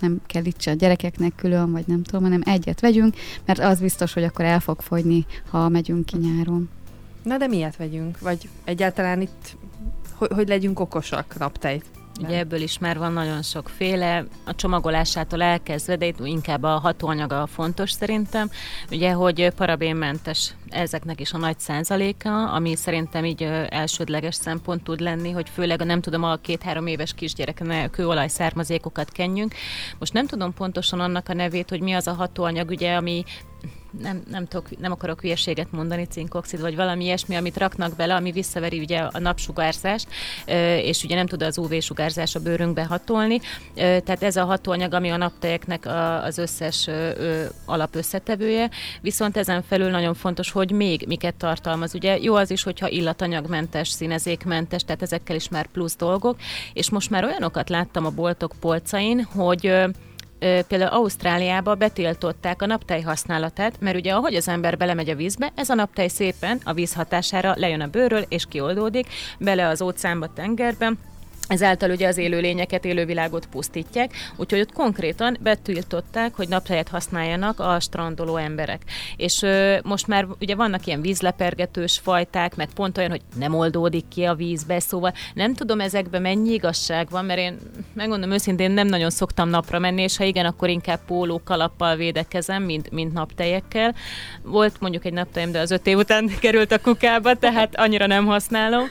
nem 0.00 0.20
kell 0.26 0.44
itt 0.44 0.64
a 0.64 0.72
gyerekeknek 0.72 1.32
külön, 1.36 1.72
vagy 1.72 1.84
nem 1.86 2.02
tudom, 2.02 2.22
hanem 2.22 2.42
egyet 2.44 2.80
vegyünk, 2.80 3.14
mert 3.44 3.58
az 3.58 3.80
biztos, 3.80 4.12
hogy 4.12 4.24
akkor 4.24 4.44
el 4.44 4.60
fog 4.60 4.80
fogyni, 4.80 5.26
ha 5.50 5.68
megyünk 5.68 6.06
ki 6.06 6.16
nyáron. 6.16 6.68
Na 7.22 7.36
de 7.36 7.46
miért 7.46 7.76
vegyünk? 7.76 8.18
Vagy 8.18 8.48
egyáltalán 8.64 9.20
itt, 9.20 9.56
hogy, 10.14 10.30
hogy 10.34 10.48
legyünk 10.48 10.80
okosak 10.80 11.38
naptejt? 11.38 11.84
Ugye 12.22 12.38
ebből 12.38 12.60
is 12.60 12.78
már 12.78 12.98
van 12.98 13.12
nagyon 13.12 13.42
sokféle, 13.42 14.24
a 14.44 14.54
csomagolásától 14.54 15.42
elkezdve, 15.42 15.96
de 15.96 16.06
itt 16.06 16.26
inkább 16.26 16.62
a 16.62 16.78
hatóanyaga 16.78 17.46
fontos 17.46 17.90
szerintem, 17.90 18.50
ugye, 18.90 19.12
hogy 19.12 19.50
parabénmentes 19.50 20.54
ezeknek 20.68 21.20
is 21.20 21.32
a 21.32 21.38
nagy 21.38 21.58
százaléka, 21.58 22.50
ami 22.52 22.76
szerintem 22.76 23.24
így 23.24 23.42
elsődleges 23.68 24.34
szempont 24.34 24.82
tud 24.82 25.00
lenni, 25.00 25.30
hogy 25.30 25.48
főleg 25.48 25.80
a 25.80 25.84
nem 25.84 26.00
tudom, 26.00 26.24
a 26.24 26.36
két-három 26.36 26.86
éves 26.86 27.14
kisgyereknek 27.14 27.90
kőolaj 27.90 28.28
származékokat 28.28 29.10
kenjünk. 29.10 29.54
Most 29.98 30.12
nem 30.12 30.26
tudom 30.26 30.54
pontosan 30.54 31.00
annak 31.00 31.28
a 31.28 31.34
nevét, 31.34 31.68
hogy 31.68 31.80
mi 31.80 31.92
az 31.92 32.06
a 32.06 32.12
hatóanyag, 32.12 32.68
ugye, 32.68 32.94
ami 32.94 33.24
nem, 34.02 34.22
nem, 34.30 34.46
tudok, 34.46 34.78
nem 34.78 34.92
akarok 34.92 35.20
hülyeséget 35.20 35.72
mondani, 35.72 36.04
cinkoxid, 36.04 36.60
vagy 36.60 36.76
valami 36.76 37.04
ilyesmi, 37.04 37.36
amit 37.36 37.56
raknak 37.56 37.96
bele, 37.96 38.14
ami 38.14 38.30
visszaveri 38.32 38.78
ugye 38.78 38.98
a 38.98 39.18
napsugárzást, 39.18 40.08
és 40.82 41.04
ugye 41.04 41.14
nem 41.14 41.26
tud 41.26 41.42
az 41.42 41.58
UV-sugárzás 41.58 42.34
a 42.34 42.40
bőrünkbe 42.40 42.84
hatolni. 42.84 43.40
Tehát 43.74 44.22
ez 44.22 44.36
a 44.36 44.44
hatóanyag, 44.44 44.94
ami 44.94 45.10
a 45.10 45.16
naptejeknek 45.16 45.86
az 46.22 46.38
összes 46.38 46.88
alapösszetevője, 47.64 48.70
viszont 49.00 49.36
ezen 49.36 49.62
felül 49.62 49.90
nagyon 49.90 50.14
fontos, 50.14 50.50
hogy 50.50 50.70
még 50.70 51.04
miket 51.06 51.34
tartalmaz. 51.34 51.94
Ugye 51.94 52.18
jó 52.18 52.34
az 52.34 52.50
is, 52.50 52.62
hogyha 52.62 52.88
illatanyagmentes, 52.88 53.88
színezékmentes, 53.88 54.82
tehát 54.84 55.02
ezekkel 55.02 55.36
is 55.36 55.48
már 55.48 55.66
plusz 55.66 55.96
dolgok, 55.96 56.36
és 56.72 56.90
most 56.90 57.10
már 57.10 57.24
olyanokat 57.24 57.68
láttam 57.68 58.06
a 58.06 58.10
boltok 58.10 58.52
polcain, 58.60 59.24
hogy 59.24 59.72
például 60.40 60.92
Ausztráliába 60.92 61.74
betiltották 61.74 62.62
a 62.62 62.66
naptej 62.66 63.00
használatát, 63.00 63.80
mert 63.80 63.96
ugye 63.96 64.12
ahogy 64.12 64.34
az 64.34 64.48
ember 64.48 64.76
belemegy 64.76 65.10
a 65.10 65.14
vízbe, 65.14 65.52
ez 65.54 65.68
a 65.68 65.74
naptej 65.74 66.08
szépen 66.08 66.60
a 66.64 66.72
víz 66.72 66.94
hatására 66.94 67.54
lejön 67.56 67.80
a 67.80 67.86
bőrről 67.86 68.24
és 68.28 68.46
kioldódik 68.48 69.06
bele 69.38 69.68
az 69.68 69.82
óceánba, 69.82 70.32
tengerbe, 70.32 70.92
Ezáltal 71.50 71.90
ugye 71.90 72.08
az 72.08 72.16
élőlényeket, 72.16 72.84
élővilágot 72.84 73.46
pusztítják, 73.46 74.12
úgyhogy 74.36 74.60
ott 74.60 74.72
konkrétan 74.72 75.36
betiltották, 75.40 76.34
hogy 76.34 76.48
naptejet 76.48 76.88
használjanak 76.88 77.60
a 77.60 77.80
strandoló 77.80 78.36
emberek. 78.36 78.82
És 79.16 79.42
ö, 79.42 79.78
most 79.82 80.06
már 80.06 80.26
ugye 80.40 80.54
vannak 80.54 80.86
ilyen 80.86 81.00
vízlepergetős 81.00 81.98
fajták, 81.98 82.56
meg 82.56 82.68
pont 82.74 82.98
olyan, 82.98 83.10
hogy 83.10 83.20
nem 83.38 83.54
oldódik 83.54 84.08
ki 84.08 84.24
a 84.24 84.34
vízbe, 84.34 84.80
szóval 84.80 85.12
nem 85.34 85.54
tudom 85.54 85.80
ezekben 85.80 86.22
mennyi 86.22 86.52
igazság 86.52 87.10
van, 87.10 87.24
mert 87.24 87.38
én 87.38 87.58
megmondom 87.92 88.30
őszintén 88.30 88.70
nem 88.70 88.86
nagyon 88.86 89.10
szoktam 89.10 89.48
napra 89.48 89.78
menni, 89.78 90.02
és 90.02 90.16
ha 90.16 90.24
igen, 90.24 90.46
akkor 90.46 90.68
inkább 90.68 91.00
póló 91.06 91.40
kalappal 91.44 91.96
védekezem, 91.96 92.62
mint, 92.62 92.90
mint 92.90 93.12
naptejekkel. 93.12 93.94
Volt 94.42 94.80
mondjuk 94.80 95.04
egy 95.04 95.12
naptejem, 95.12 95.52
de 95.52 95.60
az 95.60 95.70
öt 95.70 95.86
év 95.86 95.98
után 95.98 96.30
került 96.40 96.72
a 96.72 96.80
kukába, 96.80 97.34
tehát 97.34 97.76
annyira 97.76 98.06
nem 98.06 98.26
használom. 98.26 98.88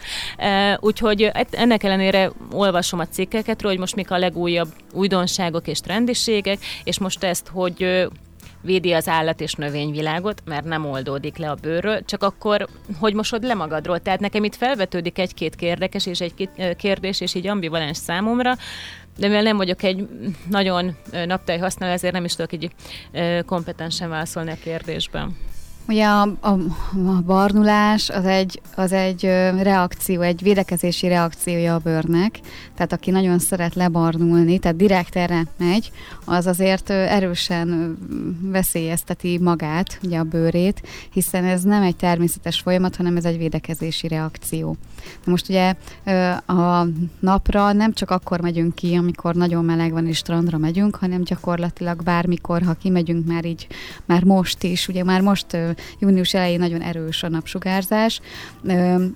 Úgyhogy 0.80 1.32
ennek 1.52 1.84
ellenére 1.84 2.32
olvasom 2.52 3.00
a 3.00 3.08
cikkeket, 3.08 3.62
hogy 3.62 3.78
most 3.78 3.96
mik 3.96 4.12
a 4.12 4.18
legújabb 4.18 4.74
újdonságok 4.94 5.68
és 5.68 5.80
trendiségek, 5.80 6.60
és 6.84 7.00
most 7.00 7.24
ezt, 7.24 7.48
hogy 7.48 8.08
védi 8.62 8.94
az 8.94 9.08
állat 9.08 9.42
és 9.42 9.54
növényvilágot, 9.54 10.42
mert 10.46 10.66
nem 10.66 10.86
oldódik 10.86 11.38
le 11.38 11.50
a 11.50 11.58
bőrről, 11.62 12.06
csak 12.06 12.24
akkor, 12.24 12.68
hogy 13.00 13.14
mosod 13.14 13.44
le 13.44 13.54
magadról. 13.54 14.00
Tehát 14.00 14.20
nekem 14.20 14.44
itt 14.44 14.56
felvetődik 14.56 15.20
egy-két 15.20 15.56
kérdekes 15.56 16.06
és 16.06 16.20
egy 16.22 16.50
kérdés, 16.78 17.22
és 17.22 17.34
így 17.34 17.48
ambivalens 17.48 17.98
számomra, 17.98 18.56
de 19.18 19.28
mivel 19.28 19.44
nem 19.44 19.58
vagyok 19.58 19.84
egy 19.84 20.08
nagyon 20.50 20.98
naptály 21.26 21.58
használó, 21.58 21.94
ezért 21.94 22.14
nem 22.14 22.26
is 22.26 22.36
tudok 22.36 22.54
így 22.54 22.72
kompetensen 23.46 24.10
válaszolni 24.10 24.52
a 24.52 24.58
kérdésben. 24.64 25.38
Ugye 25.90 26.06
a, 26.06 26.22
a, 26.40 26.50
a 26.94 27.22
barnulás 27.26 28.10
az 28.10 28.26
egy, 28.26 28.62
az 28.76 28.92
egy 28.92 29.24
reakció, 29.62 30.22
egy 30.22 30.42
védekezési 30.42 31.08
reakciója 31.08 31.74
a 31.74 31.78
bőrnek, 31.78 32.40
tehát 32.76 32.94
aki 32.94 33.12
nagyon 33.12 33.40
szeret 33.40 33.76
lebarnulni, 33.76 34.60
tehát 34.60 34.78
direkt 34.78 35.16
erre 35.16 35.46
megy, 35.58 35.92
az 36.26 36.48
azért 36.48 36.90
erősen 36.90 37.98
veszélyezteti 38.42 39.38
magát, 39.38 40.00
ugye 40.04 40.18
a 40.18 40.24
bőrét, 40.24 40.82
hiszen 41.12 41.44
ez 41.44 41.64
nem 41.64 41.82
egy 41.82 41.96
természetes 41.96 42.60
folyamat, 42.60 42.96
hanem 42.96 43.18
ez 43.18 43.26
egy 43.26 43.38
védekezési 43.38 44.08
reakció. 44.08 44.78
Na 45.24 45.32
most 45.32 45.50
ugye 45.50 45.74
a 46.46 46.86
napra 47.20 47.72
nem 47.72 47.94
csak 47.94 48.10
akkor 48.12 48.42
megyünk 48.42 48.76
ki, 48.76 48.96
amikor 48.96 49.36
nagyon 49.36 49.66
meleg 49.66 49.92
van 49.92 50.08
és 50.08 50.18
strandra 50.18 50.58
megyünk, 50.58 50.96
hanem 50.96 51.24
gyakorlatilag 51.24 52.04
bármikor, 52.04 52.62
ha 52.62 52.74
kimegyünk 52.74 53.28
már 53.28 53.46
így, 53.46 53.68
már 54.06 54.24
most 54.24 54.64
is, 54.64 54.88
ugye 54.88 55.04
már 55.04 55.22
most 55.22 55.58
június 56.00 56.34
elején 56.34 56.60
nagyon 56.60 56.82
erős 56.82 57.24
a 57.24 57.30
napsugárzás, 57.30 58.22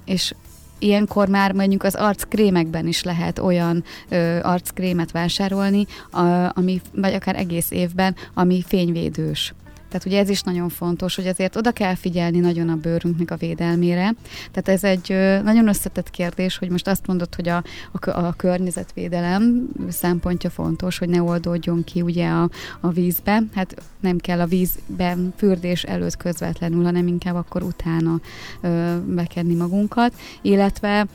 és 0.05 0.33
ilyenkor 0.79 1.27
már 1.27 1.51
mondjuk 1.51 1.83
az 1.83 1.95
arckrémekben 1.95 2.87
is 2.87 3.03
lehet 3.03 3.39
olyan 3.39 3.83
ö, 4.09 4.39
arckrémet 4.41 5.11
vásárolni, 5.11 5.85
a, 6.11 6.21
ami, 6.57 6.81
vagy 6.95 7.13
akár 7.13 7.35
egész 7.35 7.71
évben, 7.71 8.15
ami 8.33 8.63
fényvédős. 8.67 9.53
Tehát 9.93 10.07
ugye 10.07 10.19
ez 10.19 10.29
is 10.29 10.41
nagyon 10.41 10.69
fontos, 10.69 11.15
hogy 11.15 11.27
azért 11.27 11.55
oda 11.55 11.71
kell 11.71 11.95
figyelni 11.95 12.39
nagyon 12.39 12.69
a 12.69 12.75
bőrünknek 12.75 13.31
a 13.31 13.35
védelmére. 13.35 14.13
Tehát 14.51 14.67
ez 14.67 14.83
egy 14.83 15.09
nagyon 15.43 15.67
összetett 15.67 16.09
kérdés, 16.09 16.57
hogy 16.57 16.69
most 16.69 16.87
azt 16.87 17.07
mondod, 17.07 17.35
hogy 17.35 17.49
a, 17.49 17.63
a, 17.91 18.09
a 18.09 18.33
környezetvédelem 18.37 19.69
szempontja 19.89 20.49
fontos, 20.49 20.97
hogy 20.97 21.09
ne 21.09 21.21
oldódjon 21.21 21.83
ki 21.83 22.01
ugye 22.01 22.27
a, 22.27 22.49
a 22.79 22.89
vízbe. 22.89 23.43
Hát 23.55 23.75
nem 23.99 24.17
kell 24.17 24.39
a 24.39 24.45
vízben 24.45 25.33
fürdés 25.37 25.83
előtt 25.83 26.17
közvetlenül, 26.17 26.83
hanem 26.83 27.07
inkább 27.07 27.35
akkor 27.35 27.63
utána 27.63 28.19
ö, 28.61 28.95
bekenni 29.05 29.55
magunkat. 29.55 30.13
Illetve 30.41 31.07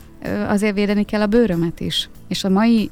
azért 0.48 0.74
védeni 0.74 1.04
kell 1.04 1.20
a 1.20 1.26
bőrömet 1.26 1.80
is. 1.80 2.08
És 2.28 2.44
a 2.44 2.48
mai, 2.48 2.90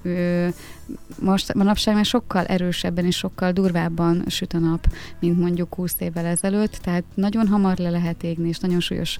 most 1.20 1.54
manapság 1.54 1.94
már 1.94 2.04
sokkal 2.04 2.44
erősebben 2.44 3.04
és 3.04 3.16
sokkal 3.16 3.52
durvábban 3.52 4.24
süt 4.26 4.52
a 4.52 4.58
nap, 4.58 4.86
mint 5.20 5.38
mondjuk 5.38 5.74
20 5.74 5.94
évvel 5.98 6.26
ezelőtt, 6.26 6.76
tehát 6.76 7.04
nagyon 7.14 7.46
hamar 7.46 7.76
le 7.76 7.90
lehet 7.90 8.22
égni, 8.22 8.48
és 8.48 8.58
nagyon 8.58 8.80
súlyos 8.80 9.18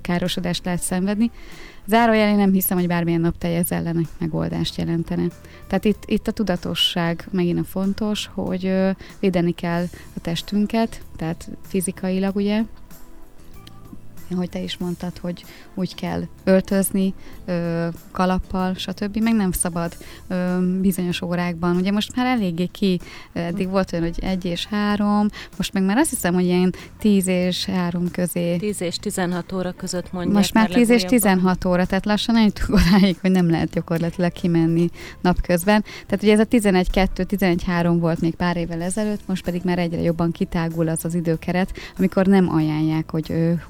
károsodást 0.00 0.64
lehet 0.64 0.82
szenvedni. 0.82 1.30
Zárójel 1.86 2.28
én 2.28 2.36
nem 2.36 2.52
hiszem, 2.52 2.78
hogy 2.78 2.86
bármilyen 2.86 3.20
naptej 3.20 3.56
ez 3.56 3.70
ellen 3.70 4.08
megoldást 4.18 4.76
jelentene. 4.76 5.26
Tehát 5.66 5.84
itt, 5.84 6.02
itt 6.06 6.28
a 6.28 6.32
tudatosság 6.32 7.28
megint 7.30 7.58
a 7.58 7.64
fontos, 7.64 8.30
hogy 8.34 8.72
védeni 9.20 9.52
kell 9.52 9.84
a 10.16 10.20
testünket, 10.20 11.00
tehát 11.16 11.48
fizikailag 11.66 12.36
ugye, 12.36 12.62
ahogy 14.30 14.48
te 14.48 14.60
is 14.60 14.76
mondtad, 14.76 15.18
hogy 15.18 15.44
úgy 15.74 15.94
kell 15.94 16.22
öltözni, 16.44 17.14
ö, 17.44 17.86
kalappal, 18.10 18.74
stb. 18.74 19.16
Meg 19.16 19.34
nem 19.34 19.52
szabad 19.52 19.96
ö, 20.28 20.58
bizonyos 20.80 21.22
órákban. 21.22 21.76
Ugye 21.76 21.92
most 21.92 22.16
már 22.16 22.26
eléggé 22.26 22.66
ki, 22.66 23.00
eddig 23.32 23.68
volt 23.68 23.92
olyan, 23.92 24.04
hogy 24.04 24.18
egy 24.24 24.44
és 24.44 24.66
három, 24.66 25.28
most 25.56 25.72
meg 25.72 25.82
már 25.82 25.96
azt 25.96 26.10
hiszem, 26.10 26.34
hogy 26.34 26.44
ilyen 26.44 26.74
tíz 26.98 27.26
és 27.26 27.64
három 27.64 28.10
közé. 28.10 28.56
Tíz 28.56 28.80
és 28.80 28.96
tizenhat 28.96 29.52
óra 29.52 29.72
között 29.72 30.12
mondják. 30.12 30.36
Most 30.36 30.54
már 30.54 30.68
tíz 30.68 30.88
és 30.88 31.02
tizenhat 31.02 31.64
óra, 31.64 31.86
tehát 31.86 32.04
lassan 32.04 32.36
eljutunk 32.36 32.68
odáig, 32.80 33.16
hogy 33.20 33.30
nem 33.30 33.50
lehet 33.50 33.70
gyakorlatilag 33.70 34.32
kimenni 34.32 34.88
napközben. 35.20 35.84
Tehát 36.06 36.22
ugye 36.22 36.32
ez 36.32 36.40
a 36.40 36.44
11-2, 36.44 37.08
11-3 37.14 37.96
volt 38.00 38.20
még 38.20 38.34
pár 38.34 38.56
évvel 38.56 38.82
ezelőtt, 38.82 39.26
most 39.26 39.44
pedig 39.44 39.60
már 39.64 39.78
egyre 39.78 40.00
jobban 40.00 40.32
kitágul 40.32 40.88
az 40.88 41.04
az 41.04 41.14
időkeret, 41.14 41.72
amikor 41.98 42.26
nem 42.26 42.48
ajánlják, 42.54 43.10
hogy 43.10 43.30
ő, 43.30 43.62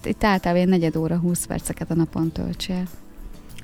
hát 0.00 0.12
itt 0.12 0.24
általában 0.24 0.68
negyed 0.68 0.96
óra, 0.96 1.18
20 1.18 1.46
perceket 1.46 1.90
a 1.90 1.94
napon 1.94 2.32
töltsél. 2.32 2.88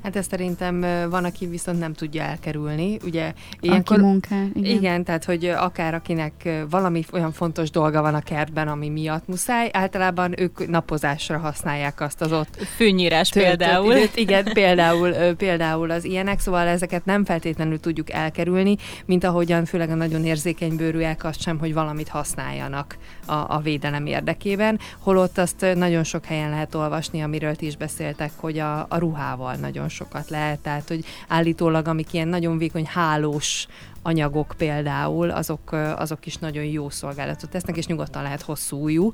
Hát 0.06 0.16
ezt 0.16 0.30
szerintem 0.30 0.80
van, 1.10 1.24
aki 1.24 1.46
viszont 1.46 1.78
nem 1.78 1.92
tudja 1.92 2.22
elkerülni. 2.22 2.98
Ugye, 3.04 3.32
ilyenkor, 3.60 3.96
aki 3.96 4.06
munkál, 4.06 4.48
igen. 4.54 4.76
igen, 4.76 5.04
tehát 5.04 5.24
hogy 5.24 5.44
akár 5.44 5.94
akinek 5.94 6.48
valami 6.70 7.04
olyan 7.12 7.32
fontos 7.32 7.70
dolga 7.70 8.02
van 8.02 8.14
a 8.14 8.20
kertben, 8.20 8.68
ami 8.68 8.88
miatt 8.88 9.26
muszáj, 9.26 9.70
általában 9.72 10.40
ők 10.40 10.68
napozásra 10.68 11.38
használják 11.38 12.00
azt 12.00 12.20
az 12.20 12.32
ott. 12.32 12.56
Fűnyírás 12.56 13.30
például. 13.30 13.92
Időt, 13.92 14.16
igen, 14.16 14.44
például, 14.44 15.12
például 15.36 15.90
az 15.90 16.04
ilyenek, 16.04 16.40
szóval 16.40 16.66
ezeket 16.66 17.04
nem 17.04 17.24
feltétlenül 17.24 17.80
tudjuk 17.80 18.10
elkerülni, 18.10 18.76
mint 19.06 19.24
ahogyan 19.24 19.64
főleg 19.64 19.90
a 19.90 19.94
nagyon 19.94 20.24
érzékeny 20.24 20.76
bőrűek 20.76 21.24
azt 21.24 21.40
sem, 21.40 21.58
hogy 21.58 21.74
valamit 21.74 22.08
használjanak 22.08 22.96
a, 23.26 23.32
a 23.32 23.60
védelem 23.62 24.06
érdekében, 24.06 24.78
holott 24.98 25.38
azt 25.38 25.66
nagyon 25.74 26.04
sok 26.04 26.24
helyen 26.24 26.50
lehet 26.50 26.74
olvasni, 26.74 27.22
amiről 27.22 27.56
ti 27.56 27.66
is 27.66 27.76
beszéltek, 27.76 28.30
hogy 28.36 28.58
a, 28.58 28.86
a 28.88 28.98
ruhával 28.98 29.54
nagyon 29.54 29.88
sokat 29.96 30.30
lehet, 30.30 30.58
tehát 30.58 30.88
hogy 30.88 31.04
állítólag 31.28 31.88
amik 31.88 32.12
ilyen 32.12 32.28
nagyon 32.28 32.58
vékony 32.58 32.86
hálós 32.86 33.66
anyagok 34.02 34.54
például, 34.56 35.30
azok, 35.30 35.72
azok 35.96 36.26
is 36.26 36.36
nagyon 36.36 36.64
jó 36.64 36.90
szolgálatot 36.90 37.50
tesznek, 37.50 37.76
és 37.76 37.86
nyugodtan 37.86 38.22
lehet 38.22 38.42
hosszú 38.42 38.76
újú. 38.76 39.12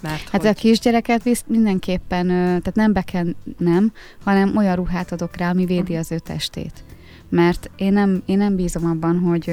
Mert 0.00 0.28
hát 0.28 0.40
hogy... 0.40 0.50
a 0.50 0.52
kisgyereket 0.52 1.22
visz 1.22 1.44
mindenképpen, 1.46 2.26
tehát 2.26 2.74
nem 2.74 2.92
beken 2.92 3.36
nem, 3.58 3.92
hanem 4.24 4.56
olyan 4.56 4.76
ruhát 4.76 5.12
adok 5.12 5.36
rá, 5.36 5.50
ami 5.50 5.64
védi 5.64 5.80
uh-huh. 5.80 5.98
az 5.98 6.12
ő 6.12 6.18
testét 6.18 6.84
mert 7.28 7.70
én 7.76 7.92
nem, 7.92 8.22
én 8.26 8.36
nem 8.36 8.56
bízom 8.56 8.86
abban, 8.86 9.18
hogy 9.18 9.44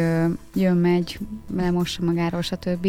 jön, 0.54 0.78
megy, 0.78 1.20
lemossa 1.56 2.04
magáról, 2.04 2.42
stb. 2.42 2.88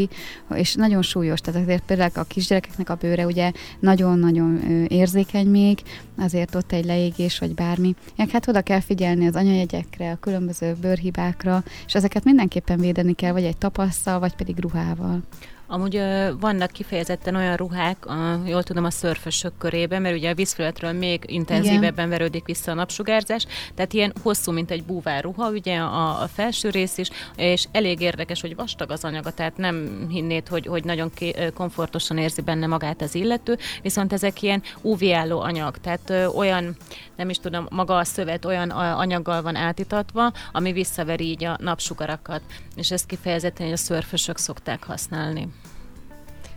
És 0.55 0.75
nagyon 0.75 1.03
súlyos, 1.03 1.41
tehát 1.41 1.61
azért 1.61 1.83
például 1.85 2.11
a 2.15 2.23
kisgyerekeknek 2.23 2.91
a 2.91 2.95
bőre 2.95 3.27
ugye 3.27 3.53
nagyon-nagyon 3.81 4.59
érzékeny 4.89 5.47
még, 5.47 5.79
azért 6.17 6.55
ott 6.55 6.73
egy 6.73 6.85
leégés, 6.85 7.39
vagy 7.39 7.55
bármi. 7.55 7.95
Ilyen, 8.17 8.31
hát 8.31 8.49
oda 8.49 8.61
kell 8.61 8.81
figyelni 8.81 9.27
az 9.27 9.35
anyajegyekre, 9.35 10.11
a 10.11 10.17
különböző 10.21 10.77
bőrhibákra, 10.81 11.63
és 11.87 11.95
ezeket 11.95 12.25
mindenképpen 12.25 12.79
védeni 12.79 13.15
kell, 13.15 13.33
vagy 13.33 13.45
egy 13.45 13.57
tapasszal, 13.57 14.19
vagy 14.19 14.35
pedig 14.35 14.59
ruhával. 14.61 15.23
Amúgy 15.67 16.03
vannak 16.41 16.71
kifejezetten 16.71 17.35
olyan 17.35 17.57
ruhák, 17.57 18.07
a, 18.07 18.41
jól 18.47 18.63
tudom, 18.63 18.85
a 18.85 18.91
szörfösök 18.91 19.53
körében, 19.59 20.03
mert 20.03 20.17
ugye 20.17 20.31
a 20.31 20.35
vízfelületről 20.35 20.93
még 20.93 21.25
intenzívebben 21.27 22.09
verődik 22.09 22.45
vissza 22.45 22.71
a 22.71 22.75
napsugárzás, 22.75 23.47
tehát 23.75 23.93
ilyen 23.93 24.13
hosszú, 24.23 24.53
mint 24.53 24.71
egy 24.71 24.85
búvár 24.85 25.23
ruha, 25.23 25.51
ugye 25.51 25.79
a, 25.79 26.23
a 26.23 26.29
felső 26.29 26.71
rész 26.71 26.99
is, 26.99 27.11
és 27.37 27.65
elég 27.73 28.01
érdekes, 28.01 28.41
hogy 28.41 28.57
vastag 28.57 28.91
az 28.91 29.05
anyaga, 29.05 29.31
tehát 29.31 29.57
nem 29.57 30.07
hinnéd, 30.09 30.49
hogy, 30.49 30.67
hogy 30.67 30.85
nagyon 30.85 31.11
ké, 31.15 31.35
komfortosan 31.55 32.19
érzi 32.19 32.43
benne 32.43 32.67
magát 32.67 33.03
az 33.03 33.15
illető, 33.15 33.59
viszont 33.83 34.13
ezek 34.13 34.43
ilyen 34.43 34.63
UV-álló 34.81 35.41
anyag, 35.41 35.79
tehát 35.79 36.11
ö, 36.11 36.27
olyan, 36.27 36.77
nem 37.17 37.31
is 37.31 37.39
tudom, 37.39 37.67
maga 37.71 37.97
a 37.97 38.05
szövet 38.05 38.45
olyan 38.45 38.71
anyaggal 38.71 39.43
van 39.43 39.57
átitatva, 39.57 40.33
ami 40.53 40.73
visszaveri 40.73 41.25
így 41.25 41.45
a 41.45 41.57
napsugarakat, 41.61 42.41
és 42.75 42.91
ezt 42.91 43.07
kifejezetten 43.07 43.73
a 43.73 43.77
szörfösök 43.77 44.39
szokták 44.39 44.85
használni. 44.85 45.49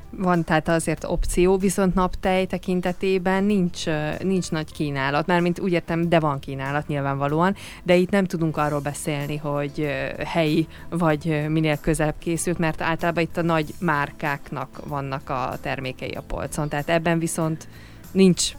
Van 0.10 0.44
tehát 0.44 0.68
azért 0.68 1.04
opció, 1.04 1.58
viszont 1.58 1.94
naptej 1.94 2.46
tekintetében 2.46 3.44
nincs, 3.44 3.84
nincs 4.24 4.52
nagy 4.52 4.72
kínálat, 4.72 5.26
mert 5.26 5.42
mint 5.42 5.60
úgy 5.60 5.72
értem, 5.72 6.10
de 6.10 6.20
van 6.20 6.40
kínálat 6.40 6.88
nyilvánvalóan, 6.88 7.56
de 7.84 7.96
itt 7.96 8.10
nem 8.10 8.26
tudunk 8.26 8.58
arról 8.58 8.80
beszélni, 8.80 9.38
hogy 9.38 9.88
helyi 10.26 10.68
vagy 10.90 11.46
minél 11.50 11.78
közelebb 11.78 12.18
készült, 12.20 12.58
mert 12.58 12.82
általában 12.82 13.24
itt 13.24 13.38
a 13.38 13.42
nagy 13.42 13.74
márkáknak 13.80 14.82
vannak 14.88 15.30
a 15.30 15.58
termékei 15.62 16.12
a 16.12 16.22
polcon, 16.22 16.70
tehát 16.70 16.90
ebben 16.90 17.20
viszont 17.20 17.68
nincs 18.12 18.52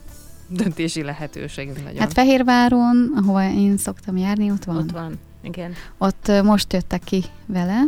döntési 0.48 1.02
lehetőség 1.02 1.68
nagyon. 1.84 1.98
Hát 1.98 2.12
Fehérváron, 2.12 3.12
ahova 3.16 3.50
én 3.50 3.76
szoktam 3.76 4.16
járni, 4.16 4.50
ott 4.50 4.64
van. 4.64 4.76
Ott 4.76 4.90
van, 4.90 5.18
igen. 5.42 5.72
Ott 5.98 6.30
most 6.42 6.72
jöttek 6.72 7.02
ki 7.04 7.24
vele, 7.46 7.80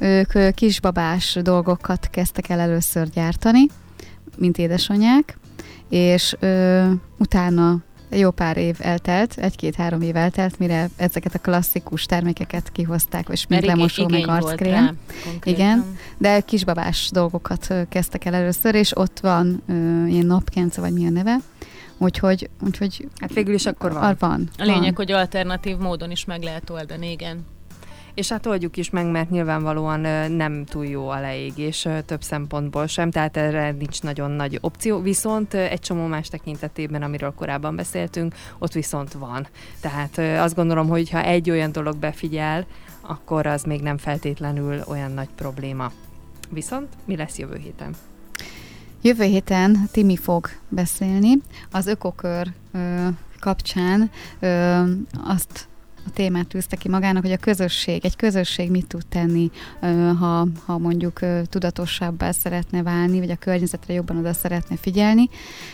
ők 0.00 0.54
kisbabás 0.54 1.38
dolgokat 1.42 2.08
kezdtek 2.10 2.48
el 2.48 2.60
először 2.60 3.08
gyártani, 3.08 3.66
mint 4.36 4.58
édesanyák, 4.58 5.38
és 5.88 6.36
ö, 6.38 6.90
utána 7.18 7.78
jó 8.10 8.30
pár 8.30 8.56
év 8.56 8.76
eltelt, 8.78 9.36
egy-két-három 9.36 10.00
év 10.00 10.16
eltelt, 10.16 10.58
mire 10.58 10.88
ezeket 10.96 11.34
a 11.34 11.38
klasszikus 11.38 12.04
termékeket 12.06 12.72
kihozták, 12.72 13.28
vagy 13.28 13.36
sminklemosó, 13.36 14.08
meg 14.08 14.28
arckrém. 14.28 14.98
Igen, 15.42 15.96
de 16.18 16.40
kisbabás 16.40 17.10
dolgokat 17.12 17.74
kezdtek 17.88 18.24
el 18.24 18.34
először, 18.34 18.74
és 18.74 18.96
ott 18.96 19.20
van 19.20 19.62
ö, 19.68 20.06
ilyen 20.06 20.26
napkence, 20.26 20.80
vagy 20.80 20.92
mi 20.92 21.06
a 21.06 21.10
neve, 21.10 21.36
Úgyhogy, 22.02 22.50
úgyhogy... 22.64 23.08
Hát 23.16 23.32
végül 23.32 23.54
is 23.54 23.66
akkor 23.66 23.92
van. 23.92 24.16
van 24.18 24.48
a 24.58 24.64
lényeg, 24.64 24.82
van. 24.82 24.94
hogy 24.94 25.12
alternatív 25.12 25.76
módon 25.76 26.10
is 26.10 26.24
meg 26.24 26.42
lehet 26.42 26.70
oldani, 26.70 27.10
igen 27.10 27.44
és 28.20 28.28
hát 28.28 28.46
oldjuk 28.46 28.76
is 28.76 28.90
meg, 28.90 29.10
mert 29.10 29.30
nyilvánvalóan 29.30 30.00
nem 30.30 30.64
túl 30.64 30.86
jó 30.86 31.08
a 31.08 31.20
leégés 31.20 31.88
több 32.06 32.22
szempontból 32.22 32.86
sem, 32.86 33.10
tehát 33.10 33.36
erre 33.36 33.70
nincs 33.70 34.02
nagyon 34.02 34.30
nagy 34.30 34.58
opció, 34.60 35.00
viszont 35.00 35.54
egy 35.54 35.80
csomó 35.80 36.06
más 36.06 36.28
tekintetében, 36.28 37.02
amiről 37.02 37.34
korábban 37.34 37.76
beszéltünk, 37.76 38.34
ott 38.58 38.72
viszont 38.72 39.12
van. 39.12 39.46
Tehát 39.80 40.18
azt 40.18 40.54
gondolom, 40.54 40.88
hogy 40.88 41.10
ha 41.10 41.22
egy 41.22 41.50
olyan 41.50 41.72
dolog 41.72 41.96
befigyel, 41.96 42.66
akkor 43.00 43.46
az 43.46 43.62
még 43.62 43.80
nem 43.80 43.98
feltétlenül 43.98 44.82
olyan 44.88 45.12
nagy 45.12 45.28
probléma. 45.34 45.92
Viszont 46.50 46.88
mi 47.04 47.16
lesz 47.16 47.38
jövő 47.38 47.56
héten? 47.56 47.94
Jövő 49.02 49.24
héten 49.24 49.88
Timi 49.92 50.16
fog 50.16 50.48
beszélni. 50.68 51.32
Az 51.70 51.86
ökokör 51.86 52.52
ö, 52.72 53.08
kapcsán 53.38 54.10
ö, 54.40 54.82
azt 55.24 55.68
a 56.06 56.10
témát 56.10 56.46
tűzte 56.46 56.76
ki 56.76 56.88
magának, 56.88 57.22
hogy 57.22 57.32
a 57.32 57.36
közösség, 57.36 58.04
egy 58.04 58.16
közösség 58.16 58.70
mit 58.70 58.86
tud 58.86 59.06
tenni, 59.06 59.50
ha, 60.18 60.46
ha 60.64 60.78
mondjuk 60.78 61.20
tudatosabbá 61.44 62.30
szeretne 62.30 62.82
válni, 62.82 63.18
vagy 63.18 63.30
a 63.30 63.36
környezetre 63.36 63.94
jobban 63.94 64.16
oda 64.16 64.32
szeretne 64.32 64.76
figyelni, 64.76 65.28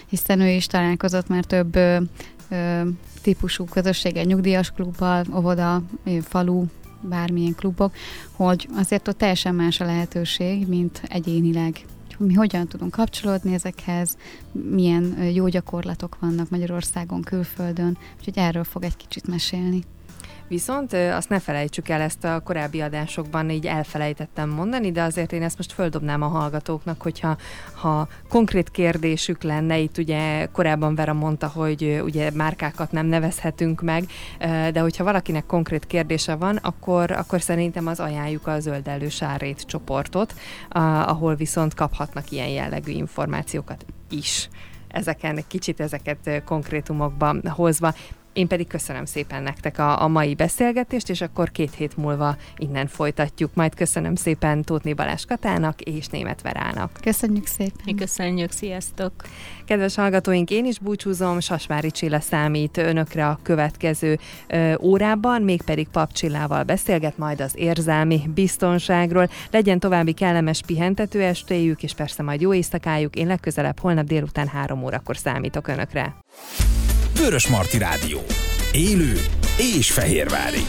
hiszen 0.07 0.41
ő 0.41 0.49
is 0.49 0.66
találkozott 0.66 1.29
már 1.29 1.45
több 1.45 1.79
típusú 3.22 3.64
közösséggel, 3.64 4.24
nyugdíjas 4.24 4.70
klubbal, 4.70 5.24
óvoda, 5.37 5.83
falu, 6.22 6.64
bármilyen 7.01 7.55
klubok, 7.55 7.95
hogy 8.33 8.68
azért 8.74 9.09
ott 9.09 9.18
teljesen 9.18 9.55
más 9.55 9.81
a 9.81 9.85
lehetőség, 9.85 10.68
mint 10.68 11.01
egyénileg 11.09 11.85
mi 12.18 12.35
hogyan 12.35 12.66
tudunk 12.66 12.91
kapcsolódni 12.91 13.55
ezekhez, 13.55 14.16
milyen 14.53 15.22
jó 15.22 15.49
gyakorlatok 15.49 16.16
vannak 16.20 16.51
Magyarországon, 16.51 17.22
külföldön, 17.22 17.99
úgyhogy 18.18 18.39
erről 18.39 18.64
fog 18.64 18.85
egy 18.85 18.97
kicsit 18.97 19.27
mesélni. 19.27 19.83
Viszont 20.49 20.93
azt 20.93 21.29
ne 21.29 21.39
felejtsük 21.39 21.89
el, 21.89 22.01
ezt 22.01 22.25
a 22.25 22.41
korábbi 22.41 22.81
adásokban 22.81 23.51
így 23.51 23.67
elfelejtettem 23.67 24.49
mondani, 24.49 24.93
de 24.93 25.03
azért 25.03 25.33
én 25.33 25.43
ezt 25.43 25.57
most 25.57 25.73
földobnám 25.73 26.23
a 26.23 26.27
hallgatóknak, 26.27 27.03
hogyha 27.03 27.37
ha 27.75 28.09
konkrét 28.29 28.71
kérdésük 28.71 29.43
lenne, 29.43 29.79
itt 29.79 29.99
ugye 29.99 30.47
korábban 30.47 30.95
Vera 30.95 31.13
mondta, 31.13 31.49
hogy 31.49 32.01
ugye 32.05 32.31
márkákat 32.31 32.93
nem 32.93 33.07
nevezhetünk 33.07 33.83
meg, 33.83 34.05
de 34.73 34.81
hogyha 34.81 35.05
valakinek 35.05 35.47
konkrét 35.47 35.87
kérdése 35.87 36.35
van, 36.35 36.57
akkor, 36.57 37.11
akkor 37.11 37.41
szerintem 37.41 37.87
az 37.87 38.01
ajánljuk 38.01 38.47
a 38.47 38.61
Zöld 38.61 39.11
Sárét 39.11 39.63
csoportot, 39.67 40.35
ahol 41.07 41.35
viszont 41.35 41.75
kaphatnak 41.75 42.31
ilyen 42.31 42.49
jellegű 42.49 42.93
információkat 42.93 43.85
is. 44.11 44.49
Ezeken, 44.89 45.45
kicsit 45.49 45.81
ezeket 45.81 46.43
konkrétumokba 46.45 47.35
hozva 47.45 47.95
Én 48.37 48.49
pedig 48.49 48.66
köszönöm 48.66 49.05
szépen 49.05 49.43
nektek 49.43 49.78
a, 49.78 50.03
a 50.03 50.09
mai 50.09 50.34
beszélgetést, 50.34 51.11
és 51.11 51.20
akkor 51.20 51.51
két 51.51 51.74
hét 51.74 51.97
múlva 51.97 52.37
innen 52.57 52.87
folytatjuk. 52.87 53.55
Majd 53.55 53.74
köszönöm 53.74 54.14
szépen 54.14 54.62
Tótni 54.62 54.93
Balázs 54.93 55.24
Katának 55.24 55.80
és 55.80 56.07
Német 56.07 56.43
Verának. 56.43 56.91
Köszönjük 57.03 57.47
szépen. 57.47 57.80
Mi 57.84 57.95
köszönjük, 57.95 58.51
sziasztok! 58.51 59.12
Kedves 59.64 59.95
hallgatóink, 59.95 60.51
én 60.51 60.64
is 60.64 60.78
búcsúzom, 60.78 61.41
Sasvári 61.41 61.91
Csilla 61.91 62.20
számít 62.20 62.76
önökre 62.76 63.28
a 63.28 63.39
következő 63.43 64.18
ö, 64.47 64.74
órában, 64.80 65.43
mégpedig 65.43 65.89
Pap 65.89 66.12
Csillával 66.12 66.62
beszélget 66.62 67.18
majd 67.18 67.41
az 67.41 67.53
érzelmi 67.55 68.20
biztonságról. 68.34 69.28
Legyen 69.51 69.78
további 69.78 70.12
kellemes 70.12 70.62
pihentető 70.66 71.22
estéjük, 71.22 71.82
és 71.82 71.95
persze 71.95 72.22
majd 72.22 72.41
jó 72.41 72.55
éjszakájuk. 72.55 73.16
Én 73.16 73.26
legközelebb 73.26 73.78
holnap 73.78 74.07
délután 74.07 74.47
három 74.47 74.82
órakor 74.82 75.16
számítok 75.16 75.68
önökre. 75.68 76.16
Vörös 77.19 77.47
Marti 77.49 77.79
Rádió. 77.79 78.23
Élő 78.73 79.21
és 79.57 79.93
fehérvári. 79.93 80.67